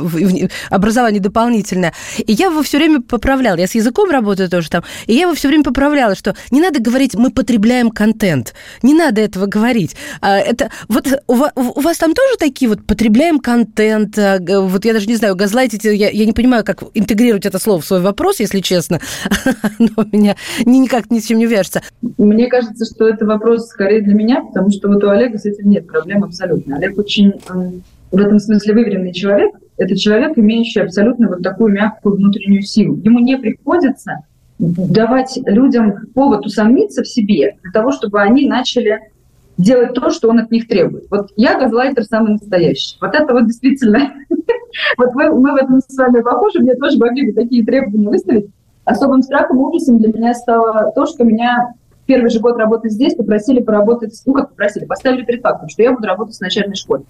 образование 0.69 1.21
дополнительное. 1.21 1.93
И 2.17 2.33
я 2.33 2.47
его 2.47 2.61
все 2.63 2.77
время 2.77 3.01
поправляла. 3.01 3.57
Я 3.57 3.67
с 3.67 3.75
языком 3.75 4.09
работаю 4.09 4.49
тоже 4.49 4.69
там. 4.69 4.83
И 5.07 5.13
я 5.13 5.23
его 5.23 5.33
все 5.33 5.47
время 5.47 5.63
поправляла, 5.63 6.15
что 6.15 6.35
не 6.51 6.61
надо 6.61 6.79
говорить, 6.79 7.15
мы 7.15 7.31
потребляем 7.31 7.89
контент. 7.89 8.53
Не 8.81 8.93
надо 8.93 9.21
этого 9.21 9.45
говорить. 9.45 9.95
А, 10.21 10.37
это 10.37 10.69
вот 10.87 11.07
у 11.27 11.35
вас, 11.35 11.51
у 11.55 11.81
вас 11.81 11.97
там 11.97 12.13
тоже 12.13 12.37
такие 12.37 12.69
вот 12.69 12.85
потребляем 12.85 13.39
контент, 13.39 14.17
а, 14.17 14.39
вот 14.39 14.85
я 14.85 14.93
даже 14.93 15.07
не 15.07 15.12
не 15.13 15.17
знаю, 15.17 15.35
газлайтить, 15.35 15.83
я, 15.85 16.09
я 16.09 16.25
не 16.25 16.33
понимаю, 16.33 16.63
как 16.63 16.83
интегрировать 16.95 17.45
это 17.45 17.59
слово 17.59 17.81
в 17.81 17.85
свой 17.85 18.01
вопрос, 18.01 18.39
если 18.39 18.61
честно. 18.61 18.99
Но 19.79 20.05
меня 20.11 20.35
никак 20.65 21.11
ни 21.11 21.19
с 21.19 21.27
чем 21.27 21.37
не 21.37 21.45
вяжется. 21.45 21.81
Мне 22.17 22.47
кажется, 22.47 22.85
что 22.85 23.07
это 23.07 23.25
вопрос 23.27 23.67
скорее 23.67 24.01
для 24.01 24.15
меня, 24.15 24.41
потому 24.41 24.71
что 24.71 24.87
вот 24.87 25.03
у 25.03 25.09
Олега 25.09 25.37
с 25.37 25.45
этим 25.45 25.69
нет 25.69 25.85
проблем 25.85 26.23
абсолютно. 26.23 26.77
Олег 26.77 26.97
очень 26.97 27.33
в 28.11 28.17
этом 28.17 28.39
смысле 28.39 28.73
выверенный 28.73 29.13
человек. 29.13 29.53
Это 29.77 29.95
человек, 29.95 30.35
имеющий 30.35 30.79
абсолютно 30.79 31.29
вот 31.29 31.43
такую 31.43 31.73
мягкую 31.73 32.15
внутреннюю 32.15 32.63
силу. 32.63 32.99
Ему 33.03 33.19
не 33.19 33.37
приходится 33.37 34.23
давать 34.57 35.39
людям 35.45 36.07
повод 36.15 36.45
усомниться 36.45 37.03
в 37.03 37.07
себе 37.07 37.57
для 37.61 37.71
того, 37.71 37.91
чтобы 37.91 38.19
они 38.19 38.47
начали 38.47 38.99
делать 39.57 39.93
то, 39.93 40.09
что 40.09 40.29
он 40.29 40.39
от 40.39 40.49
них 40.49 40.67
требует. 40.67 41.05
Вот 41.11 41.29
я 41.35 41.59
газлайтер 41.59 42.03
самый 42.03 42.33
настоящий. 42.33 42.97
Вот 42.99 43.13
это 43.13 43.31
вот 43.31 43.45
действительно... 43.45 44.11
Вот 44.97 45.13
мы, 45.13 45.29
мы 45.31 45.51
в 45.51 45.55
этом 45.55 45.79
с 45.79 45.97
вами 45.97 46.21
похожи, 46.21 46.59
мне 46.59 46.75
тоже 46.75 46.97
могли 46.97 47.31
бы 47.31 47.33
такие 47.33 47.65
требования 47.65 48.09
выставить. 48.09 48.49
Особым 48.85 49.21
страхом 49.21 49.57
и 49.57 49.61
ужасом 49.61 49.99
для 49.99 50.11
меня 50.11 50.33
стало 50.33 50.91
то, 50.93 51.05
что 51.05 51.23
меня 51.23 51.73
первый 52.05 52.29
же 52.29 52.39
год 52.39 52.57
работы 52.57 52.89
здесь 52.89 53.15
попросили 53.15 53.61
поработать, 53.61 54.13
ну 54.25 54.33
как 54.33 54.49
попросили, 54.49 54.85
поставили 54.85 55.23
перед 55.23 55.41
фактом, 55.41 55.69
что 55.69 55.83
я 55.83 55.93
буду 55.93 56.05
работать 56.07 56.35
в 56.35 56.41
начальной 56.41 56.75
школе. 56.75 57.03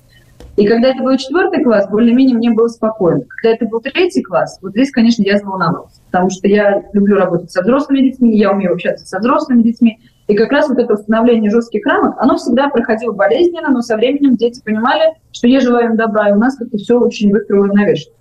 И 0.56 0.68
когда 0.68 0.90
это 0.90 1.02
был 1.02 1.18
четвертый 1.18 1.64
класс, 1.64 1.90
более-менее 1.90 2.38
мне 2.38 2.52
было 2.52 2.68
спокойно. 2.68 3.24
Когда 3.28 3.56
это 3.56 3.66
был 3.66 3.82
третий 3.82 4.22
класс, 4.22 4.60
вот 4.62 4.72
здесь, 4.72 4.92
конечно, 4.92 5.24
я 5.24 5.40
заволновалась, 5.40 6.00
потому 6.12 6.30
что 6.30 6.48
я 6.48 6.84
люблю 6.94 7.16
работать 7.16 7.52
со 7.52 7.64
взрослыми 7.64 8.02
детьми, 8.02 8.38
я 8.38 8.52
умею 8.52 8.74
общаться 8.74 9.06
со 9.06 9.18
взрослыми 9.18 9.64
детьми, 9.64 10.00
и 10.28 10.36
как 10.36 10.52
раз 10.52 10.70
вот 10.70 10.80
это 10.80 10.94
установление 10.94 11.52
жестких 11.52 11.86
рамок, 11.86 12.16
оно 12.18 12.38
всегда 12.38 12.70
проходило 12.70 13.12
болезненно, 13.12 13.70
но 13.70 13.82
со 13.82 13.98
временем 13.98 14.36
дети 14.36 14.62
понимали, 14.64 15.16
что 15.32 15.48
я 15.48 15.60
желаю 15.60 15.92
им 15.92 15.98
добра, 15.98 16.30
и 16.30 16.34
у 16.34 16.38
нас 16.38 16.56
как-то 16.58 16.78
все 16.78 17.00
очень 17.00 17.32
быстро 17.32 17.60
уравновешено. 17.60 18.14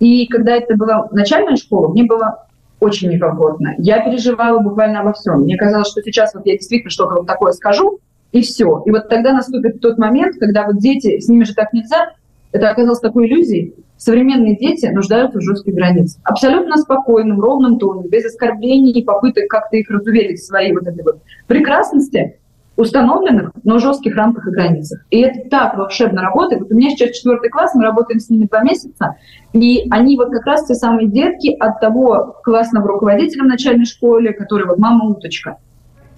И 0.00 0.26
когда 0.26 0.56
это 0.56 0.76
была 0.76 1.08
начальная 1.12 1.56
школа, 1.56 1.88
мне 1.88 2.04
было 2.04 2.46
очень 2.80 3.10
некомфортно. 3.10 3.74
Я 3.78 4.02
переживала 4.02 4.58
буквально 4.58 5.00
обо 5.00 5.12
всем. 5.12 5.42
Мне 5.42 5.56
казалось, 5.56 5.88
что 5.88 6.02
сейчас 6.02 6.34
вот 6.34 6.46
я 6.46 6.54
действительно 6.54 6.90
что-то 6.90 7.16
вот 7.16 7.26
такое 7.26 7.52
скажу, 7.52 8.00
и 8.32 8.42
все. 8.42 8.82
И 8.86 8.90
вот 8.90 9.08
тогда 9.08 9.32
наступит 9.32 9.80
тот 9.80 9.98
момент, 9.98 10.36
когда 10.38 10.66
вот 10.66 10.78
дети, 10.78 11.20
с 11.20 11.28
ними 11.28 11.44
же 11.44 11.54
так 11.54 11.72
нельзя, 11.72 12.12
это 12.52 12.70
оказалось 12.70 13.00
такой 13.00 13.26
иллюзией, 13.26 13.74
современные 13.96 14.56
дети 14.56 14.86
нуждаются 14.86 15.38
в 15.38 15.42
жестких 15.42 15.74
границах. 15.74 16.20
Абсолютно 16.24 16.76
спокойным, 16.76 17.40
ровным 17.40 17.78
тоном, 17.78 18.08
без 18.08 18.24
оскорблений 18.24 18.92
и 18.92 19.04
попыток 19.04 19.44
как-то 19.48 19.76
их 19.76 19.90
разуверить 19.90 20.40
в 20.40 20.46
своей 20.46 20.72
вот 20.72 20.86
этой 20.86 21.04
вот 21.04 21.22
прекрасности, 21.46 22.38
установленных, 22.76 23.52
но 23.62 23.78
жестких 23.78 24.16
рамках 24.16 24.48
и 24.48 24.50
границах. 24.50 25.04
И 25.10 25.20
это 25.20 25.48
так 25.50 25.76
волшебно 25.76 26.22
работает. 26.22 26.62
Вот 26.62 26.72
у 26.72 26.74
меня 26.74 26.90
сейчас 26.90 27.16
четвертый 27.16 27.50
класс, 27.50 27.74
мы 27.74 27.84
работаем 27.84 28.20
с 28.20 28.30
ними 28.30 28.46
два 28.46 28.62
месяца, 28.62 29.16
и 29.52 29.86
они 29.90 30.16
вот 30.16 30.30
как 30.30 30.46
раз 30.46 30.66
те 30.66 30.74
самые 30.74 31.08
детки 31.08 31.54
от 31.58 31.80
того 31.80 32.36
классного 32.42 32.88
руководителя 32.88 33.44
в 33.44 33.48
начальной 33.48 33.84
школе, 33.84 34.32
который 34.32 34.66
вот 34.66 34.78
мама 34.78 35.04
уточка. 35.06 35.58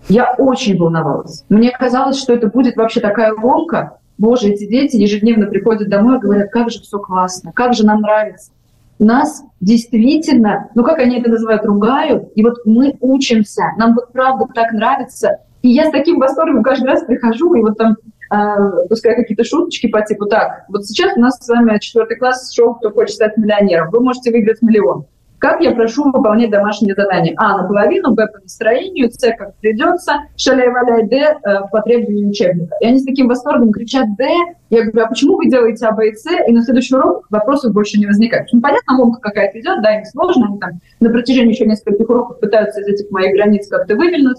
Я 0.09 0.35
очень 0.39 0.76
волновалась. 0.78 1.45
Мне 1.49 1.70
казалось, 1.70 2.18
что 2.18 2.33
это 2.33 2.49
будет 2.49 2.76
вообще 2.76 3.01
такая 3.01 3.33
ломка, 3.35 3.99
Боже, 4.18 4.48
эти 4.50 4.66
дети 4.66 4.96
ежедневно 4.96 5.46
приходят 5.46 5.88
домой 5.88 6.16
и 6.16 6.20
говорят, 6.20 6.50
как 6.50 6.70
же 6.70 6.80
все 6.80 6.98
классно, 6.98 7.52
как 7.52 7.74
же 7.74 7.84
нам 7.84 8.00
нравится. 8.00 8.52
Нас 8.98 9.42
действительно, 9.60 10.70
ну 10.74 10.84
как 10.84 10.98
они 10.98 11.18
это 11.18 11.30
называют, 11.30 11.64
ругают, 11.64 12.30
и 12.36 12.42
вот 12.42 12.58
мы 12.64 12.96
учимся, 13.00 13.62
нам 13.76 13.94
вот 13.94 14.12
правда 14.12 14.46
так 14.54 14.72
нравится. 14.72 15.38
И 15.62 15.70
я 15.70 15.88
с 15.88 15.90
таким 15.90 16.18
восторгом 16.18 16.62
каждый 16.62 16.86
раз 16.86 17.04
прихожу, 17.04 17.54
и 17.54 17.62
вот 17.62 17.78
там 17.78 17.96
э, 18.32 18.86
пускай 18.88 19.16
какие-то 19.16 19.44
шуточки 19.44 19.88
по 19.88 20.02
типу 20.02 20.26
так, 20.26 20.66
вот 20.68 20.84
сейчас 20.86 21.16
у 21.16 21.20
нас 21.20 21.38
с 21.38 21.48
вами 21.48 21.78
четвертый 21.78 22.16
класс 22.16 22.52
шоу 22.52 22.74
«Кто 22.74 22.90
хочет 22.90 23.16
стать 23.16 23.36
миллионером», 23.36 23.90
вы 23.90 24.00
можете 24.00 24.30
выиграть 24.30 24.62
миллион. 24.62 25.06
Как 25.43 25.61
я 25.61 25.72
прошу 25.72 26.05
выполнять 26.05 26.51
домашние 26.51 26.95
задания? 26.95 27.34
А, 27.36 27.61
наполовину, 27.61 28.14
Б, 28.14 28.28
по 28.28 28.38
настроению, 28.38 29.11
С, 29.11 29.18
как 29.36 29.57
придется, 29.57 30.20
шаляй-валяй, 30.36 31.09
Д, 31.09 31.16
э, 31.16 31.55
по 31.72 31.82
требованию 31.82 32.28
учебника. 32.28 32.76
И 32.80 32.86
они 32.86 33.01
с 33.01 33.05
таким 33.05 33.26
восторгом 33.26 33.72
кричат 33.72 34.07
Д. 34.16 34.24
Я 34.70 34.84
говорю, 34.84 35.05
а 35.05 35.09
почему 35.09 35.38
вы 35.38 35.51
делаете 35.51 35.84
А, 35.86 35.90
Б 35.90 36.11
и 36.11 36.14
С? 36.14 36.26
И 36.47 36.53
на 36.53 36.62
следующий 36.62 36.95
урок 36.95 37.26
вопросов 37.28 37.72
больше 37.72 37.99
не 37.99 38.07
возникает. 38.07 38.47
Ну, 38.53 38.61
понятно, 38.61 38.97
ломка 38.97 39.20
какая-то 39.20 39.59
идет, 39.59 39.82
да, 39.82 39.99
им 39.99 40.05
сложно, 40.05 40.47
они 40.47 40.61
там 40.61 40.70
на 41.01 41.11
протяжении 41.11 41.55
еще 41.55 41.66
нескольких 41.66 42.09
уроков 42.09 42.38
пытаются 42.38 42.80
из 42.80 42.86
этих 42.86 43.11
моих 43.11 43.34
границ 43.34 43.66
как-то 43.66 43.97
вывельнуть. 43.97 44.38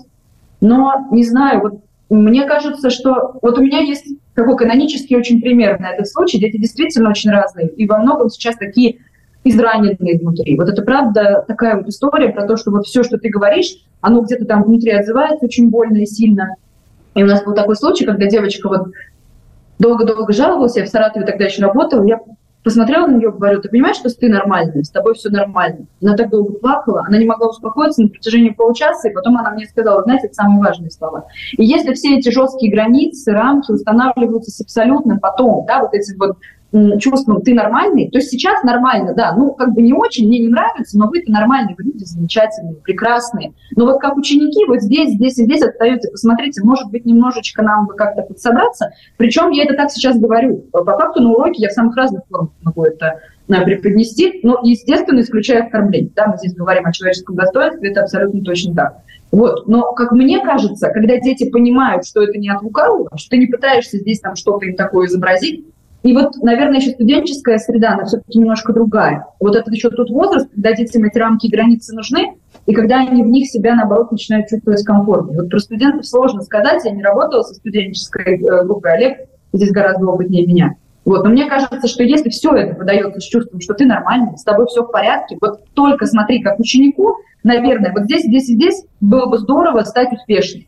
Но, 0.62 1.10
не 1.12 1.26
знаю, 1.26 1.60
вот 1.60 1.82
мне 2.10 2.45
кажется, 2.45 2.89
что 2.89 3.38
вот 3.41 3.60
у 3.60 3.62
меня 3.62 3.80
есть 3.80 4.08
такой 4.36 4.56
канонический 4.56 5.18
очень 5.18 5.41
пример 5.41 5.82
на 5.82 5.91
этот 5.91 6.08
случай. 6.08 6.39
Дети 6.39 6.56
действительно 6.56 7.10
очень 7.10 7.30
разные. 7.30 7.68
И 7.68 7.86
во 7.88 7.97
многом 7.97 8.30
сейчас 8.30 8.56
такие 8.56 8.99
израненные 9.44 10.20
внутри. 10.20 10.58
Вот 10.58 10.70
это 10.70 10.82
правда 10.82 11.44
такая 11.48 11.78
вот 11.78 11.88
история 11.88 12.30
про 12.30 12.48
то, 12.48 12.58
что 12.58 12.72
вот 12.72 12.86
все, 12.86 13.04
что 13.04 13.18
ты 13.18 13.30
говоришь, 13.30 13.76
оно 14.02 14.22
где-то 14.22 14.46
там 14.46 14.64
внутри 14.64 14.91
отзывается 14.91 15.46
очень 15.46 15.70
больно 15.70 15.98
и 15.98 16.06
сильно. 16.06 16.56
И 17.16 17.24
у 17.24 17.28
нас 17.28 17.44
был 17.44 17.54
такой 17.54 17.76
случай, 17.76 18.06
когда 18.06 18.26
девочка 18.26 18.68
вот 18.68 18.88
долго-долго 19.80 20.32
жаловалась, 20.34 20.76
я 20.78 20.86
в 20.86 20.89
Саратове 20.89 21.26
тогда 21.26 21.46
еще 21.46 21.62
работала, 21.62 22.04
я 22.06 22.20
посмотрела 22.64 23.08
на 23.08 23.18
нее, 23.18 23.32
говорю, 23.32 23.62
ты 23.62 23.70
понимаешь, 23.70 23.98
что 23.98 24.10
ты 24.10 24.30
нормальная, 24.30 24.84
с 24.84 24.89
тобой 24.89 25.14
все 25.16 25.30
нормально. 25.30 25.86
Она 26.02 26.16
так 26.16 26.30
долго 26.30 26.54
плакала, 26.54 27.04
она 27.06 27.18
не 27.18 27.26
могла 27.26 27.50
успокоиться 27.50 28.02
на 28.04 28.08
протяжении 28.08 28.52
получаса, 28.52 29.10
и 29.10 29.14
потом 29.14 29.38
она 29.38 29.52
мне 29.52 29.66
сказала, 29.66 30.02
знаете, 30.04 30.28
это 30.28 30.36
самые 30.36 30.60
важные 30.60 30.89
слова. 30.89 31.26
И 31.58 31.66
если 31.66 31.94
все 31.94 32.18
эти 32.18 32.30
жесткие 32.30 32.72
границы, 32.72 33.34
рамки 33.34 33.72
устанавливаются 33.72 34.52
с 34.52 34.62
абсолютным 34.62 35.20
потом, 35.20 35.66
да, 35.68 35.82
вот 35.82 35.94
эти 35.94 36.16
вот 36.18 36.38
чувством 36.99 37.41
«ты 37.41 37.53
нормальный», 37.53 38.09
то 38.09 38.17
есть 38.17 38.30
сейчас 38.30 38.63
нормально, 38.63 39.13
да, 39.15 39.36
ну, 39.36 39.53
как 39.53 39.74
бы 39.74 39.82
не 39.82 39.93
очень, 39.93 40.28
мне 40.28 40.39
не 40.39 40.47
нравится, 40.47 40.97
но 40.97 41.07
вы-то 41.07 41.32
нормальные, 41.32 41.76
вы 41.78 41.84
люди 41.84 42.03
замечательные, 42.03 42.76
прекрасные. 42.76 43.53
Но 43.76 43.86
вот 43.86 43.99
как 43.99 44.17
ученики 44.17 44.65
вот 44.65 44.82
здесь, 44.82 45.11
здесь 45.13 45.38
и 45.38 45.43
здесь 45.43 45.61
отстаете, 45.61 46.09
посмотрите, 46.09 46.63
может 46.63 46.89
быть, 46.89 47.05
немножечко 47.05 47.61
нам 47.61 47.86
бы 47.86 47.93
как-то 47.93 48.24
подсобраться. 48.24 48.91
Причем 49.17 49.51
я 49.51 49.65
это 49.65 49.76
так 49.76 49.91
сейчас 49.91 50.17
говорю. 50.17 50.65
По 50.71 50.84
факту 50.84 51.21
на 51.21 51.32
уроке 51.32 51.61
я 51.61 51.69
в 51.69 51.74
самых 51.74 51.95
разных 51.95 52.24
формах 52.30 52.51
могу 52.63 52.84
это 52.84 53.19
э, 53.47 53.65
преподнести, 53.65 54.39
но, 54.43 54.59
естественно, 54.63 55.21
исключая 55.21 55.63
оскорбление. 55.63 56.11
Да, 56.15 56.28
мы 56.28 56.38
здесь 56.38 56.55
говорим 56.55 56.86
о 56.86 56.91
человеческом 56.91 57.36
достоинстве, 57.36 57.91
это 57.91 58.01
абсолютно 58.01 58.41
точно 58.41 58.76
так. 58.76 58.97
Вот. 59.32 59.67
Но, 59.67 59.93
как 59.93 60.11
мне 60.11 60.43
кажется, 60.43 60.89
когда 60.89 61.17
дети 61.19 61.49
понимают, 61.49 62.05
что 62.05 62.21
это 62.21 62.38
не 62.38 62.49
от 62.49 62.61
лукавого, 62.61 63.09
что 63.15 63.32
ты 63.32 63.38
не 63.38 63.47
пытаешься 63.47 63.97
здесь 63.97 64.19
там 64.19 64.36
что-то 64.36 64.65
им 64.65 64.76
такое 64.76 65.07
изобразить, 65.07 65.65
И 66.04 66.14
вот, 66.14 66.36
наверное, 66.41 66.80
еще 66.80 66.91
студенческая 66.91 67.58
среда, 67.58 67.93
она 67.93 68.06
все-таки 68.06 68.38
немножко 68.38 68.74
другая. 68.74 69.26
Вот 69.39 69.56
это 69.56 69.72
еще 69.72 69.89
тот 69.89 70.10
возраст, 70.10 70.49
когда 70.54 70.74
детям 70.74 71.06
эти 71.06 71.18
рамки 71.18 71.47
и 71.47 71.49
границы 71.49 71.95
нужны, 71.95 72.36
и 72.66 72.74
когда 72.74 72.99
они 72.99 73.24
в 73.24 73.28
них 73.28 73.49
себя, 73.49 73.74
наоборот, 73.76 74.12
начинают 74.12 74.49
чувствовать 74.49 74.84
комфортно. 74.84 75.41
Вот 75.41 75.49
про 75.49 75.60
студентов 75.60 76.06
сложно 76.06 76.41
сказать, 76.41 76.84
я 76.84 76.91
не 76.91 77.01
работала 77.01 77.41
со 77.41 77.56
студенческой 77.56 78.38
э, 78.38 78.66
группой, 78.66 78.93
Олег 78.93 79.18
здесь 79.54 79.72
гораздо 79.72 80.06
опытнее 80.08 80.45
меня. 80.45 80.76
Вот. 81.06 81.24
Но 81.24 81.30
мне 81.30 81.49
кажется, 81.49 81.88
что 81.88 82.04
если 82.04 82.30
все 82.30 82.54
это 82.54 82.76
подается 82.76 83.20
с 83.20 83.24
чувством, 83.24 83.62
что 83.62 83.74
ты 83.74 83.86
нормальный, 83.86 84.38
с 84.38 84.43
тобой 84.43 84.68
все 84.68 84.84
в 84.84 84.91
порядке, 84.91 85.38
вот 85.39 85.62
только 85.74 86.06
смотри, 86.06 86.41
как 86.41 86.60
ученику, 86.60 87.16
наверное, 87.43 87.93
вот 87.93 88.04
здесь, 88.04 88.24
здесь 88.24 88.49
и 88.49 88.56
здесь 88.56 88.86
было 88.99 89.28
бы 89.28 89.38
здорово 89.38 89.82
стать 89.84 90.12
успешным. 90.12 90.66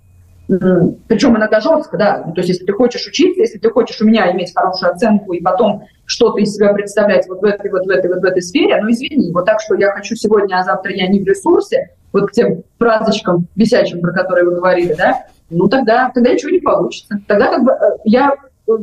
Причем 0.48 1.36
иногда 1.38 1.60
жестко, 1.60 1.98
да. 1.98 2.24
Ну, 2.26 2.34
то 2.34 2.42
есть, 2.42 2.50
если 2.50 2.66
ты 2.66 2.74
хочешь 2.74 3.08
учиться, 3.08 3.42
если 3.42 3.58
ты 3.58 3.70
хочешь 3.70 4.00
у 4.02 4.06
меня 4.06 4.32
иметь 4.32 4.54
хорошую 4.56 4.92
оценку 4.92 5.34
и 5.34 5.42
потом 5.42 5.86
что-то 6.06 6.40
из 6.40 6.54
себя 6.54 6.74
представлять 6.74 7.28
вот 7.28 7.42
в 7.42 7.46
этой, 7.46 7.72
вот 7.72 7.86
в 7.86 7.90
этой, 7.90 8.14
вот 8.14 8.22
в 8.22 8.26
этой 8.26 8.42
сфере, 8.42 8.80
ну, 8.82 8.92
извини, 8.92 9.32
вот 9.32 9.46
так, 9.46 9.60
что 9.60 9.76
я 9.76 9.92
хочу 9.92 10.16
сегодня, 10.16 10.60
а 10.60 10.64
завтра 10.64 10.94
я 10.94 11.08
не 11.08 11.20
в 11.20 11.28
ресурсе, 11.28 11.92
вот 12.14 12.30
к 12.30 12.32
тем 12.32 12.64
фразочкам 12.78 13.48
висячим, 13.56 14.02
про 14.02 14.14
которые 14.14 14.46
вы 14.46 14.56
говорили, 14.56 14.94
да, 14.94 15.26
ну, 15.50 15.68
тогда, 15.68 16.12
тогда 16.14 16.34
ничего 16.34 16.52
не 16.52 16.60
получится. 16.60 17.20
Тогда 17.28 17.48
как 17.48 17.64
бы 17.64 17.72
э, 17.72 17.98
я 18.04 18.34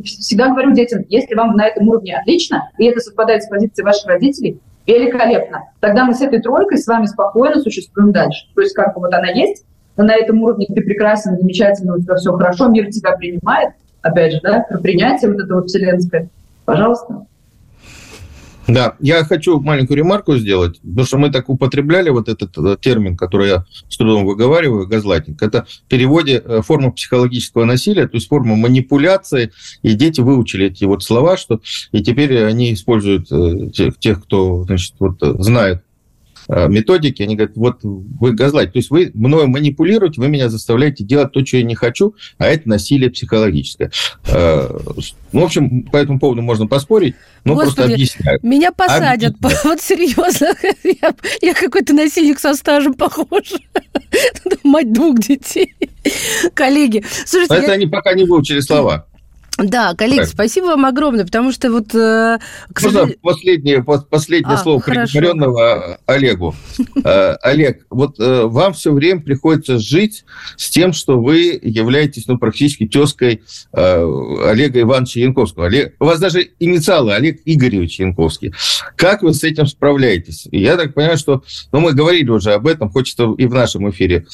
всегда 0.03 0.49
говорю 0.49 0.71
детям, 0.71 1.03
если 1.09 1.35
вам 1.35 1.55
на 1.55 1.67
этом 1.67 1.87
уровне 1.89 2.17
отлично, 2.17 2.69
и 2.77 2.85
это 2.85 2.99
совпадает 2.99 3.43
с 3.43 3.49
позицией 3.49 3.85
ваших 3.85 4.07
родителей, 4.07 4.59
великолепно. 4.85 5.63
Тогда 5.79 6.05
мы 6.05 6.13
с 6.13 6.21
этой 6.21 6.41
тройкой 6.41 6.77
с 6.77 6.87
вами 6.87 7.05
спокойно 7.05 7.61
существуем 7.61 8.11
дальше. 8.11 8.47
То 8.53 8.61
есть 8.61 8.73
как 8.75 8.93
бы 8.93 9.01
вот 9.01 9.13
она 9.13 9.29
есть, 9.29 9.65
на 9.97 10.15
этом 10.15 10.41
уровне 10.41 10.67
ты 10.67 10.81
прекрасен, 10.81 11.37
замечательно, 11.37 11.95
у 11.95 12.01
тебя 12.01 12.15
все 12.15 12.33
хорошо, 12.33 12.67
мир 12.67 12.89
тебя 12.89 13.15
принимает, 13.15 13.73
опять 14.01 14.33
же, 14.33 14.39
да, 14.41 14.65
про 14.69 14.79
принятие 14.79 15.31
вот 15.31 15.39
это 15.41 15.55
вот 15.55 15.67
вселенское. 15.67 16.29
Пожалуйста. 16.65 17.25
Да, 18.67 18.95
я 18.99 19.23
хочу 19.25 19.59
маленькую 19.59 19.97
ремарку 19.97 20.37
сделать, 20.37 20.79
потому 20.81 21.05
что 21.05 21.17
мы 21.17 21.31
так 21.31 21.49
употребляли 21.49 22.09
вот 22.09 22.29
этот 22.29 22.57
э, 22.57 22.77
термин, 22.79 23.17
который 23.17 23.49
я 23.49 23.65
с 23.89 23.97
трудом 23.97 24.25
выговариваю, 24.25 24.87
газлайтинг. 24.87 25.41
Это 25.41 25.65
в 25.65 25.89
переводе 25.89 26.41
э, 26.43 26.61
форма 26.61 26.91
психологического 26.91 27.65
насилия, 27.65 28.07
то 28.07 28.15
есть 28.15 28.29
форма 28.29 28.55
манипуляции, 28.55 29.51
и 29.81 29.93
дети 29.95 30.21
выучили 30.21 30.67
эти 30.67 30.85
вот 30.85 31.03
слова, 31.03 31.35
что 31.35 31.59
и 31.91 32.01
теперь 32.01 32.45
они 32.45 32.73
используют 32.73 33.29
э, 33.31 33.69
тех, 33.71 33.99
тех 33.99 34.23
кто 34.23 34.63
значит, 34.63 34.95
вот, 34.99 35.17
знает 35.19 35.83
методики, 36.47 37.23
они 37.23 37.35
говорят, 37.35 37.55
вот 37.55 37.79
вы 37.83 38.33
газлайт, 38.33 38.73
то 38.73 38.79
есть 38.79 38.89
вы 38.89 39.11
мною 39.13 39.47
манипулируете, 39.47 40.21
вы 40.21 40.27
меня 40.27 40.49
заставляете 40.49 41.03
делать 41.03 41.31
то, 41.31 41.45
что 41.45 41.57
я 41.57 41.63
не 41.63 41.75
хочу, 41.75 42.15
а 42.37 42.47
это 42.47 42.67
насилие 42.69 43.09
психологическое. 43.09 43.91
Э, 44.27 44.69
ну, 45.31 45.41
в 45.41 45.43
общем, 45.43 45.83
по 45.83 45.97
этому 45.97 46.19
поводу 46.19 46.41
можно 46.41 46.67
поспорить, 46.67 47.15
но 47.43 47.55
Господи, 47.55 47.75
просто 47.75 47.93
объясняю. 47.93 48.39
Меня 48.43 48.71
посадят, 48.71 49.35
Объясняю. 49.35 49.59
вот 49.63 49.81
серьезно, 49.81 50.47
я, 51.01 51.13
я 51.41 51.53
какой-то 51.53 51.93
насильник 51.93 52.39
со 52.39 52.53
стажем 52.55 52.93
похож. 52.95 53.53
Мать 54.63 54.91
двух 54.93 55.19
детей. 55.19 55.73
Коллеги, 56.53 57.03
слушайте... 57.25 57.55
Это 57.55 57.67
я... 57.67 57.73
они 57.73 57.87
пока 57.87 58.13
не 58.13 58.25
выучили 58.25 58.59
слова. 58.59 59.07
Да, 59.57 59.93
коллеги, 59.93 60.21
так. 60.21 60.29
спасибо 60.29 60.65
вам 60.65 60.85
огромное, 60.85 61.25
потому 61.25 61.51
что 61.51 61.71
вот... 61.71 61.93
Э, 61.93 62.39
к 62.73 62.79
сожалению... 62.79 63.17
последнее, 63.21 63.83
последнее 63.83 64.55
а, 64.55 64.57
слово 64.57 64.79
приговоренного 64.79 65.99
Олегу. 66.07 66.55
Э, 67.03 67.35
Олег, 67.41 67.85
вот 67.91 68.19
э, 68.19 68.43
вам 68.45 68.73
все 68.73 68.91
время 68.91 69.21
приходится 69.21 69.77
жить 69.77 70.25
с 70.57 70.71
тем, 70.71 70.91
что 70.91 71.21
вы 71.21 71.59
являетесь 71.61 72.25
ну, 72.27 72.39
практически 72.39 72.87
тезкой 72.87 73.43
Олега 73.71 74.81
Ивановича 74.81 75.19
Янковского. 75.19 75.67
Олег, 75.67 75.95
у 75.99 76.05
вас 76.05 76.19
даже 76.19 76.49
инициалы 76.59 77.13
Олег 77.13 77.41
Игоревич 77.45 77.99
Янковский. 77.99 78.53
Как 78.95 79.21
вы 79.21 79.33
с 79.33 79.43
этим 79.43 79.67
справляетесь? 79.67 80.47
Я 80.51 80.77
так 80.77 80.93
понимаю, 80.93 81.17
что... 81.17 81.43
Ну, 81.71 81.79
мы 81.79 81.93
говорили 81.93 82.29
уже 82.29 82.53
об 82.53 82.67
этом, 82.67 82.89
хочется 82.89 83.33
и 83.37 83.45
в 83.45 83.53
нашем 83.53 83.89
эфире 83.89 84.25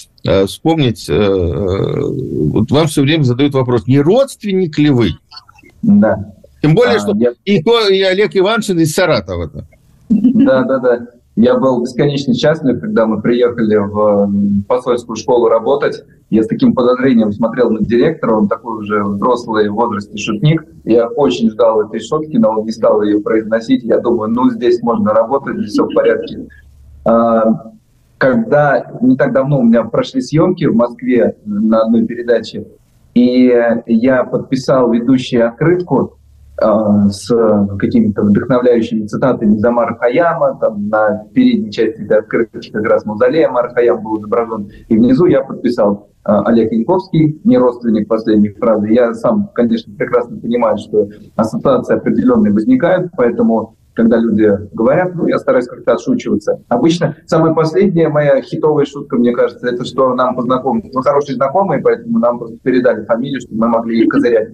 вспомнить. 0.48 1.10
Вот 1.10 2.72
вам 2.72 2.88
все 2.88 3.02
время 3.02 3.24
задают 3.24 3.54
вопрос, 3.54 3.88
не 3.88 4.00
родственник 4.00 4.78
ли 4.78 4.90
вы? 4.90 5.09
Да. 5.82 6.34
Тем 6.62 6.76
более, 6.76 6.98
а, 6.98 7.00
что 7.00 7.16
я... 7.16 7.32
и, 7.46 7.58
и 7.58 8.02
Олег 8.04 8.36
Иваншин 8.36 8.80
из 8.80 8.94
Саратова. 8.94 9.48
-то. 9.48 9.64
Да, 10.10 10.64
да, 10.64 10.80
да. 10.80 11.08
Я 11.36 11.58
был 11.58 11.82
бесконечно 11.82 12.34
счастлив, 12.34 12.82
когда 12.82 13.06
мы 13.06 13.22
приехали 13.22 13.78
в 13.78 14.64
посольскую 14.68 15.16
школу 15.16 15.48
работать. 15.48 16.04
Я 16.30 16.44
с 16.44 16.48
таким 16.48 16.74
подозрением 16.74 17.32
смотрел 17.32 17.72
на 17.72 17.80
директора, 17.80 18.36
он 18.36 18.50
такой 18.50 18.80
уже 18.80 19.04
взрослый 19.04 19.70
в 19.70 19.74
возрасте 19.74 20.18
шутник. 20.18 20.66
Я 20.84 21.08
очень 21.08 21.50
ждал 21.50 21.82
этой 21.82 22.02
шутки, 22.02 22.36
но 22.36 22.52
он 22.52 22.66
не 22.66 22.72
стал 22.72 23.02
ее 23.04 23.22
произносить. 23.22 23.84
Я 23.84 24.00
думаю, 24.00 24.30
ну 24.32 24.50
здесь 24.50 24.82
можно 24.82 25.14
работать, 25.14 25.58
здесь 25.60 25.72
все 25.72 25.86
в 25.86 25.94
порядке. 25.94 26.48
А, 27.06 27.72
когда 28.18 28.92
не 29.02 29.16
так 29.16 29.32
давно 29.32 29.60
у 29.60 29.64
меня 29.64 29.86
прошли 29.86 30.22
съемки 30.22 30.66
в 30.66 30.76
Москве 30.76 31.38
на 31.46 31.84
одной 31.84 32.06
передаче, 32.06 32.68
и 33.14 33.54
я 33.86 34.24
подписал 34.24 34.92
ведущую 34.92 35.48
открытку 35.48 36.18
э, 36.62 36.66
с 37.10 37.28
какими-то 37.78 38.24
вдохновляющими 38.24 39.08
цитатами 39.08 39.58
Замара 39.58 39.96
Хаяма. 39.96 40.58
Там 40.60 40.90
на 40.90 41.26
передней 41.34 41.72
части 41.72 42.02
этой 42.02 42.20
открытки 42.20 42.72
как 42.72 42.86
раз 42.86 43.06
мавзолей 43.06 43.46
Амар 43.46 43.74
был 44.02 44.20
изображен. 44.20 44.70
И 44.88 44.98
внизу 44.98 45.26
я 45.26 45.42
подписал 45.42 46.10
э, 46.26 46.32
Олег 46.46 46.72
Янковский, 46.72 47.42
не 47.44 47.58
родственник 47.58 48.08
последней 48.08 48.50
фразы. 48.50 48.90
Я 48.90 49.14
сам, 49.14 49.50
конечно, 49.54 49.94
прекрасно 49.96 50.38
понимаю, 50.38 50.78
что 50.78 51.08
ассоциации 51.36 51.96
определенные 51.96 52.54
возникают, 52.54 53.12
поэтому 53.18 53.76
когда 54.00 54.16
люди 54.16 54.50
говорят, 54.72 55.14
ну, 55.14 55.28
я 55.28 55.38
стараюсь 55.40 55.68
как-то 55.68 55.96
отшучиваться. 55.96 56.62
Обычно 56.70 57.18
самая 57.26 57.54
последняя 57.54 58.08
моя 58.08 58.42
хитовая 58.42 58.86
шутка, 58.86 59.18
мне 59.18 59.34
кажется, 59.34 59.68
это 59.68 59.84
что 59.84 60.14
нам 60.14 60.38
познакомились, 60.38 60.94
мы 60.94 61.04
хорошие 61.04 61.36
знакомые, 61.36 61.82
поэтому 61.82 62.18
нам 62.18 62.40
просто 62.40 62.56
передали 62.64 63.04
фамилию, 63.04 63.42
чтобы 63.42 63.60
мы 63.60 63.68
могли 63.68 64.02
их 64.02 64.08
козырять. 64.08 64.52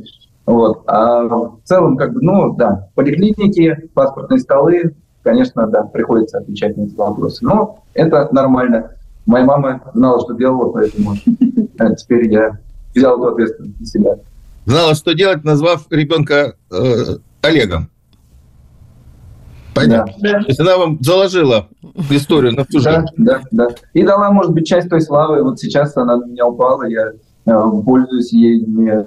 Вот. 0.48 0.82
А 0.88 1.26
в 1.26 1.60
целом, 1.64 1.96
как 1.96 2.14
бы, 2.14 2.22
ну, 2.24 2.56
да, 2.56 2.90
поликлиники, 2.96 3.88
паспортные 3.94 4.40
столы, 4.40 4.96
конечно, 5.22 5.68
да, 5.68 5.84
приходится 5.84 6.40
отвечать 6.40 6.76
на 6.76 6.86
эти 6.86 6.96
вопросы. 6.96 7.46
Но 7.46 7.84
это 7.94 8.28
нормально. 8.32 8.96
Моя 9.28 9.46
мама 9.46 9.82
знала, 9.94 10.22
что 10.22 10.34
делала, 10.34 10.72
поэтому 10.72 11.14
а 11.78 11.94
теперь 11.94 12.32
я 12.32 12.58
взял 12.96 13.16
эту 13.20 13.28
ответственность 13.28 13.80
на 13.80 13.86
себя. 13.86 14.16
Знала, 14.66 14.96
что 14.96 15.14
делать, 15.14 15.44
назвав 15.44 15.86
ребенка 15.92 16.56
э, 16.72 17.18
Олегом. 17.44 17.92
Понятно. 19.76 20.14
Да. 20.20 20.40
То 20.40 20.48
есть 20.48 20.60
она 20.60 20.78
вам 20.78 20.98
заложила 21.02 21.68
историю 22.10 22.54
на 22.54 22.64
всю 22.64 22.80
жизнь. 22.80 23.06
Да, 23.18 23.42
да, 23.52 23.68
да. 23.68 23.76
И 23.94 24.04
дала, 24.04 24.32
может 24.32 24.54
быть, 24.54 24.66
часть 24.66 24.90
той 24.90 25.02
славы. 25.02 25.44
Вот 25.44 25.60
сейчас 25.60 25.96
она 25.98 26.18
на 26.18 26.26
меня 26.26 26.48
упала, 26.48 26.88
я 26.88 27.12
э, 27.46 27.72
пользуюсь 27.86 28.32
ей. 28.32 28.66
Мне, 28.66 29.06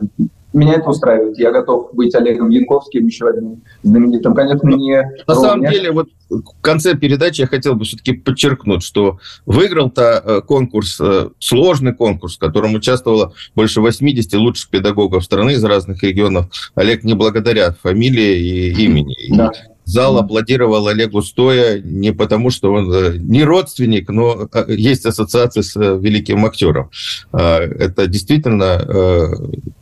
меня 0.52 0.74
это 0.74 0.90
устраивает. 0.90 1.38
Я 1.38 1.52
готов 1.52 1.94
быть 1.94 2.14
Олегом 2.14 2.50
Янковским, 2.50 3.06
еще 3.06 3.28
одним 3.28 3.62
знаменитым. 3.82 4.34
Конечно, 4.34 4.68
не... 4.68 5.02
На 5.26 5.34
самом 5.34 5.70
деле, 5.70 5.90
вот 5.90 6.08
в 6.28 6.60
конце 6.60 6.94
передачи 6.94 7.40
я 7.40 7.46
хотел 7.46 7.74
бы 7.74 7.84
все-таки 7.84 8.12
подчеркнуть, 8.12 8.82
что 8.82 9.18
выиграл-то 9.46 10.22
э, 10.24 10.40
конкурс, 10.42 11.00
э, 11.00 11.30
сложный 11.38 11.94
конкурс, 11.94 12.36
в 12.36 12.40
котором 12.40 12.74
участвовало 12.74 13.32
больше 13.54 13.80
80 13.80 14.34
лучших 14.34 14.68
педагогов 14.70 15.24
страны 15.24 15.52
из 15.52 15.64
разных 15.64 16.02
регионов. 16.02 16.46
Олег 16.74 17.04
не 17.04 17.14
благодаря 17.14 17.72
фамилии 17.72 18.38
и 18.38 18.84
имени. 18.84 19.16
Да. 19.34 19.50
Зал 19.88 20.18
аплодировал 20.18 20.86
Олегу 20.88 21.22
стоя 21.22 21.80
не 21.80 22.12
потому, 22.12 22.50
что 22.50 22.70
он 22.74 22.92
э, 22.92 23.16
не 23.16 23.42
родственник, 23.42 24.10
но 24.10 24.46
э, 24.52 24.64
есть 24.68 25.06
ассоциация 25.06 25.62
с 25.62 25.74
э, 25.76 25.98
великим 25.98 26.44
актером. 26.44 26.90
А, 27.32 27.60
это 27.60 28.06
действительно 28.06 29.30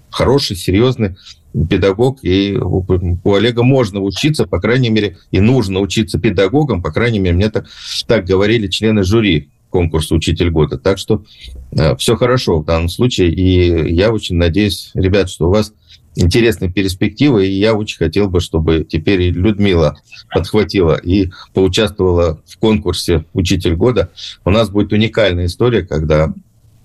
хороший, 0.09 0.55
серьезный 0.55 1.17
педагог, 1.69 2.21
и 2.23 2.57
у 2.57 3.35
Олега 3.35 3.65
можно 3.65 4.01
учиться, 4.01 4.47
по 4.47 4.61
крайней 4.61 4.91
мере, 4.91 5.17
и 5.33 5.41
нужно 5.41 5.81
учиться 5.81 6.21
педагогам, 6.21 6.83
по 6.83 6.93
крайней 6.93 7.19
мере, 7.19 7.35
мне 7.35 7.51
так, 7.51 7.67
так 8.07 8.27
говорили 8.27 8.69
члены 8.69 9.03
жюри 9.03 9.51
конкурса 9.71 10.15
«Учитель 10.15 10.51
года». 10.51 10.79
Так 10.79 10.99
что 10.99 11.25
э, 11.73 11.97
все 11.97 12.15
хорошо 12.17 12.61
в 12.61 12.65
данном 12.65 12.89
случае, 12.89 13.33
и 13.33 13.93
я 13.93 14.13
очень 14.13 14.37
надеюсь, 14.37 14.93
ребят, 14.95 15.29
что 15.29 15.49
у 15.49 15.51
вас 15.51 15.73
интересные 16.17 16.73
перспективы, 16.73 17.47
и 17.47 17.59
я 17.59 17.75
очень 17.75 17.99
хотел 17.99 18.29
бы, 18.29 18.41
чтобы 18.41 18.87
теперь 18.89 19.23
и 19.23 19.31
Людмила 19.31 19.97
подхватила 20.31 20.97
и 20.97 21.31
поучаствовала 21.55 22.41
в 22.47 22.59
конкурсе 22.59 23.25
«Учитель 23.33 23.75
года». 23.75 24.11
У 24.45 24.51
нас 24.51 24.71
будет 24.71 24.93
уникальная 24.93 25.47
история, 25.47 25.83
когда 25.83 26.33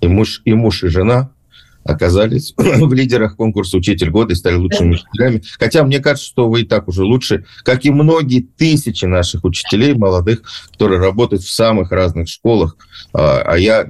и 0.01 0.07
муж, 0.07 0.41
и 0.45 0.53
муж, 0.53 0.83
и 0.83 0.87
жена 0.87 1.31
оказались 1.83 2.53
в 2.57 2.93
лидерах 2.93 3.35
конкурса 3.35 3.77
«Учитель 3.77 4.09
года» 4.09 4.33
и 4.33 4.35
стали 4.35 4.55
лучшими 4.55 4.93
учителями. 4.95 5.41
Хотя 5.57 5.83
мне 5.83 5.99
кажется, 5.99 6.27
что 6.27 6.49
вы 6.49 6.61
и 6.61 6.65
так 6.65 6.87
уже 6.87 7.03
лучше, 7.03 7.45
как 7.63 7.85
и 7.85 7.91
многие 7.91 8.41
тысячи 8.41 9.05
наших 9.05 9.43
учителей 9.43 9.93
молодых, 9.93 10.43
которые 10.71 10.99
работают 10.99 11.43
в 11.43 11.51
самых 11.51 11.91
разных 11.91 12.27
школах. 12.27 12.77
А, 13.13 13.41
а 13.41 13.57
я 13.57 13.87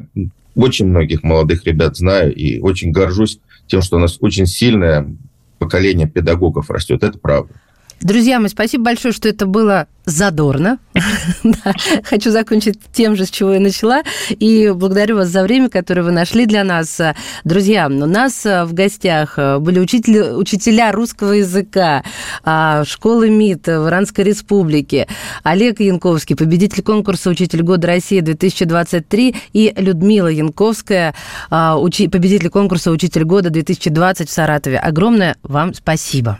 очень 0.56 0.88
многих 0.88 1.24
молодых 1.24 1.66
ребят 1.66 1.98
знаю 1.98 2.34
и 2.34 2.60
очень 2.60 2.92
горжусь 2.92 3.40
тем, 3.68 3.82
что 3.82 3.98
у 3.98 4.00
нас 4.00 4.18
очень 4.20 4.46
сильная 4.46 5.16
поколение 5.62 6.08
педагогов 6.08 6.72
растет. 6.72 7.04
Это 7.04 7.20
правда. 7.20 7.54
Друзья 8.02 8.40
мои, 8.40 8.50
спасибо 8.50 8.86
большое, 8.86 9.14
что 9.14 9.30
это 9.30 9.46
было 9.46 9.88
задорно. 10.06 10.80
Хочу 12.04 12.32
закончить 12.32 12.80
тем 12.92 13.16
же, 13.16 13.26
с 13.26 13.30
чего 13.30 13.54
я 13.54 13.60
начала. 13.60 14.02
И 14.30 14.72
благодарю 14.76 15.18
вас 15.18 15.30
за 15.30 15.44
время, 15.44 15.70
которое 15.70 16.02
вы 16.02 16.12
нашли 16.12 16.48
для 16.48 16.64
нас. 16.64 17.00
Друзья, 17.44 17.86
у 17.88 18.08
нас 18.08 18.44
в 18.44 18.70
гостях 18.74 19.38
были 19.60 19.80
учители, 19.80 20.34
учителя 20.34 20.92
русского 20.92 21.34
языка 21.34 22.04
а, 22.44 22.84
школы 22.86 23.30
МИД 23.30 23.68
в 23.68 23.88
Иранской 23.88 24.24
Республике. 24.24 25.08
Олег 25.44 25.80
Янковский, 25.80 26.36
победитель 26.36 26.82
конкурса 26.82 27.30
«Учитель 27.30 27.62
года 27.62 27.88
России-2023» 27.88 29.36
и 29.54 29.74
Людмила 29.78 30.28
Янковская, 30.28 31.14
а, 31.52 31.78
победитель 31.78 32.50
конкурса 32.50 32.90
«Учитель 32.90 33.24
года 33.24 33.50
2020» 33.50 34.26
в 34.26 34.32
Саратове. 34.32 34.80
Огромное 34.80 35.36
вам 35.44 35.76
спасибо. 35.76 36.40